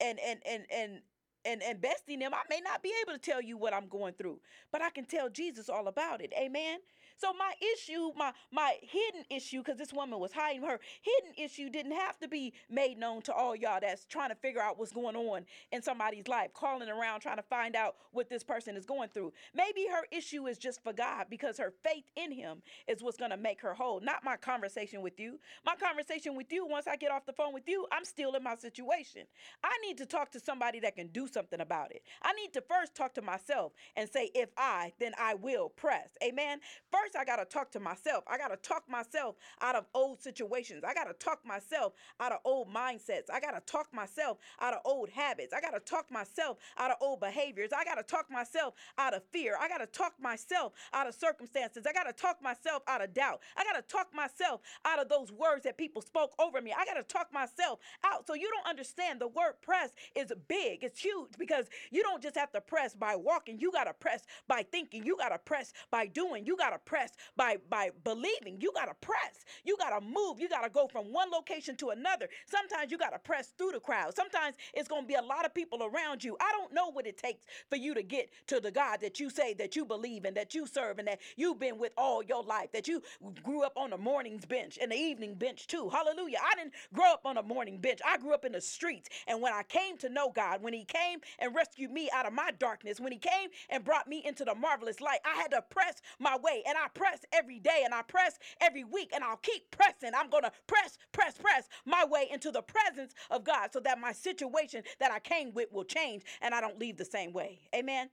and 0.00 0.18
and 0.20 0.40
and 0.46 0.66
and 0.70 1.02
and 1.44 1.62
and 1.62 1.80
besting 1.80 2.20
them, 2.20 2.34
I 2.34 2.42
may 2.50 2.60
not 2.60 2.82
be 2.82 2.92
able 3.02 3.12
to 3.12 3.18
tell 3.18 3.42
you 3.42 3.56
what 3.56 3.74
I'm 3.74 3.88
going 3.88 4.14
through, 4.14 4.40
but 4.72 4.82
I 4.82 4.90
can 4.90 5.04
tell 5.04 5.28
Jesus 5.30 5.68
all 5.68 5.88
about 5.88 6.22
it. 6.22 6.32
Amen. 6.38 6.80
So 7.16 7.32
my 7.32 7.52
issue, 7.74 8.12
my 8.16 8.32
my 8.52 8.76
hidden 8.82 9.24
issue, 9.30 9.58
because 9.58 9.78
this 9.78 9.92
woman 9.92 10.20
was 10.20 10.32
hiding 10.32 10.62
her 10.62 10.80
hidden 11.02 11.32
issue, 11.36 11.68
didn't 11.70 11.92
have 11.92 12.18
to 12.20 12.28
be 12.28 12.52
made 12.70 12.98
known 12.98 13.22
to 13.22 13.32
all 13.32 13.56
y'all 13.56 13.80
that's 13.80 14.04
trying 14.04 14.30
to 14.30 14.36
figure 14.36 14.60
out 14.60 14.78
what's 14.78 14.92
going 14.92 15.16
on 15.16 15.44
in 15.72 15.82
somebody's 15.82 16.28
life, 16.28 16.52
calling 16.54 16.88
around 16.88 17.20
trying 17.20 17.36
to 17.36 17.42
find 17.42 17.76
out 17.76 17.96
what 18.12 18.28
this 18.28 18.42
person 18.42 18.76
is 18.76 18.86
going 18.86 19.08
through. 19.08 19.32
Maybe 19.54 19.86
her 19.90 20.04
issue 20.10 20.46
is 20.46 20.58
just 20.58 20.82
for 20.82 20.92
God 20.92 21.26
because 21.28 21.58
her 21.58 21.72
faith 21.82 22.04
in 22.16 22.32
Him 22.32 22.62
is 22.86 23.02
what's 23.02 23.18
to 23.30 23.36
make 23.36 23.60
her 23.60 23.74
whole. 23.74 24.00
Not 24.00 24.24
my 24.24 24.36
conversation 24.36 25.02
with 25.02 25.18
you. 25.18 25.38
My 25.64 25.74
conversation 25.76 26.34
with 26.36 26.52
you, 26.52 26.66
once 26.66 26.86
I 26.86 26.96
get 26.96 27.10
off 27.10 27.26
the 27.26 27.32
phone 27.32 27.52
with 27.52 27.68
you, 27.68 27.86
I'm 27.92 28.04
still 28.04 28.34
in 28.34 28.42
my 28.42 28.56
situation. 28.56 29.22
I 29.62 29.72
need 29.86 29.98
to 29.98 30.06
talk 30.06 30.30
to 30.32 30.40
somebody 30.40 30.80
that 30.80 30.96
can 30.96 31.08
do 31.08 31.26
something 31.26 31.60
about 31.60 31.92
it. 31.92 32.02
I 32.22 32.32
need 32.32 32.52
to 32.54 32.60
first 32.60 32.94
talk 32.94 33.14
to 33.14 33.22
myself 33.22 33.72
and 33.96 34.08
say, 34.08 34.30
if 34.34 34.50
I, 34.56 34.92
then 34.98 35.12
I 35.18 35.34
will 35.34 35.68
press. 35.68 36.10
Amen. 36.22 36.60
First 36.90 37.03
First, 37.04 37.16
I 37.16 37.24
got 37.26 37.36
to 37.36 37.44
talk 37.44 37.70
to 37.72 37.80
myself. 37.80 38.24
I 38.26 38.38
got 38.38 38.48
to 38.48 38.56
talk 38.56 38.84
myself 38.88 39.36
out 39.60 39.76
of 39.76 39.84
old 39.92 40.22
situations. 40.22 40.84
I 40.84 40.94
got 40.94 41.04
to 41.04 41.12
talk 41.12 41.40
myself 41.44 41.92
out 42.18 42.32
of 42.32 42.38
old 42.46 42.72
mindsets. 42.72 43.30
I 43.30 43.40
got 43.40 43.50
to 43.50 43.60
talk 43.70 43.88
myself 43.92 44.38
out 44.58 44.72
of 44.72 44.80
old 44.86 45.10
habits. 45.10 45.52
I 45.52 45.60
got 45.60 45.72
to 45.72 45.80
talk 45.80 46.10
myself 46.10 46.56
out 46.78 46.90
of 46.90 46.96
old 47.02 47.20
behaviors. 47.20 47.72
I 47.76 47.84
got 47.84 47.96
to 47.96 48.02
talk 48.02 48.30
myself 48.30 48.72
out 48.96 49.12
of 49.12 49.22
fear. 49.32 49.54
I 49.60 49.68
got 49.68 49.78
to 49.78 49.86
talk 49.86 50.14
myself 50.18 50.72
out 50.94 51.06
of 51.06 51.14
circumstances. 51.14 51.84
I 51.86 51.92
got 51.92 52.04
to 52.04 52.14
talk 52.14 52.42
myself 52.42 52.82
out 52.88 53.04
of 53.04 53.12
doubt. 53.12 53.40
I 53.54 53.64
got 53.64 53.74
to 53.74 53.82
talk 53.82 54.08
myself 54.14 54.62
out 54.86 54.98
of 54.98 55.10
those 55.10 55.30
words 55.30 55.64
that 55.64 55.76
people 55.76 56.00
spoke 56.00 56.32
over 56.38 56.62
me. 56.62 56.72
I 56.72 56.86
got 56.86 56.94
to 56.94 57.02
talk 57.02 57.30
myself 57.34 57.80
out. 58.02 58.26
So 58.26 58.32
you 58.32 58.50
don't 58.50 58.66
understand 58.66 59.20
the 59.20 59.28
word 59.28 59.56
press 59.60 59.90
is 60.14 60.32
big, 60.48 60.82
it's 60.82 61.00
huge 61.00 61.32
because 61.38 61.66
you 61.90 62.02
don't 62.02 62.22
just 62.22 62.36
have 62.36 62.52
to 62.52 62.62
press 62.62 62.94
by 62.94 63.14
walking, 63.14 63.58
you 63.58 63.70
got 63.72 63.84
to 63.84 63.92
press 63.92 64.22
by 64.48 64.64
thinking, 64.72 65.04
you 65.04 65.18
got 65.18 65.28
to 65.28 65.38
press 65.38 65.74
by 65.90 66.06
doing, 66.06 66.46
you 66.46 66.56
got 66.56 66.70
to 66.70 66.78
press 66.78 66.93
by 67.36 67.56
by 67.68 67.90
believing. 68.04 68.60
You 68.60 68.72
got 68.74 68.86
to 68.86 68.94
press. 69.00 69.44
You 69.64 69.76
got 69.78 69.98
to 69.98 70.04
move. 70.04 70.40
You 70.40 70.48
got 70.48 70.62
to 70.62 70.70
go 70.70 70.88
from 70.88 71.12
one 71.12 71.30
location 71.30 71.76
to 71.76 71.90
another. 71.90 72.28
Sometimes 72.46 72.90
you 72.90 72.98
got 72.98 73.10
to 73.10 73.18
press 73.18 73.52
through 73.58 73.72
the 73.72 73.80
crowd. 73.80 74.14
Sometimes 74.14 74.56
it's 74.74 74.88
to 74.88 75.06
be 75.06 75.14
a 75.14 75.22
lot 75.22 75.44
of 75.44 75.54
people 75.54 75.82
around 75.82 76.22
you. 76.24 76.36
I 76.40 76.50
don't 76.52 76.72
know 76.72 76.90
what 76.90 77.06
it 77.06 77.16
takes 77.18 77.44
for 77.68 77.76
you 77.76 77.94
to 77.94 78.02
get 78.02 78.30
to 78.48 78.60
the 78.60 78.70
God 78.70 79.00
that 79.00 79.20
you 79.20 79.30
say 79.30 79.54
that 79.54 79.76
you 79.76 79.84
believe 79.84 80.24
in, 80.24 80.34
that 80.34 80.54
you 80.54 80.66
serve, 80.66 80.98
and 80.98 81.08
that 81.08 81.20
you've 81.36 81.58
been 81.58 81.78
with 81.78 81.92
all 81.96 82.22
your 82.22 82.42
life, 82.42 82.72
that 82.72 82.88
you 82.88 83.02
grew 83.42 83.62
up 83.62 83.72
on 83.76 83.90
the 83.90 83.98
morning's 83.98 84.44
bench 84.44 84.78
and 84.80 84.90
the 84.92 84.96
evening 84.96 85.34
bench 85.34 85.66
too. 85.66 85.88
Hallelujah. 85.90 86.38
I 86.44 86.54
didn't 86.56 86.74
grow 86.92 87.12
up 87.12 87.22
on 87.24 87.36
a 87.36 87.42
morning 87.42 87.78
bench. 87.78 88.00
I 88.06 88.18
grew 88.18 88.32
up 88.34 88.44
in 88.44 88.52
the 88.52 88.60
streets. 88.60 89.08
And 89.26 89.40
when 89.42 89.52
I 89.52 89.62
came 89.62 89.96
to 89.98 90.08
know 90.08 90.30
God, 90.34 90.62
when 90.62 90.72
He 90.72 90.84
came 90.84 91.20
and 91.38 91.54
rescued 91.54 91.90
me 91.90 92.10
out 92.14 92.26
of 92.26 92.32
my 92.32 92.50
darkness, 92.58 93.00
when 93.00 93.12
He 93.12 93.18
came 93.18 93.50
and 93.70 93.84
brought 93.84 94.08
me 94.08 94.22
into 94.24 94.44
the 94.44 94.54
marvelous 94.54 95.00
light, 95.00 95.20
I 95.24 95.36
had 95.40 95.50
to 95.52 95.62
press 95.62 96.00
my 96.18 96.36
way. 96.36 96.62
And 96.66 96.76
I 96.76 96.83
I 96.84 96.88
press 96.88 97.24
every 97.32 97.58
day 97.58 97.82
and 97.84 97.94
I 97.94 98.02
press 98.02 98.38
every 98.60 98.84
week 98.84 99.12
and 99.14 99.24
I'll 99.24 99.36
keep 99.38 99.70
pressing. 99.70 100.10
I'm 100.14 100.28
going 100.28 100.42
to 100.42 100.52
press, 100.66 100.98
press, 101.12 101.38
press 101.38 101.68
my 101.86 102.04
way 102.04 102.28
into 102.30 102.50
the 102.50 102.62
presence 102.62 103.14
of 103.30 103.44
God 103.44 103.70
so 103.72 103.80
that 103.80 103.98
my 103.98 104.12
situation 104.12 104.82
that 105.00 105.10
I 105.10 105.18
came 105.18 105.54
with 105.54 105.72
will 105.72 105.84
change 105.84 106.24
and 106.42 106.54
I 106.54 106.60
don't 106.60 106.78
leave 106.78 106.96
the 106.98 107.04
same 107.04 107.32
way. 107.32 107.60
Amen. 107.74 108.10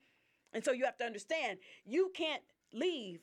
And 0.54 0.64
so 0.64 0.72
you 0.72 0.86
have 0.86 0.98
to 0.98 1.06
understand 1.06 1.60
you 1.86 2.12
can't 2.16 2.44
leave 2.74 3.20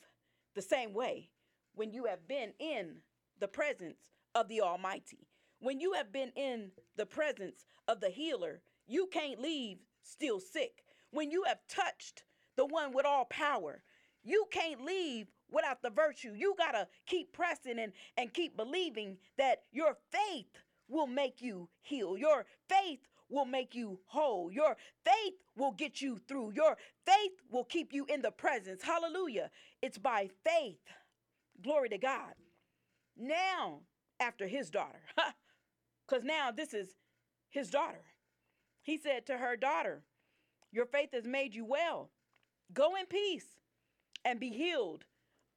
the 0.55 0.63
same 0.63 0.93
way 0.93 1.31
when 1.75 1.93
you 1.93 2.05
have 2.07 2.27
been 2.29 2.53
in 2.59 2.97
the 3.41 3.49
presence 3.49 3.99
of 4.35 4.49
the 4.49 4.61
Almighty. 4.61 5.29
When 5.61 5.81
you 5.81 5.95
have 5.95 6.13
been 6.13 6.33
in 6.37 6.73
the 6.97 7.07
presence 7.07 7.65
of 7.87 8.01
the 8.01 8.11
healer, 8.11 8.61
you 8.87 9.09
can't 9.13 9.41
leave 9.41 9.79
still 10.03 10.41
sick. 10.41 10.85
When 11.11 11.31
you 11.31 11.45
have 11.45 11.59
touched 11.69 12.25
the 12.57 12.67
one 12.67 12.93
with 12.93 13.07
all 13.07 13.25
power, 13.25 13.83
you 14.23 14.47
can't 14.51 14.85
leave 14.85 15.29
without 15.51 15.83
the 15.83 15.91
virtue. 15.91 16.33
You 16.35 16.55
got 16.59 16.73
to 16.73 16.87
keep 17.07 17.33
pressing 17.33 17.79
and, 17.79 17.93
and 18.17 18.33
keep 18.33 18.57
believing 18.57 19.19
that 19.37 19.63
your 19.73 19.97
faith 20.11 20.47
will 20.89 21.07
make 21.07 21.41
you 21.41 21.69
heal. 21.83 22.17
Your 22.17 22.47
faith 22.69 23.01
will 23.29 23.45
make 23.45 23.75
you 23.75 24.01
whole. 24.07 24.51
Your 24.51 24.77
faith 25.05 25.35
will 25.57 25.73
get 25.73 26.01
you 26.01 26.19
through. 26.29 26.53
Your 26.55 26.77
faith 27.07 27.33
will 27.51 27.65
keep 27.65 27.93
you 27.93 28.07
in 28.07 28.23
the 28.23 28.31
presence. 28.31 28.83
Hallelujah. 28.83 29.51
It's 29.83 29.99
by 29.99 30.31
faith. 30.45 30.81
Glory 31.63 31.89
to 31.91 31.99
God. 31.99 32.35
Now, 33.17 33.81
after 34.21 34.47
his 34.47 34.71
daughter, 34.71 35.01
because 36.09 36.25
now 36.25 36.51
this 36.51 36.73
is 36.73 36.95
his 37.51 37.71
daughter, 37.71 38.05
he 38.83 38.97
said 38.97 39.27
to 39.27 39.37
her 39.37 39.57
daughter, 39.57 40.03
Your 40.73 40.87
faith 40.87 41.11
has 41.13 41.27
made 41.27 41.55
you 41.55 41.65
well. 41.65 42.11
Go 42.73 42.97
in 42.97 43.07
peace 43.07 43.59
and 44.25 44.39
be 44.39 44.51
healed 44.51 45.05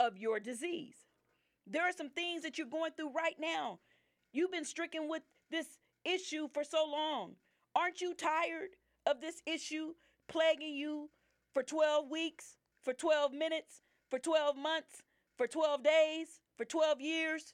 of 0.02 0.18
your 0.18 0.39
disease. 0.39 0.95
There 1.68 1.84
are 1.84 1.93
some 1.95 2.10
things 2.10 2.41
that 2.41 2.58
you're 2.58 2.66
going 2.66 2.91
through 2.97 3.12
right 3.12 3.36
now. 3.39 3.80
You've 4.34 4.52
been 4.52 4.66
stricken 4.66 5.08
with 5.08 5.22
this 5.52 5.78
issue 6.04 6.47
for 6.52 6.64
so 6.64 6.84
long. 6.91 7.34
Aren't 7.76 8.02
you 8.02 8.16
tired 8.16 8.70
of 9.06 9.22
this 9.22 9.43
issue 9.45 9.93
plaguing 10.28 10.74
you 10.74 11.12
for 11.54 11.62
12 11.62 12.10
weeks, 12.10 12.58
for 12.82 12.93
12 12.93 13.32
minutes, 13.32 13.84
for 14.10 14.18
12 14.18 14.58
months, 14.58 15.04
for 15.38 15.45
12 15.45 15.84
days, 15.84 16.39
for 16.58 16.66
12 16.66 16.99
years? 16.99 17.54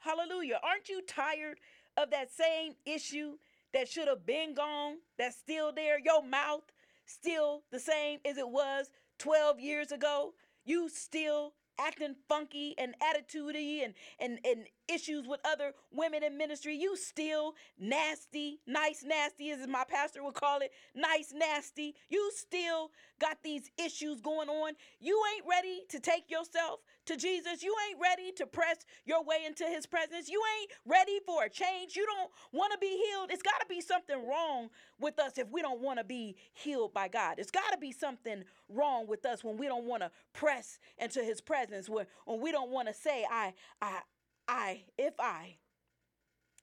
Hallelujah. 0.00 0.58
Aren't 0.64 0.88
you 0.88 1.00
tired 1.00 1.60
of 1.96 2.10
that 2.10 2.32
same 2.32 2.72
issue 2.84 3.34
that 3.72 3.88
should 3.88 4.08
have 4.08 4.26
been 4.26 4.54
gone, 4.54 4.96
that's 5.16 5.36
still 5.36 5.72
there? 5.72 6.00
Your 6.00 6.24
mouth 6.24 6.64
still 7.06 7.62
the 7.70 7.78
same 7.78 8.18
as 8.24 8.36
it 8.36 8.48
was 8.48 8.90
12 9.20 9.60
years 9.60 9.92
ago? 9.92 10.34
You 10.64 10.88
still 10.88 11.52
acting 11.78 12.14
funky 12.28 12.74
and 12.78 12.94
attitudey 13.00 13.84
and, 13.84 13.94
and, 14.20 14.38
and 14.44 14.66
issues 14.88 15.26
with 15.26 15.40
other 15.44 15.72
women 15.92 16.22
in 16.22 16.36
ministry, 16.36 16.76
you 16.76 16.96
still 16.96 17.54
nasty, 17.78 18.60
nice 18.66 19.04
nasty, 19.04 19.50
as 19.50 19.66
my 19.66 19.84
pastor 19.88 20.22
would 20.22 20.34
call 20.34 20.60
it, 20.60 20.70
nice 20.94 21.32
nasty. 21.34 21.94
You 22.08 22.30
still 22.34 22.90
got 23.20 23.38
these 23.42 23.70
issues 23.82 24.20
going 24.20 24.48
on. 24.48 24.72
You 25.00 25.20
ain't 25.34 25.46
ready 25.48 25.82
to 25.90 26.00
take 26.00 26.30
yourself 26.30 26.80
to 27.06 27.16
Jesus. 27.16 27.62
You 27.62 27.74
ain't 27.88 27.98
ready 28.00 28.32
to 28.32 28.46
press 28.46 28.78
your 29.04 29.22
way 29.24 29.38
into 29.46 29.64
his 29.64 29.86
presence. 29.86 30.28
You 30.28 30.42
ain't 30.60 30.70
ready 30.86 31.18
for 31.26 31.44
a 31.44 31.50
change. 31.50 31.96
You 31.96 32.06
don't 32.06 32.30
want 32.52 32.72
to 32.72 32.78
be 32.78 33.02
healed. 33.08 33.30
It's 33.30 33.42
got 33.42 33.60
to 33.60 33.66
be 33.68 33.80
something 33.80 34.26
wrong 34.26 34.70
with 34.98 35.18
us 35.18 35.38
if 35.38 35.50
we 35.50 35.62
don't 35.62 35.80
want 35.80 35.98
to 35.98 36.04
be 36.04 36.36
healed 36.52 36.94
by 36.94 37.08
God. 37.08 37.38
It's 37.38 37.50
got 37.50 37.70
to 37.72 37.78
be 37.78 37.92
something 37.92 38.44
wrong 38.68 39.06
with 39.06 39.26
us 39.26 39.44
when 39.44 39.56
we 39.56 39.66
don't 39.66 39.84
want 39.84 40.02
to 40.02 40.10
press 40.32 40.78
into 40.98 41.22
his 41.22 41.40
presence, 41.40 41.88
when, 41.88 42.06
when 42.24 42.40
we 42.40 42.52
don't 42.52 42.70
want 42.70 42.88
to 42.88 42.94
say, 42.94 43.26
I, 43.30 43.54
I, 43.80 44.00
I, 44.48 44.82
if 44.98 45.14
I, 45.18 45.56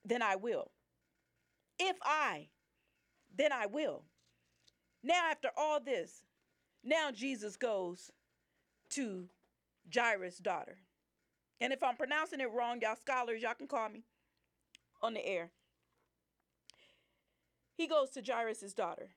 then 0.06 0.22
I 0.22 0.36
will. 0.36 0.72
If 1.80 1.98
I, 2.04 2.48
then 3.36 3.52
I 3.52 3.66
will. 3.66 4.04
Now, 5.04 5.30
after 5.32 5.50
all 5.58 5.80
this, 5.80 6.24
now 6.84 7.12
Jesus 7.12 7.58
goes 7.58 8.12
to 8.92 9.30
Jairus' 9.94 10.38
daughter. 10.38 10.78
And 11.60 11.72
if 11.72 11.84
I'm 11.84 11.96
pronouncing 11.96 12.40
it 12.40 12.52
wrong, 12.52 12.80
y'all 12.82 12.96
scholars, 12.96 13.42
y'all 13.42 13.54
can 13.54 13.68
call 13.68 13.90
me 13.90 14.04
on 15.02 15.14
the 15.14 15.26
air. 15.26 15.52
He 17.76 17.88
goes 17.88 18.10
to 18.12 18.22
Jairus' 18.26 18.74
daughter. 18.74 19.10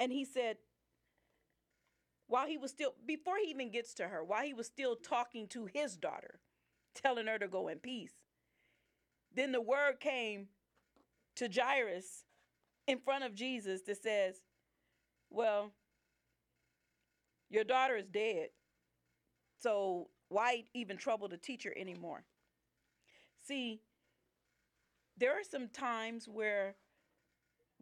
And 0.00 0.12
he 0.12 0.24
said, 0.24 0.58
while 2.28 2.46
he 2.46 2.58
was 2.58 2.70
still, 2.70 2.94
before 3.06 3.34
he 3.42 3.50
even 3.50 3.70
gets 3.70 3.94
to 3.94 4.08
her, 4.08 4.22
while 4.22 4.44
he 4.44 4.54
was 4.54 4.66
still 4.66 4.94
talking 4.94 5.48
to 5.48 5.66
his 5.66 5.96
daughter, 5.96 6.40
telling 6.94 7.26
her 7.26 7.38
to 7.38 7.48
go 7.48 7.68
in 7.68 7.78
peace, 7.78 8.12
then 9.34 9.52
the 9.52 9.60
word 9.60 9.98
came 10.00 10.48
to 11.36 11.48
Jairus 11.48 12.24
in 12.86 12.98
front 12.98 13.24
of 13.24 13.34
Jesus 13.34 13.82
that 13.82 14.02
says, 14.02 14.42
Well, 15.30 15.72
your 17.48 17.64
daughter 17.64 17.96
is 17.96 18.06
dead. 18.06 18.48
So 19.60 20.08
why 20.28 20.64
even 20.74 20.96
trouble 20.96 21.28
the 21.28 21.36
teacher 21.36 21.72
anymore? 21.76 22.24
See, 23.46 23.80
there 25.16 25.32
are 25.32 25.44
some 25.48 25.68
times 25.68 26.28
where 26.28 26.76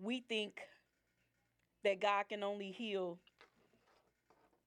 we 0.01 0.21
think 0.21 0.61
that 1.85 2.01
God 2.01 2.29
can 2.29 2.43
only 2.43 2.71
heal 2.71 3.19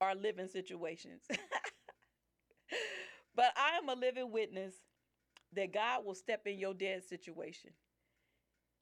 our 0.00 0.14
living 0.14 0.48
situations. 0.48 1.22
but 3.34 3.52
I 3.56 3.76
am 3.76 3.88
a 3.88 3.94
living 3.94 4.30
witness 4.30 4.74
that 5.54 5.72
God 5.72 6.04
will 6.04 6.14
step 6.14 6.46
in 6.46 6.58
your 6.58 6.74
dead 6.74 7.02
situation 7.04 7.70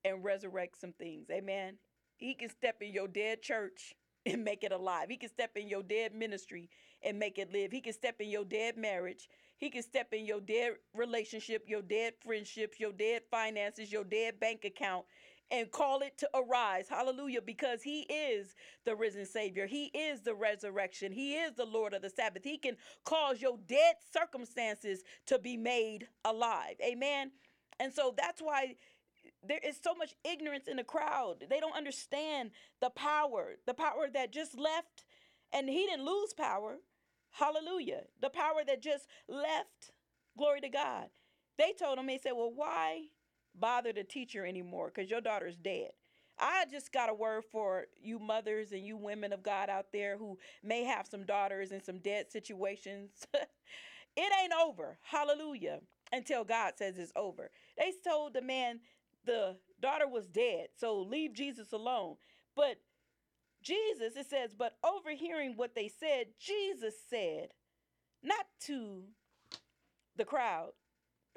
and 0.05 0.23
resurrect 0.23 0.81
some 0.81 0.93
things. 0.93 1.29
Amen. 1.31 1.79
He 2.17 2.35
can 2.35 2.51
step 2.51 2.77
in 2.81 2.93
your 2.93 3.09
dead 3.09 3.43
church 3.43 3.95
and 4.27 4.45
make 4.45 4.65
it 4.65 4.73
alive. 4.73 5.09
He 5.09 5.17
can 5.17 5.31
step 5.31 5.57
in 5.57 5.69
your 5.69 5.83
dead 5.83 6.15
ministry 6.15 6.69
and 7.03 7.19
make 7.19 7.39
it 7.39 7.53
live. 7.53 7.73
He 7.73 7.81
can 7.81 7.93
step 7.93 8.17
in 8.21 8.29
your 8.29 8.45
dead 8.45 8.77
marriage. 8.77 9.29
He 9.57 9.71
can 9.71 9.83
step 9.83 10.13
in 10.13 10.25
your 10.25 10.41
dead 10.41 10.75
relationship, 10.95 11.65
your 11.67 11.83
dead 11.83 12.15
friendships, 12.21 12.79
your 12.79 12.93
dead 12.93 13.23
finances, 13.31 13.91
your 13.91 14.05
dead 14.05 14.39
bank 14.41 14.65
account 14.65 15.05
and 15.51 15.71
call 15.71 16.01
it 16.01 16.17
to 16.19 16.29
arise. 16.35 16.89
Hallelujah. 16.89 17.41
Because 17.41 17.83
he 17.83 18.03
is 18.03 18.55
the 18.85 18.95
risen 18.95 19.25
Savior. 19.25 19.67
He 19.67 19.87
is 19.87 20.21
the 20.21 20.35
resurrection. 20.35 21.13
He 21.13 21.35
is 21.35 21.55
the 21.55 21.65
Lord 21.65 21.95
of 21.95 22.03
the 22.03 22.11
Sabbath. 22.11 22.45
He 22.45 22.59
can 22.59 22.77
cause 23.05 23.41
your 23.41 23.59
dead 23.67 23.97
circumstances 24.13 25.03
to 25.27 25.39
be 25.39 25.57
made 25.57 26.09
alive. 26.25 26.77
Amen. 26.85 27.33
And 27.81 27.93
so 27.93 28.15
that's 28.17 28.41
why 28.43 28.75
there 29.47 29.61
is 29.65 29.79
so 29.83 29.95
much 29.95 30.15
ignorance 30.25 30.69
in 30.69 30.77
the 30.77 30.85
crowd. 30.85 31.45
They 31.49 31.61
don't 31.61 31.77
understand 31.77 32.51
the 32.81 32.91
power, 32.91 33.57
the 33.67 33.75
power 33.75 34.09
that 34.13 34.33
just 34.33 34.59
left, 34.59 35.05
and 35.53 35.69
he 35.69 35.87
didn't 35.87 36.05
lose 36.05 36.35
power. 36.35 36.77
Hallelujah. 37.33 38.03
The 38.21 38.31
power 38.31 38.63
that 38.67 38.83
just 38.83 39.07
left. 39.29 39.93
Glory 40.37 40.61
to 40.61 40.69
God. 40.69 41.07
They 41.59 41.73
told 41.73 41.99
him, 41.99 42.07
they 42.07 42.19
said, 42.19 42.33
Well, 42.37 42.53
why 42.55 43.07
bother 43.55 43.93
the 43.93 44.05
teacher 44.05 44.47
anymore? 44.47 44.93
Because 44.95 45.11
your 45.11 45.21
daughter's 45.21 45.57
dead. 45.57 45.91
I 46.39 46.67
just 46.71 46.93
got 46.93 47.11
a 47.11 47.15
word 47.15 47.45
for 47.51 47.87
you 48.01 48.19
mothers 48.19 48.71
and 48.73 48.87
you 48.87 48.97
women 48.97 49.33
of 49.33 49.43
God 49.43 49.69
out 49.69 49.87
there 49.93 50.17
who 50.17 50.39
may 50.63 50.85
have 50.85 51.07
some 51.07 51.25
daughters 51.25 51.73
in 51.73 51.83
some 51.83 51.99
dead 51.99 52.31
situations. 52.31 53.27
it 54.17 54.33
ain't 54.41 54.53
over. 54.53 54.99
Hallelujah. 55.03 55.81
Until 56.13 56.45
God 56.45 56.75
says 56.77 56.97
it's 56.99 57.13
over. 57.17 57.51
They 57.77 57.93
told 58.07 58.35
the 58.35 58.43
man 58.43 58.81
the 59.25 59.57
daughter 59.81 60.09
was 60.09 60.27
dead, 60.29 60.69
so 60.77 61.01
leave 61.01 61.35
Jesus 61.35 61.73
alone. 61.73 62.17
But 62.55 62.79
Jesus, 63.63 64.17
it 64.17 64.27
says, 64.29 64.55
but 64.57 64.77
overhearing 64.85 65.55
what 65.57 65.75
they 65.75 65.89
said, 65.89 66.29
Jesus 66.39 66.95
said, 67.09 67.49
not 68.23 68.47
to 68.67 69.03
the 70.17 70.25
crowd, 70.25 70.71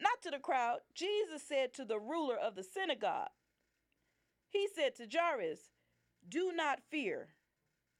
not 0.00 0.22
to 0.22 0.30
the 0.30 0.38
crowd, 0.38 0.78
Jesus 0.94 1.42
said 1.46 1.74
to 1.74 1.84
the 1.84 1.98
ruler 1.98 2.36
of 2.36 2.54
the 2.54 2.62
synagogue, 2.62 3.28
He 4.50 4.68
said 4.74 4.94
to 4.96 5.08
Jairus, 5.10 5.60
Do 6.28 6.52
not 6.54 6.80
fear, 6.90 7.28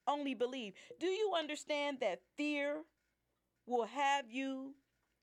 only 0.07 0.35
believe. 0.35 0.75
Do 1.01 1.07
you 1.07 1.33
understand 1.37 1.99
that 2.01 2.21
fear 2.37 2.83
will 3.67 3.87
have 3.87 4.31
you 4.31 4.75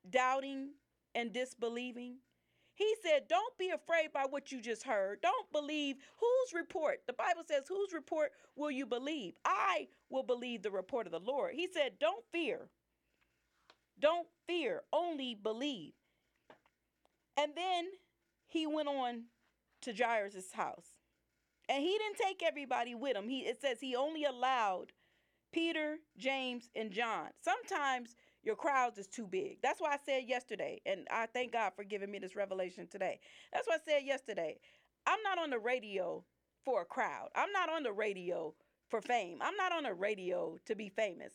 doubting 0.09 0.71
and 1.13 1.31
disbelieving? 1.31 2.17
He 2.81 2.95
said, 3.03 3.27
Don't 3.27 3.55
be 3.59 3.69
afraid 3.69 4.11
by 4.11 4.25
what 4.27 4.51
you 4.51 4.59
just 4.59 4.81
heard. 4.81 5.21
Don't 5.21 5.51
believe 5.51 5.97
whose 6.17 6.59
report. 6.59 7.01
The 7.05 7.13
Bible 7.13 7.43
says, 7.47 7.65
Whose 7.69 7.93
report 7.93 8.31
will 8.55 8.71
you 8.71 8.87
believe? 8.87 9.35
I 9.45 9.87
will 10.09 10.23
believe 10.23 10.63
the 10.63 10.71
report 10.71 11.05
of 11.05 11.11
the 11.11 11.19
Lord. 11.19 11.53
He 11.53 11.67
said, 11.71 11.99
Don't 11.99 12.25
fear. 12.31 12.69
Don't 13.99 14.27
fear, 14.47 14.81
only 14.91 15.35
believe. 15.35 15.93
And 17.37 17.51
then 17.55 17.85
he 18.47 18.65
went 18.65 18.87
on 18.87 19.25
to 19.83 19.93
Jairus' 19.93 20.51
house. 20.51 20.87
And 21.69 21.83
he 21.83 21.99
didn't 21.99 22.17
take 22.17 22.41
everybody 22.41 22.95
with 22.95 23.15
him. 23.15 23.29
He 23.29 23.41
it 23.41 23.61
says 23.61 23.79
he 23.79 23.95
only 23.95 24.23
allowed 24.23 24.91
Peter, 25.53 25.97
James, 26.17 26.71
and 26.75 26.89
John. 26.89 27.27
Sometimes 27.43 28.15
your 28.43 28.55
crowds 28.55 28.97
is 28.97 29.07
too 29.07 29.27
big. 29.27 29.57
That's 29.61 29.79
why 29.79 29.93
I 29.93 29.97
said 30.03 30.23
yesterday, 30.27 30.81
and 30.85 31.07
I 31.11 31.27
thank 31.27 31.53
God 31.53 31.73
for 31.75 31.83
giving 31.83 32.11
me 32.11 32.19
this 32.19 32.35
revelation 32.35 32.87
today. 32.87 33.19
That's 33.53 33.67
what 33.67 33.81
I 33.81 33.91
said 33.91 34.05
yesterday. 34.05 34.57
I'm 35.05 35.21
not 35.23 35.39
on 35.39 35.49
the 35.49 35.59
radio 35.59 36.23
for 36.63 36.81
a 36.81 36.85
crowd. 36.85 37.29
I'm 37.35 37.51
not 37.51 37.69
on 37.69 37.83
the 37.83 37.91
radio 37.91 38.53
for 38.89 39.01
fame. 39.01 39.39
I'm 39.41 39.55
not 39.55 39.71
on 39.71 39.83
the 39.83 39.93
radio 39.93 40.57
to 40.65 40.75
be 40.75 40.89
famous. 40.89 41.33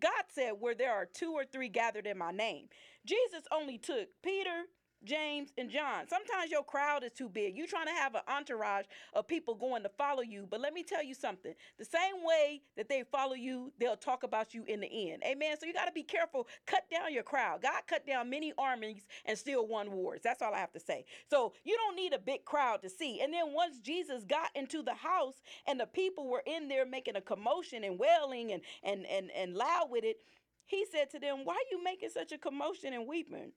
God 0.00 0.24
said, 0.28 0.52
where 0.58 0.74
there 0.74 0.92
are 0.92 1.06
two 1.06 1.32
or 1.32 1.44
three 1.44 1.68
gathered 1.68 2.06
in 2.06 2.18
my 2.18 2.32
name. 2.32 2.68
Jesus 3.06 3.42
only 3.52 3.78
took 3.78 4.08
Peter, 4.22 4.64
James, 5.06 5.52
and 5.56 5.70
John. 5.70 6.06
Sometimes 6.08 6.50
your 6.50 6.64
crowd 6.64 7.04
is 7.04 7.12
too 7.12 7.28
big. 7.28 7.56
You're 7.56 7.66
trying 7.66 7.86
to 7.86 7.92
have 7.92 8.14
an 8.14 8.22
entourage 8.28 8.86
of 9.14 9.26
people 9.26 9.54
going 9.54 9.82
to 9.84 9.88
follow 9.88 10.22
you. 10.22 10.46
But 10.50 10.60
let 10.60 10.74
me 10.74 10.82
tell 10.82 11.02
you 11.02 11.14
something 11.14 11.54
the 11.78 11.84
same 11.84 12.24
way 12.24 12.62
that 12.76 12.88
they 12.88 13.04
follow 13.10 13.34
you, 13.34 13.72
they'll 13.78 13.96
talk 13.96 14.22
about 14.22 14.52
you 14.52 14.64
in 14.66 14.80
the 14.80 15.12
end. 15.12 15.22
Amen. 15.24 15.56
So 15.58 15.66
you 15.66 15.72
got 15.72 15.86
to 15.86 15.92
be 15.92 16.02
careful. 16.02 16.46
Cut 16.66 16.84
down 16.90 17.14
your 17.14 17.22
crowd. 17.22 17.62
God 17.62 17.82
cut 17.86 18.06
down 18.06 18.28
many 18.28 18.52
armies 18.58 19.06
and 19.24 19.38
still 19.38 19.66
won 19.66 19.92
wars. 19.92 20.20
That's 20.22 20.42
all 20.42 20.52
I 20.52 20.58
have 20.58 20.72
to 20.72 20.80
say. 20.80 21.04
So 21.30 21.52
you 21.64 21.76
don't 21.76 21.96
need 21.96 22.12
a 22.12 22.18
big 22.18 22.44
crowd 22.44 22.82
to 22.82 22.90
see. 22.90 23.20
And 23.20 23.32
then 23.32 23.52
once 23.54 23.78
Jesus 23.78 24.24
got 24.24 24.50
into 24.54 24.82
the 24.82 24.94
house 24.94 25.36
and 25.66 25.78
the 25.78 25.86
people 25.86 26.28
were 26.28 26.42
in 26.46 26.68
there 26.68 26.84
making 26.84 27.16
a 27.16 27.20
commotion 27.20 27.84
and 27.84 27.98
wailing 27.98 28.52
and, 28.52 28.62
and, 28.82 29.06
and, 29.06 29.30
and 29.30 29.54
loud 29.54 29.88
with 29.90 30.04
it, 30.04 30.18
he 30.66 30.84
said 30.90 31.10
to 31.10 31.20
them, 31.20 31.44
Why 31.44 31.54
are 31.54 31.70
you 31.70 31.82
making 31.82 32.10
such 32.10 32.32
a 32.32 32.38
commotion 32.38 32.92
and 32.92 33.06
weeping? 33.06 33.52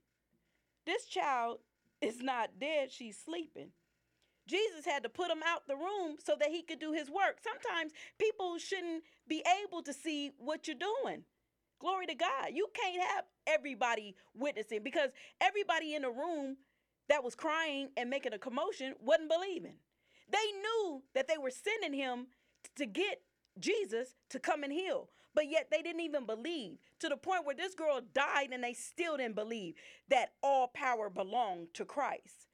This 0.90 1.06
child 1.06 1.60
is 2.02 2.20
not 2.20 2.60
dead, 2.60 2.92
she's 2.92 3.16
sleeping. 3.16 3.68
Jesus 4.48 4.86
had 4.86 5.04
to 5.04 5.10
put 5.10 5.30
him 5.30 5.44
out 5.46 5.68
the 5.68 5.76
room 5.76 6.16
so 6.18 6.36
that 6.40 6.50
he 6.50 6.64
could 6.64 6.80
do 6.80 6.94
his 6.94 7.12
work. 7.12 7.38
Sometimes 7.44 7.92
people 8.18 8.58
shouldn't 8.58 9.04
be 9.28 9.44
able 9.64 9.84
to 9.84 9.94
see 9.94 10.32
what 10.40 10.68
you're 10.68 10.76
doing. 10.76 11.22
Glory 11.80 12.08
to 12.08 12.16
God. 12.16 12.54
You 12.56 12.70
can't 12.74 13.04
have 13.04 13.26
everybody 13.46 14.16
witnessing 14.34 14.82
because 14.84 15.12
everybody 15.40 15.94
in 15.94 16.02
the 16.02 16.10
room 16.10 16.58
that 17.08 17.24
was 17.24 17.36
crying 17.36 17.90
and 17.96 18.10
making 18.10 18.34
a 18.34 18.40
commotion 18.40 18.96
wasn't 19.00 19.30
believing. 19.30 19.76
They 20.28 20.38
knew 20.60 21.04
that 21.14 21.28
they 21.28 21.38
were 21.38 21.52
sending 21.52 21.94
him 21.94 22.26
to 22.78 22.88
get 22.88 23.22
Jesus 23.60 24.16
to 24.32 24.40
come 24.40 24.64
and 24.64 24.74
heal. 24.74 25.10
But 25.34 25.50
yet 25.50 25.68
they 25.72 25.82
didn't 25.82 26.02
even 26.02 26.26
believe 26.26 26.78
to 27.00 27.10
the 27.10 27.18
point 27.18 27.46
where 27.46 27.56
this 27.56 27.76
girl 27.76 28.02
died 28.14 28.50
and 28.52 28.64
they 28.64 28.74
still 28.74 29.18
didn't 29.18 29.36
believe 29.36 29.76
that 30.10 30.34
all 30.42 30.68
power 30.68 31.10
belonged 31.10 31.74
to 31.76 31.86
Christ. 31.86 32.48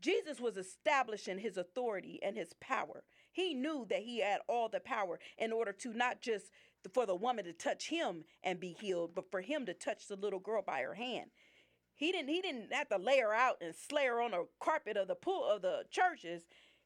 Jesus 0.00 0.40
was 0.40 0.56
establishing 0.56 1.38
his 1.38 1.56
authority 1.56 2.20
and 2.22 2.36
his 2.36 2.52
power. 2.60 3.02
He 3.32 3.54
knew 3.54 3.86
that 3.90 4.02
he 4.02 4.20
had 4.20 4.40
all 4.48 4.68
the 4.68 4.80
power 4.80 5.18
in 5.36 5.52
order 5.52 5.72
to 5.72 5.92
not 5.92 6.20
just 6.20 6.46
for 6.94 7.06
the 7.06 7.14
woman 7.14 7.44
to 7.44 7.52
touch 7.52 7.88
him 7.88 8.24
and 8.42 8.60
be 8.60 8.76
healed, 8.80 9.14
but 9.14 9.30
for 9.30 9.40
him 9.40 9.66
to 9.66 9.74
touch 9.74 10.06
the 10.06 10.16
little 10.16 10.38
girl 10.38 10.62
by 10.62 10.80
her 10.82 10.94
hand. 10.94 11.30
He 11.94 12.12
didn't 12.12 12.28
he 12.28 12.40
didn't 12.40 12.72
have 12.72 12.88
to 12.90 12.98
lay 12.98 13.20
her 13.20 13.34
out 13.34 13.56
and 13.60 13.74
slay 13.74 14.06
her 14.06 14.20
on 14.20 14.32
the 14.32 14.46
carpet 14.60 14.96
of 14.96 15.08
the 15.08 15.14
pool 15.14 15.44
of 15.46 15.62
the 15.62 15.84
churches. 15.90 16.42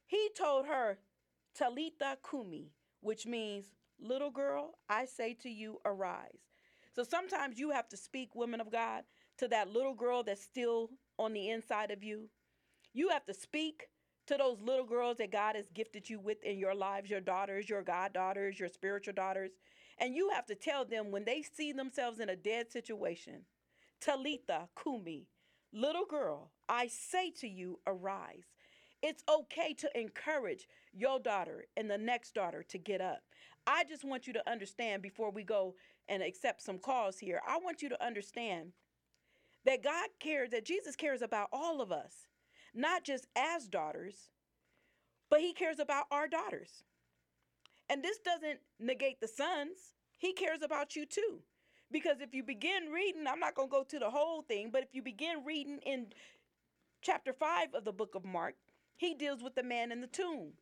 He 0.07 0.29
told 0.37 0.65
her, 0.65 0.99
Talitha 1.53 2.17
Kumi, 2.29 2.71
which 3.01 3.25
means, 3.25 3.65
little 4.01 4.31
girl, 4.31 4.77
I 4.89 5.05
say 5.05 5.33
to 5.41 5.49
you, 5.49 5.79
arise. 5.85 6.41
So 6.95 7.03
sometimes 7.03 7.59
you 7.59 7.71
have 7.71 7.87
to 7.89 7.97
speak, 7.97 8.35
women 8.35 8.59
of 8.59 8.71
God, 8.71 9.03
to 9.37 9.47
that 9.49 9.69
little 9.69 9.93
girl 9.93 10.23
that's 10.23 10.43
still 10.43 10.89
on 11.17 11.33
the 11.33 11.49
inside 11.49 11.91
of 11.91 12.03
you. 12.03 12.29
You 12.93 13.09
have 13.09 13.25
to 13.25 13.33
speak 13.33 13.87
to 14.27 14.37
those 14.37 14.59
little 14.61 14.85
girls 14.85 15.17
that 15.17 15.31
God 15.31 15.55
has 15.55 15.69
gifted 15.73 16.09
you 16.09 16.19
with 16.19 16.43
in 16.43 16.57
your 16.57 16.75
lives, 16.75 17.09
your 17.09 17.21
daughters, 17.21 17.69
your 17.69 17.81
goddaughters, 17.81 18.59
your 18.59 18.69
spiritual 18.69 19.13
daughters. 19.13 19.51
And 19.97 20.15
you 20.15 20.29
have 20.33 20.45
to 20.47 20.55
tell 20.55 20.85
them 20.85 21.11
when 21.11 21.25
they 21.25 21.41
see 21.41 21.71
themselves 21.71 22.19
in 22.19 22.29
a 22.29 22.35
dead 22.35 22.71
situation, 22.71 23.45
Talitha 23.99 24.67
Kumi, 24.81 25.27
little 25.71 26.05
girl, 26.05 26.51
I 26.67 26.87
say 26.87 27.31
to 27.39 27.47
you, 27.47 27.79
arise. 27.85 28.45
It's 29.01 29.23
okay 29.29 29.73
to 29.75 29.99
encourage 29.99 30.67
your 30.93 31.19
daughter 31.19 31.65
and 31.75 31.89
the 31.89 31.97
next 31.97 32.33
daughter 32.35 32.63
to 32.69 32.77
get 32.77 33.01
up. 33.01 33.21
I 33.67 33.83
just 33.83 34.03
want 34.03 34.27
you 34.27 34.33
to 34.33 34.49
understand 34.49 35.01
before 35.01 35.31
we 35.31 35.43
go 35.43 35.75
and 36.07 36.23
accept 36.23 36.61
some 36.61 36.79
calls 36.79 37.19
here, 37.19 37.41
I 37.47 37.57
want 37.57 37.81
you 37.81 37.89
to 37.89 38.03
understand 38.03 38.71
that 39.65 39.83
God 39.83 40.09
cares, 40.19 40.49
that 40.51 40.65
Jesus 40.65 40.95
cares 40.95 41.21
about 41.21 41.49
all 41.51 41.81
of 41.81 41.91
us, 41.91 42.27
not 42.73 43.03
just 43.03 43.27
as 43.35 43.67
daughters, 43.67 44.29
but 45.29 45.41
He 45.41 45.53
cares 45.53 45.79
about 45.79 46.05
our 46.11 46.27
daughters. 46.27 46.83
And 47.89 48.03
this 48.03 48.19
doesn't 48.19 48.59
negate 48.79 49.21
the 49.21 49.27
sons, 49.27 49.93
He 50.17 50.33
cares 50.33 50.61
about 50.63 50.95
you 50.95 51.05
too. 51.05 51.41
Because 51.91 52.21
if 52.21 52.33
you 52.33 52.41
begin 52.41 52.89
reading, 52.93 53.27
I'm 53.27 53.39
not 53.39 53.53
going 53.53 53.67
to 53.67 53.71
go 53.71 53.83
to 53.83 53.99
the 53.99 54.09
whole 54.09 54.41
thing, 54.41 54.69
but 54.71 54.83
if 54.83 54.89
you 54.93 55.01
begin 55.01 55.43
reading 55.45 55.79
in 55.85 56.07
chapter 57.01 57.33
5 57.33 57.73
of 57.73 57.83
the 57.83 57.91
book 57.91 58.15
of 58.15 58.23
Mark, 58.23 58.55
he 58.95 59.13
deals 59.13 59.43
with 59.43 59.55
the 59.55 59.63
man 59.63 59.91
in 59.91 59.99
the 59.99 60.07
tomb. 60.07 60.53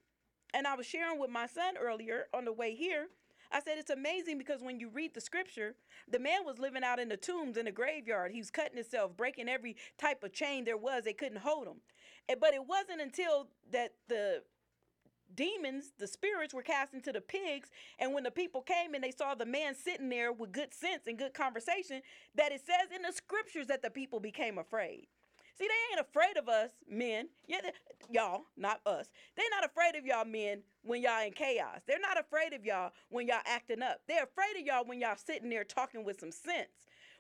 And 0.54 0.66
I 0.66 0.76
was 0.76 0.86
sharing 0.86 1.20
with 1.20 1.30
my 1.30 1.46
son 1.46 1.78
earlier 1.78 2.26
on 2.34 2.46
the 2.46 2.54
way 2.54 2.76
here. 2.76 3.08
I 3.52 3.62
said 3.62 3.78
it's 3.78 3.90
amazing 3.90 4.38
because 4.38 4.62
when 4.62 4.80
you 4.80 4.90
read 4.90 5.14
the 5.14 5.22
scripture, 5.22 5.76
the 6.08 6.20
man 6.20 6.46
was 6.46 6.60
living 6.60 6.84
out 6.84 7.00
in 7.00 7.10
the 7.10 7.18
tombs 7.18 7.58
in 7.58 7.66
the 7.66 7.72
graveyard. 7.72 8.32
He 8.32 8.40
was 8.40 8.52
cutting 8.52 8.78
himself, 8.78 9.18
breaking 9.18 9.50
every 9.50 9.76
type 9.98 10.24
of 10.24 10.34
chain 10.34 10.66
there 10.66 10.78
was. 10.78 11.04
They 11.04 11.14
couldn't 11.14 11.40
hold 11.40 11.68
him. 11.68 11.82
But 12.40 12.54
it 12.54 12.66
wasn't 12.68 13.02
until 13.02 13.48
that 13.72 13.94
the 14.08 14.44
demons, 15.34 15.94
the 15.98 16.08
spirits 16.08 16.54
were 16.54 16.62
cast 16.62 16.94
into 16.94 17.12
the 17.12 17.22
pigs. 17.22 17.70
And 17.98 18.14
when 18.14 18.24
the 18.24 18.32
people 18.32 18.62
came 18.62 18.94
and 18.94 19.04
they 19.04 19.12
saw 19.12 19.34
the 19.34 19.46
man 19.46 19.74
sitting 19.76 20.10
there 20.10 20.32
with 20.32 20.52
good 20.52 20.74
sense 20.74 21.08
and 21.08 21.18
good 21.18 21.34
conversation, 21.34 22.02
that 22.36 22.52
it 22.52 22.62
says 22.66 22.96
in 22.96 23.02
the 23.02 23.12
scriptures 23.12 23.68
that 23.68 23.82
the 23.82 23.90
people 23.90 24.20
became 24.20 24.60
afraid. 24.60 25.08
See, 25.60 25.68
they 25.68 25.98
ain't 25.98 26.08
afraid 26.08 26.38
of 26.38 26.48
us 26.48 26.72
men. 26.90 27.28
Yeah, 27.48 27.60
y'all, 28.10 28.44
not 28.56 28.80
us. 28.86 29.10
They're 29.36 29.46
not 29.52 29.70
afraid 29.70 29.96
of 29.96 30.06
y'all 30.06 30.24
men 30.24 30.62
when 30.84 31.02
y'all 31.02 31.26
in 31.26 31.34
chaos. 31.34 31.82
They're 31.86 32.00
not 32.00 32.18
afraid 32.18 32.54
of 32.54 32.66
y'all 32.66 32.92
when 33.10 33.28
y'all 33.28 33.42
acting 33.46 33.82
up. 33.84 34.00
They're 34.08 34.24
afraid 34.24 34.58
of 34.58 34.66
y'all 34.66 34.86
when 34.86 35.02
y'all 35.02 35.18
sitting 35.18 35.50
there 35.50 35.66
talking 35.66 36.06
with 36.06 36.22
some 36.22 36.32
sense. 36.32 36.70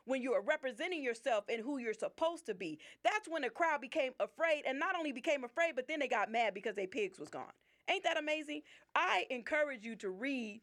When 0.05 0.21
you 0.21 0.31
are 0.33 0.41
representing 0.41 1.03
yourself 1.03 1.43
and 1.49 1.61
who 1.61 1.79
you're 1.79 1.93
supposed 1.93 2.45
to 2.45 2.55
be. 2.55 2.79
That's 3.03 3.27
when 3.27 3.41
the 3.41 3.49
crowd 3.49 3.81
became 3.81 4.13
afraid 4.21 4.63
and 4.65 4.79
not 4.79 4.95
only 4.97 5.11
became 5.11 5.43
afraid, 5.43 5.75
but 5.75 5.89
then 5.89 5.99
they 5.99 6.07
got 6.07 6.31
mad 6.31 6.53
because 6.53 6.75
their 6.75 6.87
pigs 6.87 7.19
was 7.19 7.29
gone. 7.29 7.51
Ain't 7.89 8.03
that 8.03 8.17
amazing? 8.17 8.61
I 8.95 9.25
encourage 9.29 9.83
you 9.83 9.95
to 9.97 10.09
read 10.09 10.61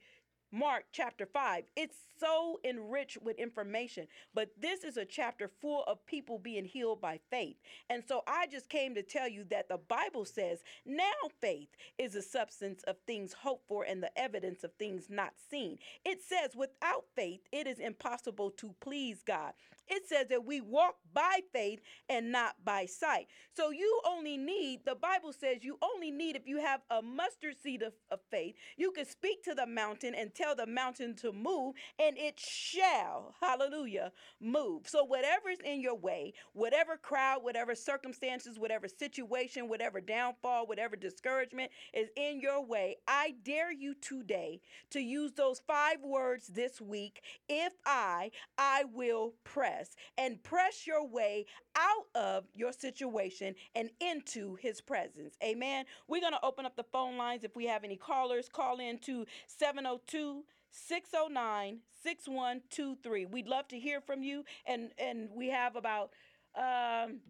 Mark 0.52 0.84
chapter 0.92 1.26
5. 1.26 1.64
It's 1.76 1.96
so 2.18 2.60
enriched 2.64 3.20
with 3.22 3.38
information, 3.38 4.06
but 4.34 4.50
this 4.58 4.84
is 4.84 4.96
a 4.96 5.04
chapter 5.04 5.50
full 5.60 5.84
of 5.84 6.04
people 6.06 6.38
being 6.38 6.64
healed 6.64 7.00
by 7.00 7.18
faith. 7.30 7.56
And 7.90 8.02
so 8.06 8.22
I 8.26 8.46
just 8.46 8.68
came 8.68 8.94
to 8.94 9.02
tell 9.02 9.28
you 9.28 9.44
that 9.50 9.68
the 9.68 9.78
Bible 9.78 10.24
says 10.24 10.60
now 10.84 11.04
faith 11.40 11.68
is 11.98 12.14
a 12.14 12.22
substance 12.22 12.82
of 12.84 12.96
things 13.06 13.32
hoped 13.32 13.66
for 13.68 13.84
and 13.84 14.02
the 14.02 14.16
evidence 14.18 14.64
of 14.64 14.72
things 14.74 15.06
not 15.10 15.32
seen. 15.50 15.78
It 16.04 16.20
says 16.22 16.56
without 16.56 17.04
faith, 17.14 17.40
it 17.52 17.66
is 17.66 17.78
impossible 17.78 18.50
to 18.52 18.74
please 18.80 19.22
God. 19.26 19.52
It 19.88 20.08
says 20.08 20.26
that 20.30 20.44
we 20.44 20.60
walk 20.60 20.96
by 21.14 21.40
faith 21.52 21.80
and 22.08 22.32
not 22.32 22.56
by 22.64 22.86
sight. 22.86 23.28
So 23.54 23.70
you 23.70 24.00
only 24.06 24.36
need, 24.36 24.80
the 24.84 24.96
Bible 24.96 25.32
says 25.32 25.58
you 25.62 25.78
only 25.82 26.10
need, 26.10 26.36
if 26.36 26.46
you 26.46 26.58
have 26.58 26.80
a 26.90 27.00
mustard 27.00 27.54
seed 27.62 27.82
of, 27.82 27.92
of 28.10 28.20
faith, 28.30 28.56
you 28.76 28.90
can 28.90 29.06
speak 29.06 29.44
to 29.44 29.54
the 29.54 29.66
mountain 29.66 30.14
and 30.14 30.34
tell 30.36 30.54
the 30.54 30.66
mountain 30.66 31.14
to 31.16 31.32
move, 31.32 31.74
and 31.98 32.16
it 32.18 32.38
shall, 32.38 33.34
hallelujah, 33.40 34.12
move. 34.40 34.88
So, 34.88 35.04
whatever's 35.04 35.58
in 35.64 35.80
your 35.80 35.94
way, 35.96 36.34
whatever 36.52 36.96
crowd, 36.96 37.42
whatever 37.42 37.74
circumstances, 37.74 38.58
whatever 38.58 38.88
situation, 38.88 39.68
whatever 39.68 40.00
downfall, 40.00 40.66
whatever 40.66 40.96
discouragement 40.96 41.70
is 41.94 42.08
in 42.16 42.40
your 42.40 42.64
way, 42.64 42.96
I 43.08 43.34
dare 43.44 43.72
you 43.72 43.94
today 43.94 44.60
to 44.90 45.00
use 45.00 45.32
those 45.32 45.60
five 45.66 46.02
words 46.02 46.48
this 46.48 46.80
week. 46.80 47.22
If 47.48 47.72
I, 47.84 48.30
I 48.58 48.84
will 48.92 49.34
press 49.44 49.96
and 50.18 50.42
press 50.42 50.86
your 50.86 51.06
way 51.06 51.46
out 51.76 52.06
of 52.14 52.44
your 52.54 52.72
situation 52.72 53.54
and 53.74 53.90
into 54.00 54.56
his 54.56 54.80
presence. 54.80 55.36
Amen. 55.42 55.84
We're 56.08 56.20
going 56.20 56.32
to 56.32 56.44
open 56.44 56.66
up 56.66 56.76
the 56.76 56.84
phone 56.84 57.16
lines. 57.16 57.44
If 57.44 57.54
we 57.54 57.66
have 57.66 57.84
any 57.84 57.96
callers, 57.96 58.48
call 58.48 58.78
in 58.78 58.98
to 59.00 59.26
702 59.46 60.25
609 60.70 61.80
6123. 62.02 63.26
We'd 63.26 63.48
love 63.48 63.68
to 63.68 63.78
hear 63.78 64.00
from 64.00 64.22
you. 64.22 64.44
And, 64.66 64.90
and 64.98 65.28
we 65.34 65.48
have 65.48 65.76
about 65.76 66.10
um, 66.56 67.20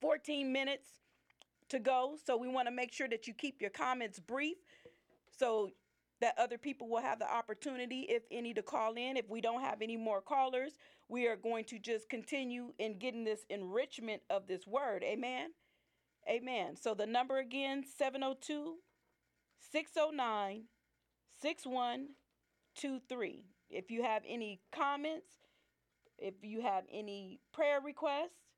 14 0.00 0.52
minutes 0.52 0.88
to 1.68 1.78
go. 1.78 2.16
So 2.24 2.36
we 2.36 2.48
want 2.48 2.68
to 2.68 2.72
make 2.72 2.92
sure 2.92 3.08
that 3.08 3.26
you 3.26 3.34
keep 3.34 3.60
your 3.60 3.70
comments 3.70 4.18
brief 4.18 4.56
so 5.36 5.70
that 6.20 6.34
other 6.38 6.58
people 6.58 6.88
will 6.88 7.00
have 7.00 7.18
the 7.18 7.30
opportunity, 7.30 8.00
if 8.08 8.22
any, 8.30 8.52
to 8.54 8.62
call 8.62 8.94
in. 8.94 9.16
If 9.16 9.28
we 9.28 9.40
don't 9.40 9.62
have 9.62 9.80
any 9.80 9.96
more 9.96 10.20
callers, 10.20 10.72
we 11.08 11.26
are 11.26 11.36
going 11.36 11.64
to 11.66 11.78
just 11.78 12.08
continue 12.08 12.72
in 12.78 12.98
getting 12.98 13.24
this 13.24 13.46
enrichment 13.48 14.22
of 14.28 14.46
this 14.46 14.66
word. 14.66 15.02
Amen. 15.02 15.50
Amen. 16.28 16.76
So 16.76 16.94
the 16.94 17.06
number 17.06 17.38
again 17.38 17.84
702 17.98 18.76
609 19.72 20.64
6123. 21.40 23.44
If 23.70 23.90
you 23.90 24.02
have 24.02 24.22
any 24.28 24.60
comments, 24.72 25.30
if 26.18 26.34
you 26.42 26.60
have 26.62 26.84
any 26.92 27.40
prayer 27.52 27.80
requests, 27.80 28.50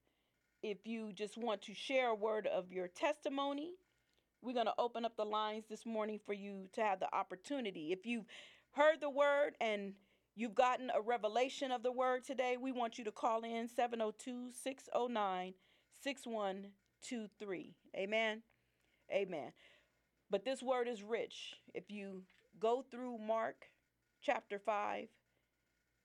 if 0.63 0.79
you 0.85 1.13
just 1.13 1.37
want 1.37 1.61
to 1.63 1.75
share 1.75 2.09
a 2.09 2.15
word 2.15 2.47
of 2.47 2.73
your 2.73 2.89
testimony, 2.89 3.73
we're 4.43 4.55
going 4.55 4.67
to 4.67 4.75
open 4.79 5.05
up 5.05 5.17
the 5.17 5.25
lines 5.25 5.65
this 5.69 5.87
morning 5.87 6.21
for 6.25 6.33
you 6.33 6.69
to 6.73 6.81
have 6.81 7.01
the 7.01 7.15
opportunity. 7.15 7.93
If 7.93 8.07
you've 8.07 8.27
heard 8.73 9.01
the 9.01 9.11
word 9.11 9.55
and 9.61 9.95
you've 10.35 10.55
gotten 10.55 10.91
a 10.95 11.01
revelation 11.01 11.71
of 11.71 11.83
the 11.83 11.93
word 11.93 12.25
today, 12.25 12.57
we 12.61 12.73
want 12.73 12.99
you 12.99 13.05
to 13.05 13.13
call 13.13 13.43
in 13.43 13.69
702 13.69 14.51
609 14.53 15.55
6123. 16.03 17.75
Amen. 17.97 18.43
Amen. 19.13 19.53
But 20.31 20.45
this 20.45 20.63
word 20.63 20.89
is 20.89 21.03
rich. 21.03 21.55
If 21.75 21.91
you 21.91 22.23
go 22.61 22.85
through 22.91 23.19
Mark 23.19 23.67
chapter 24.21 24.59
5 24.59 25.09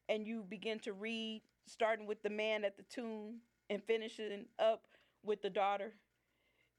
and 0.10 0.26
you 0.26 0.46
begin 0.48 0.80
to 0.80 0.94
read, 0.94 1.42
starting 1.66 2.08
with 2.08 2.22
the 2.24 2.30
man 2.30 2.64
at 2.64 2.78
the 2.78 2.84
tomb 2.84 3.38
and 3.70 3.84
finishing 3.84 4.46
up 4.60 4.88
with 5.24 5.42
the 5.42 5.50
daughter, 5.50 5.94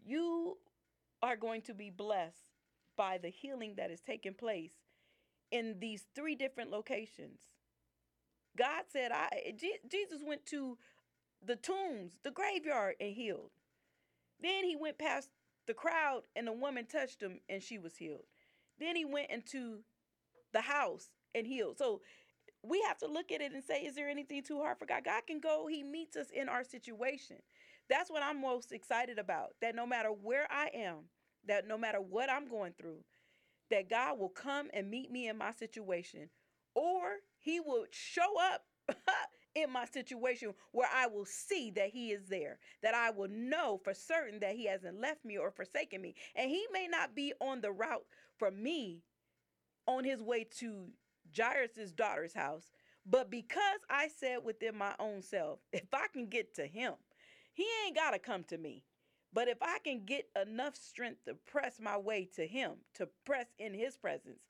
you 0.05 0.57
are 1.23 1.37
going 1.37 1.63
to 1.63 1.75
be 1.75 1.91
blessed 1.91 2.47
by 2.97 3.19
the 3.19 3.29
healing 3.29 3.75
that 3.77 3.91
is 3.91 4.01
taking 4.01 4.35
place 4.35 4.73
in 5.51 5.77
these 5.81 6.07
three 6.15 6.35
different 6.35 6.71
locations. 6.71 7.41
God 8.57 8.85
said, 8.93 9.13
I 9.13 9.55
Jesus 9.57 10.21
went 10.27 10.45
to 10.47 10.79
the 11.45 11.57
tombs, 11.57 12.19
the 12.25 12.31
graveyard, 12.31 12.97
and 13.01 13.15
healed. 13.15 13.51
Then 14.41 14.65
he 14.65 14.77
went 14.77 14.99
past 14.99 15.31
the 15.67 15.75
crowd, 15.75 16.23
and 16.35 16.47
the 16.47 16.53
woman 16.53 16.87
touched 16.87 17.23
him, 17.23 17.41
and 17.49 17.63
she 17.63 17.79
was 17.79 17.97
healed. 17.97 18.25
Then 18.79 18.97
he 18.97 19.05
went 19.05 19.31
into 19.31 19.81
the 20.53 20.61
house 20.61 21.11
and 21.35 21.47
healed. 21.47 21.79
So 21.79 22.01
we 22.63 22.83
have 22.87 22.99
to 22.99 23.07
look 23.07 23.31
at 23.33 23.41
it 23.41 23.53
and 23.53 23.63
say, 23.63 23.83
is 23.83 23.95
there 23.95 24.09
anything 24.09 24.43
too 24.43 24.59
hard 24.59 24.79
for 24.79 24.87
God? 24.87 25.05
God 25.05 25.23
can 25.27 25.41
go, 25.41 25.67
He 25.67 25.83
meets 25.83 26.17
us 26.17 26.29
in 26.33 26.49
our 26.49 26.65
situation. 26.65 27.37
That's 27.89 28.11
what 28.11 28.23
I'm 28.23 28.41
most 28.41 28.73
excited 28.73 29.19
about. 29.19 29.51
That 29.63 29.75
no 29.75 29.87
matter 29.87 30.11
where 30.11 30.47
I 30.51 30.71
am, 30.75 31.05
that 31.47 31.67
no 31.67 31.79
matter 31.79 32.01
what 32.01 32.31
I'm 32.31 32.49
going 32.49 32.75
through, 32.79 33.05
that 33.71 33.89
God 33.89 34.19
will 34.19 34.29
come 34.29 34.69
and 34.73 34.91
meet 34.91 35.11
me 35.11 35.29
in 35.29 35.39
my 35.39 35.53
situation, 35.53 36.31
or 36.75 37.01
He 37.39 37.61
will 37.61 37.85
show 37.91 38.35
up 38.53 38.63
in 39.63 39.73
my 39.73 39.85
situation 39.85 40.55
where 40.73 40.89
I 40.95 41.07
will 41.07 41.25
see 41.25 41.71
that 41.73 41.91
He 41.91 42.11
is 42.11 42.27
there, 42.29 42.59
that 42.83 42.95
I 42.95 43.11
will 43.11 43.29
know 43.29 43.81
for 43.83 43.95
certain 43.95 44.41
that 44.41 44.57
He 44.57 44.67
hasn't 44.67 45.01
left 45.01 45.25
me 45.25 45.37
or 45.39 45.51
forsaken 45.51 46.01
me. 46.01 46.15
And 46.35 46.51
He 46.51 46.67
may 46.73 46.89
not 46.89 47.15
be 47.15 47.33
on 47.41 47.61
the 47.61 47.73
route 47.73 48.07
for 48.39 48.51
me 48.51 49.03
on 49.87 50.05
His 50.05 50.23
way 50.23 50.45
to 50.59 50.89
Jairus' 51.37 51.93
daughter's 51.93 52.35
house, 52.35 52.71
but 53.07 53.31
because 53.31 53.81
I 53.91 54.09
said 54.09 54.39
within 54.45 54.77
my 54.77 54.95
own 54.99 55.23
self, 55.23 55.61
if 55.73 55.93
I 55.93 56.07
can 56.13 56.27
get 56.27 56.55
to 56.57 56.67
Him, 56.67 56.95
He 57.55 57.67
ain't 57.87 57.97
got 57.97 58.11
to 58.13 58.19
come 58.19 58.45
to 58.45 58.59
me. 58.59 58.85
But 59.33 59.49
if 59.49 59.59
I 59.61 59.79
can 59.85 60.05
get 60.07 60.29
enough 60.41 60.75
strength 60.75 61.25
to 61.27 61.35
press 61.35 61.79
my 61.81 61.99
way 61.99 62.29
to 62.37 62.47
Him, 62.47 62.73
to 62.95 63.09
press 63.25 63.47
in 63.59 63.75
His 63.75 63.97
presence, 63.97 64.41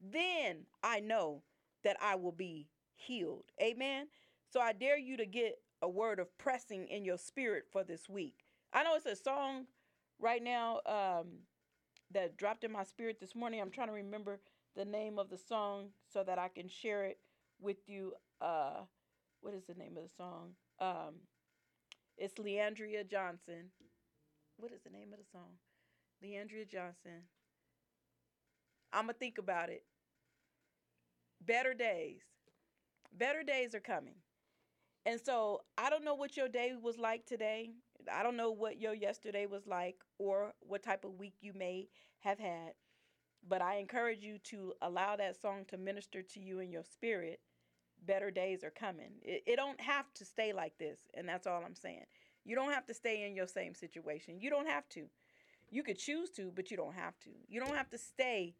then 0.00 0.66
I 0.82 1.00
know 1.00 1.42
that 1.84 1.96
I 2.02 2.16
will 2.16 2.32
be 2.32 2.68
healed. 2.96 3.44
Amen. 3.62 4.08
So 4.52 4.60
I 4.60 4.72
dare 4.72 4.98
you 4.98 5.16
to 5.16 5.26
get 5.26 5.58
a 5.82 5.88
word 5.88 6.18
of 6.18 6.36
pressing 6.38 6.88
in 6.88 7.04
your 7.04 7.18
spirit 7.18 7.64
for 7.70 7.84
this 7.84 8.08
week. 8.08 8.44
I 8.72 8.82
know 8.82 8.94
it's 8.94 9.06
a 9.06 9.16
song 9.16 9.66
right 10.18 10.42
now 10.42 10.80
um, 10.86 11.26
that 12.12 12.36
dropped 12.36 12.64
in 12.64 12.72
my 12.72 12.84
spirit 12.84 13.18
this 13.20 13.34
morning. 13.34 13.60
I'm 13.60 13.70
trying 13.70 13.88
to 13.88 13.92
remember 13.92 14.40
the 14.76 14.84
name 14.84 15.18
of 15.18 15.30
the 15.30 15.38
song 15.38 15.88
so 16.12 16.22
that 16.22 16.38
I 16.38 16.48
can 16.48 16.68
share 16.68 17.04
it 17.04 17.18
with 17.60 17.88
you. 17.88 18.12
Uh, 18.40 18.82
what 19.40 19.54
is 19.54 19.64
the 19.64 19.74
name 19.74 19.96
of 19.96 20.02
the 20.04 20.14
song? 20.16 20.52
Um, 20.80 21.14
it's 22.16 22.34
Le'Andria 22.34 23.08
Johnson. 23.08 23.70
What 24.56 24.72
is 24.72 24.80
the 24.84 24.90
name 24.90 25.12
of 25.12 25.18
the 25.18 25.24
song? 25.30 25.58
Le'Andria 26.24 26.68
Johnson. 26.68 27.24
I'm 28.92 29.04
going 29.04 29.14
to 29.14 29.18
think 29.18 29.38
about 29.38 29.68
it. 29.68 29.84
Better 31.44 31.74
days. 31.74 32.22
Better 33.12 33.42
days 33.42 33.74
are 33.74 33.80
coming. 33.80 34.14
And 35.06 35.20
so 35.20 35.62
I 35.78 35.88
don't 35.88 36.04
know 36.04 36.14
what 36.16 36.36
your 36.36 36.48
day 36.48 36.74
was 36.80 36.98
like 36.98 37.24
today. 37.26 37.70
I 38.12 38.24
don't 38.24 38.36
know 38.36 38.50
what 38.50 38.80
your 38.80 38.92
yesterday 38.92 39.46
was 39.46 39.64
like 39.64 39.96
or 40.18 40.52
what 40.60 40.82
type 40.82 41.04
of 41.04 41.18
week 41.18 41.34
you 41.40 41.52
may 41.54 41.88
have 42.18 42.40
had. 42.40 42.72
But 43.48 43.62
I 43.62 43.76
encourage 43.76 44.24
you 44.24 44.38
to 44.50 44.72
allow 44.82 45.14
that 45.14 45.40
song 45.40 45.64
to 45.68 45.76
minister 45.76 46.22
to 46.22 46.40
you 46.40 46.58
in 46.58 46.72
your 46.72 46.82
spirit. 46.82 47.38
Better 48.04 48.32
days 48.32 48.64
are 48.64 48.70
coming. 48.70 49.12
It, 49.22 49.44
it 49.46 49.56
don't 49.56 49.80
have 49.80 50.12
to 50.14 50.24
stay 50.24 50.52
like 50.52 50.76
this. 50.78 50.98
And 51.14 51.28
that's 51.28 51.46
all 51.46 51.62
I'm 51.64 51.76
saying. 51.76 52.06
You 52.44 52.56
don't 52.56 52.72
have 52.72 52.86
to 52.86 52.94
stay 52.94 53.24
in 53.26 53.36
your 53.36 53.46
same 53.46 53.76
situation. 53.76 54.40
You 54.40 54.50
don't 54.50 54.68
have 54.68 54.88
to. 54.90 55.04
You 55.70 55.84
could 55.84 55.98
choose 55.98 56.30
to, 56.30 56.50
but 56.54 56.72
you 56.72 56.76
don't 56.76 56.94
have 56.94 57.16
to. 57.20 57.30
You 57.48 57.60
don't 57.60 57.76
have 57.76 57.90
to 57.90 57.98
stay 57.98 58.54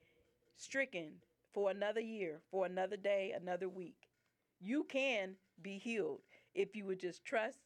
stricken 0.56 1.14
for 1.52 1.70
another 1.70 2.00
year, 2.00 2.40
for 2.52 2.66
another 2.66 2.96
day, 2.96 3.34
another 3.36 3.68
week. 3.68 4.10
You 4.60 4.84
can 4.84 5.34
be 5.60 5.78
healed 5.78 6.20
if 6.56 6.74
you 6.74 6.84
would 6.86 6.98
just 6.98 7.24
trust 7.24 7.58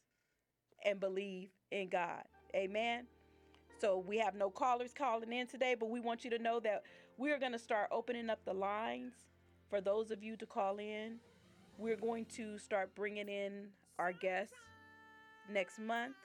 and 0.85 0.99
believe 0.99 1.49
in 1.71 1.89
God. 1.89 2.23
Amen. 2.55 3.07
So 3.79 3.97
we 3.97 4.19
have 4.19 4.35
no 4.35 4.49
callers 4.51 4.91
calling 4.95 5.31
in 5.31 5.47
today, 5.47 5.75
but 5.79 5.89
we 5.89 5.99
want 5.99 6.23
you 6.23 6.29
to 6.31 6.37
know 6.37 6.59
that 6.59 6.83
we're 7.17 7.39
going 7.39 7.53
to 7.53 7.59
start 7.59 7.87
opening 7.91 8.29
up 8.29 8.43
the 8.45 8.53
lines 8.53 9.13
for 9.69 9.81
those 9.81 10.11
of 10.11 10.21
you 10.21 10.35
to 10.37 10.45
call 10.45 10.77
in. 10.77 11.17
We're 11.77 11.95
going 11.95 12.25
to 12.35 12.59
start 12.59 12.93
bringing 12.93 13.29
in 13.29 13.69
our 13.97 14.11
guests 14.11 14.53
next 15.49 15.79
month 15.79 16.15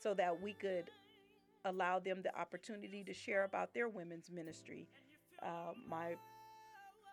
so 0.00 0.14
that 0.14 0.40
we 0.40 0.52
could 0.52 0.90
allow 1.64 1.98
them 1.98 2.20
the 2.22 2.38
opportunity 2.38 3.02
to 3.04 3.12
share 3.12 3.44
about 3.44 3.74
their 3.74 3.88
women's 3.88 4.30
ministry. 4.30 4.86
Uh, 5.42 5.72
my 5.88 6.14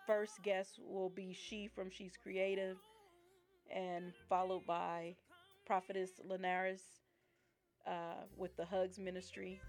first 0.06 0.42
guest 0.42 0.78
will 0.86 1.08
be 1.08 1.32
She 1.32 1.68
from 1.74 1.90
She's 1.90 2.16
Creative, 2.22 2.76
and 3.74 4.12
followed 4.28 4.66
by 4.66 5.14
Prophetess 5.66 6.10
Linares 6.28 6.82
uh, 7.86 8.24
with 8.36 8.56
the 8.56 8.64
Hugs 8.64 8.98
Ministry. 8.98 9.60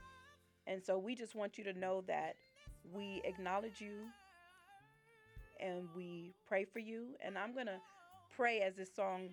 And 0.68 0.82
so 0.84 0.98
we 0.98 1.16
just 1.16 1.36
want 1.36 1.58
you 1.58 1.64
to 1.66 1.74
know 1.74 2.04
that 2.08 2.36
we 2.94 3.22
acknowledge 3.24 3.80
you 3.80 3.94
and 5.60 5.88
we 5.96 6.34
pray 6.48 6.66
for 6.66 6.80
you. 6.80 7.16
And 7.24 7.38
I'm 7.38 7.54
going 7.54 7.68
to 7.68 7.80
pray 8.36 8.62
as 8.62 8.76
this 8.76 8.94
song 8.94 9.30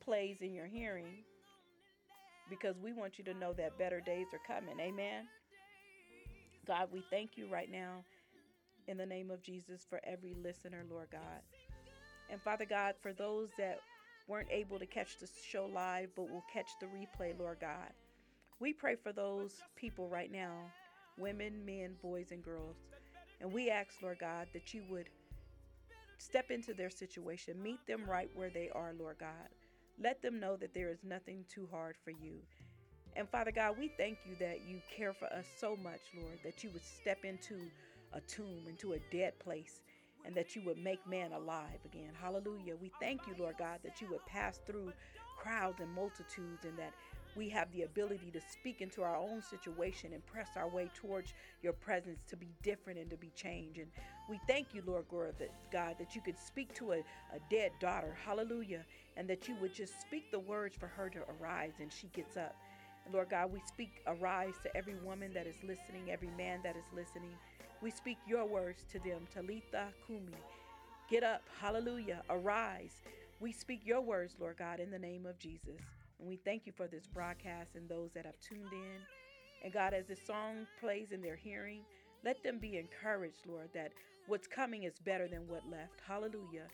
plays 0.00 0.38
in 0.40 0.54
your 0.54 0.66
hearing 0.66 1.24
because 2.48 2.78
we 2.78 2.92
want 2.92 3.18
you 3.18 3.24
to 3.24 3.34
know 3.34 3.52
that 3.54 3.78
better 3.78 4.00
days 4.00 4.26
are 4.32 4.54
coming. 4.54 4.78
Amen. 4.80 5.24
God, 6.66 6.88
we 6.92 7.02
thank 7.10 7.36
you 7.36 7.46
right 7.50 7.70
now 7.70 8.04
in 8.88 8.96
the 8.96 9.06
name 9.06 9.30
of 9.30 9.42
Jesus 9.42 9.86
for 9.88 10.00
every 10.04 10.34
listener, 10.42 10.84
Lord 10.90 11.08
God. 11.10 11.42
And 12.30 12.40
Father 12.40 12.64
God, 12.64 12.94
for 13.02 13.12
those 13.12 13.48
that 13.58 13.80
weren't 14.28 14.48
able 14.50 14.78
to 14.78 14.86
catch 14.86 15.18
the 15.18 15.28
show 15.48 15.66
live 15.66 16.10
but 16.14 16.30
will 16.30 16.44
catch 16.52 16.70
the 16.80 16.86
replay, 16.86 17.36
Lord 17.38 17.58
God, 17.60 17.92
we 18.60 18.72
pray 18.72 18.94
for 18.94 19.12
those 19.12 19.54
people 19.76 20.08
right 20.08 20.30
now 20.30 20.70
women, 21.18 21.64
men, 21.66 21.94
boys, 22.02 22.30
and 22.30 22.42
girls. 22.42 22.76
And 23.40 23.52
we 23.52 23.68
ask, 23.68 23.90
Lord 24.02 24.18
God, 24.18 24.46
that 24.54 24.72
you 24.72 24.82
would 24.88 25.10
step 26.18 26.50
into 26.50 26.72
their 26.72 26.90
situation, 26.90 27.62
meet 27.62 27.86
them 27.86 28.04
right 28.08 28.30
where 28.34 28.50
they 28.50 28.70
are, 28.74 28.94
Lord 28.98 29.18
God. 29.18 29.48
Let 30.02 30.22
them 30.22 30.40
know 30.40 30.56
that 30.56 30.72
there 30.72 30.88
is 30.88 31.04
nothing 31.04 31.44
too 31.52 31.68
hard 31.70 31.96
for 32.02 32.10
you. 32.10 32.38
And 33.16 33.28
Father 33.28 33.50
God, 33.50 33.76
we 33.78 33.88
thank 33.98 34.18
you 34.26 34.34
that 34.38 34.60
you 34.66 34.80
care 34.96 35.12
for 35.12 35.26
us 35.26 35.46
so 35.58 35.76
much, 35.82 36.00
Lord, 36.16 36.38
that 36.44 36.62
you 36.62 36.70
would 36.70 36.84
step 36.84 37.24
into 37.24 37.56
a 38.12 38.20
tomb, 38.22 38.64
into 38.68 38.92
a 38.92 38.98
dead 39.12 39.38
place, 39.38 39.80
and 40.24 40.34
that 40.34 40.54
you 40.54 40.62
would 40.62 40.78
make 40.78 41.06
man 41.06 41.32
alive 41.32 41.78
again. 41.84 42.10
Hallelujah. 42.20 42.76
We 42.80 42.90
thank 43.00 43.26
you, 43.26 43.34
Lord 43.38 43.56
God, 43.58 43.80
that 43.84 44.00
you 44.00 44.08
would 44.10 44.24
pass 44.26 44.60
through 44.66 44.92
crowds 45.38 45.80
and 45.80 45.90
multitudes 45.94 46.64
and 46.64 46.78
that 46.78 46.92
we 47.36 47.48
have 47.48 47.72
the 47.72 47.82
ability 47.82 48.30
to 48.32 48.40
speak 48.40 48.80
into 48.80 49.02
our 49.02 49.16
own 49.16 49.40
situation 49.40 50.12
and 50.12 50.26
press 50.26 50.48
our 50.56 50.68
way 50.68 50.90
towards 50.94 51.32
your 51.62 51.72
presence 51.72 52.18
to 52.28 52.36
be 52.36 52.48
different 52.62 52.98
and 52.98 53.08
to 53.10 53.16
be 53.16 53.30
changed. 53.36 53.78
And 53.78 53.86
we 54.28 54.40
thank 54.46 54.74
you, 54.74 54.82
Lord 54.86 55.06
God, 55.72 55.96
that 55.98 56.14
you 56.14 56.20
could 56.20 56.38
speak 56.38 56.74
to 56.74 56.92
a, 56.92 56.98
a 56.98 57.38
dead 57.48 57.72
daughter, 57.80 58.16
hallelujah, 58.24 58.84
and 59.16 59.28
that 59.28 59.48
you 59.48 59.54
would 59.60 59.74
just 59.74 60.00
speak 60.00 60.30
the 60.30 60.40
words 60.40 60.76
for 60.76 60.88
her 60.88 61.08
to 61.10 61.20
arise 61.40 61.74
and 61.80 61.92
she 61.92 62.08
gets 62.08 62.36
up. 62.36 62.56
Lord 63.12 63.30
God, 63.30 63.52
we 63.52 63.60
speak 63.66 64.02
arise 64.06 64.54
to 64.62 64.76
every 64.76 64.94
woman 65.04 65.32
that 65.34 65.46
is 65.46 65.56
listening, 65.62 66.10
every 66.10 66.30
man 66.36 66.60
that 66.62 66.76
is 66.76 66.84
listening. 66.94 67.32
We 67.82 67.90
speak 67.90 68.18
your 68.26 68.44
words 68.44 68.84
to 68.92 68.98
them, 68.98 69.26
Talitha 69.32 69.88
Kumi. 70.06 70.34
Get 71.08 71.22
up, 71.22 71.42
hallelujah, 71.60 72.22
arise. 72.28 72.92
We 73.40 73.52
speak 73.52 73.86
your 73.86 74.02
words, 74.02 74.36
Lord 74.38 74.58
God, 74.58 74.80
in 74.80 74.90
the 74.90 74.98
name 74.98 75.24
of 75.24 75.38
Jesus. 75.38 75.80
And 76.18 76.28
we 76.28 76.36
thank 76.36 76.66
you 76.66 76.72
for 76.76 76.86
this 76.86 77.06
broadcast 77.06 77.76
and 77.76 77.88
those 77.88 78.10
that 78.14 78.26
have 78.26 78.38
tuned 78.40 78.70
in. 78.70 79.00
And 79.64 79.72
God, 79.72 79.94
as 79.94 80.06
this 80.06 80.20
song 80.26 80.66
plays 80.78 81.12
in 81.12 81.22
their 81.22 81.36
hearing, 81.36 81.80
let 82.22 82.42
them 82.42 82.58
be 82.58 82.76
encouraged, 82.76 83.46
Lord, 83.48 83.70
that 83.72 83.92
what's 84.26 84.46
coming 84.46 84.82
is 84.82 84.98
better 85.06 85.26
than 85.26 85.48
what 85.48 85.62
left. 85.70 86.02
Hallelujah. 86.06 86.66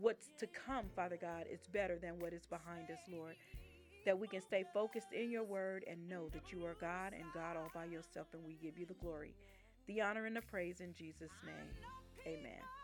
What's 0.00 0.30
to 0.40 0.48
come, 0.48 0.86
Father 0.96 1.18
God, 1.20 1.44
is 1.48 1.60
better 1.72 1.98
than 2.00 2.18
what 2.18 2.32
is 2.32 2.46
behind 2.46 2.90
us, 2.90 3.00
Lord. 3.12 3.36
That 4.04 4.18
we 4.18 4.26
can 4.26 4.42
stay 4.42 4.64
focused 4.74 5.12
in 5.12 5.30
your 5.30 5.44
word 5.44 5.84
and 5.88 6.08
know 6.08 6.28
that 6.30 6.50
you 6.52 6.64
are 6.66 6.76
God 6.80 7.12
and 7.12 7.24
God 7.32 7.56
all 7.56 7.70
by 7.72 7.84
yourself, 7.84 8.26
and 8.32 8.44
we 8.44 8.58
give 8.60 8.76
you 8.76 8.86
the 8.86 8.94
glory, 8.94 9.34
the 9.88 10.00
honor, 10.02 10.26
and 10.26 10.36
the 10.36 10.42
praise 10.42 10.80
in 10.80 10.94
Jesus' 10.94 11.32
name. 11.44 11.74
Amen. 12.26 12.77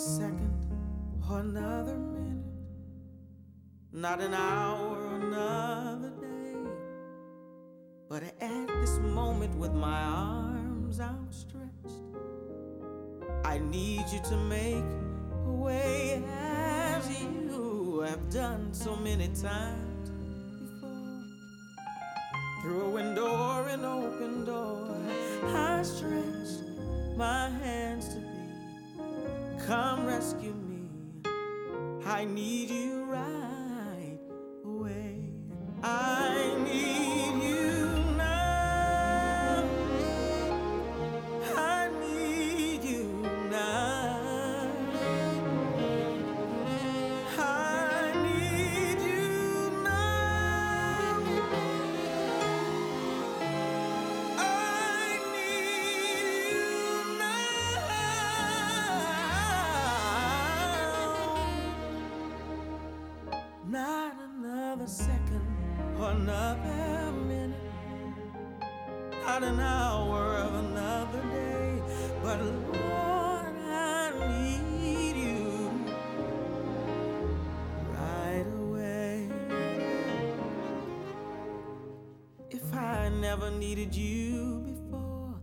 Second 0.00 0.66
or 1.28 1.40
another 1.40 1.94
minute, 1.94 2.44
not 3.92 4.18
an 4.22 4.32
hour 4.32 4.96
or 4.96 5.16
another 5.16 6.08
day. 6.08 6.54
But 8.08 8.22
at 8.40 8.66
this 8.80 8.98
moment, 8.98 9.54
with 9.56 9.74
my 9.74 10.00
arms 10.02 11.00
outstretched, 11.00 11.66
I 13.44 13.58
need 13.58 14.04
you 14.10 14.20
to 14.30 14.36
make 14.38 14.84
a 15.46 15.52
way 15.52 16.24
as 16.26 17.20
you 17.20 18.00
have 18.06 18.30
done 18.30 18.72
so 18.72 18.96
many 18.96 19.28
times 19.28 20.08
before. 20.60 21.24
Through 22.62 22.86
a 22.86 22.90
window 22.90 23.28
or 23.28 23.68
an 23.68 23.84
open 23.84 24.46
door, 24.46 24.96
I 25.44 25.82
stretch 25.82 26.64
my 27.18 27.50
I 32.20 32.24
need 32.26 32.68
you 32.70 32.99
needed 83.74 83.94
you 83.94 84.64
before 84.66 85.38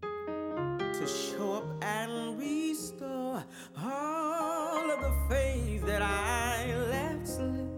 to 0.00 1.06
show 1.06 1.52
up 1.56 1.84
and 1.84 2.38
restore 2.38 3.44
all 3.78 4.90
of 4.90 4.98
the 5.02 5.12
faith 5.28 5.84
that 5.84 6.00
I 6.00 6.74
left 6.88 7.28
slip 7.28 7.68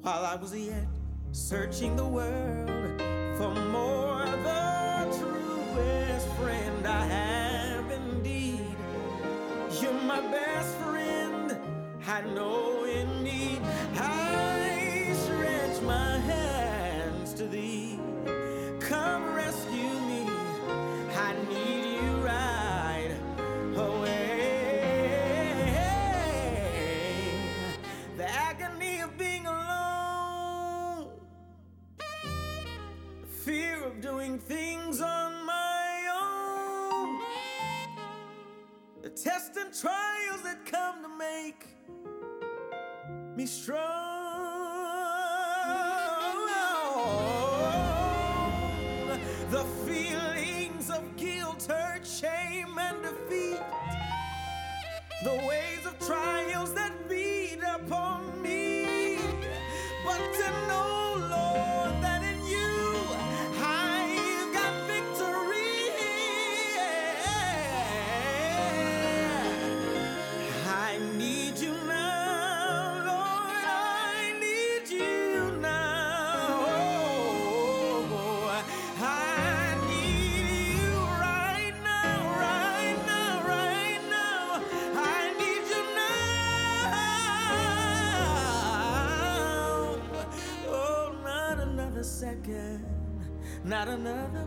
while 0.00 0.24
I 0.24 0.34
was 0.36 0.56
yet 0.56 0.86
searching 1.32 1.94
the 1.94 2.06
not 93.80 93.88
another 93.88 94.39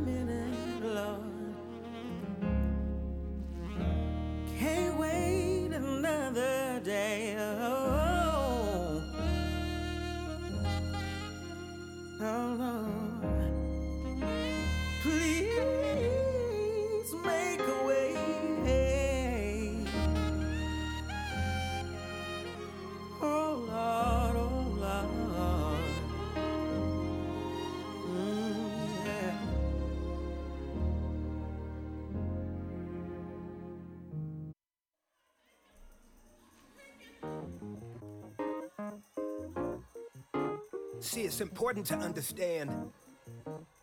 See, 41.14 41.22
it's 41.22 41.41
important 41.41 41.86
to 41.86 41.95
understand 41.95 42.72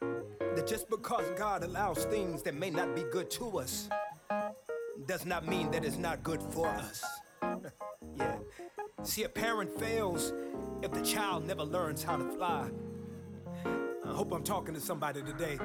that 0.01 0.67
just 0.67 0.91
because 0.91 1.25
God 1.39 1.63
allows 1.63 2.05
things 2.07 2.43
that 2.43 2.57
may 2.57 2.71
not 2.71 2.97
be 2.97 3.05
good 3.05 3.31
to 3.31 3.61
us 3.61 3.89
does 5.07 5.25
not 5.25 5.47
mean 5.47 5.71
that 5.71 5.85
it's 5.85 5.97
not 5.97 6.25
good 6.25 6.43
for 6.43 6.67
us. 6.67 7.05
yeah. 8.17 8.35
See, 9.05 9.23
a 9.23 9.29
parent 9.29 9.71
fails 9.79 10.33
if 10.83 10.91
the 10.91 11.03
child 11.03 11.47
never 11.47 11.63
learns 11.63 12.03
how 12.03 12.17
to 12.17 12.25
fly. 12.31 12.69
I 13.65 14.13
hope 14.13 14.33
I'm 14.33 14.43
talking 14.43 14.75
to 14.75 14.81
somebody 14.81 15.23
today. 15.23 15.57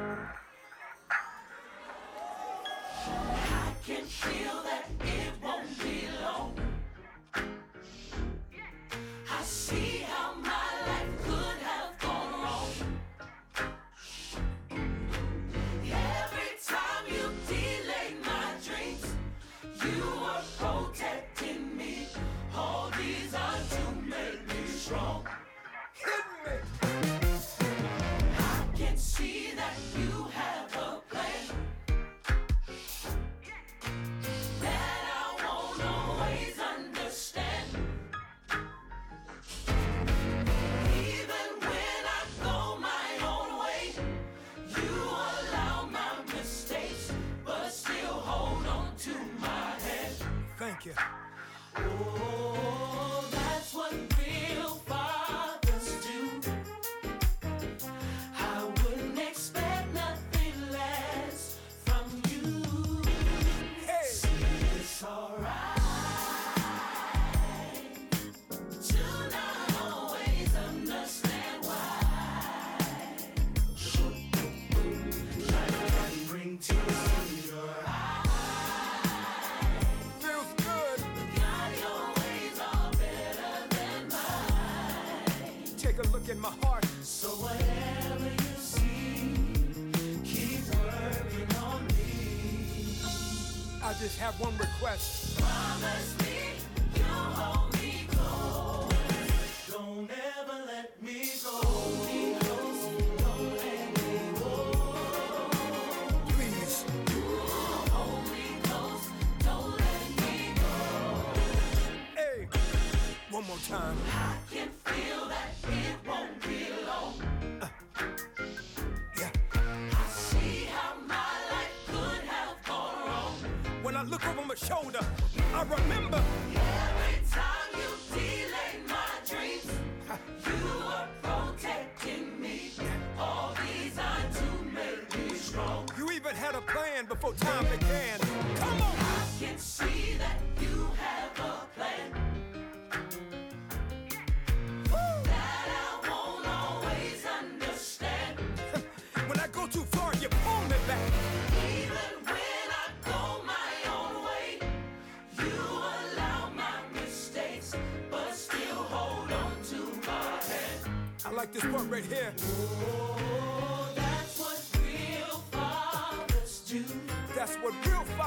That 29.56 29.74
you 29.97 30.24
have 30.34 30.84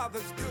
fathers 0.09 0.33
do. 0.39 0.48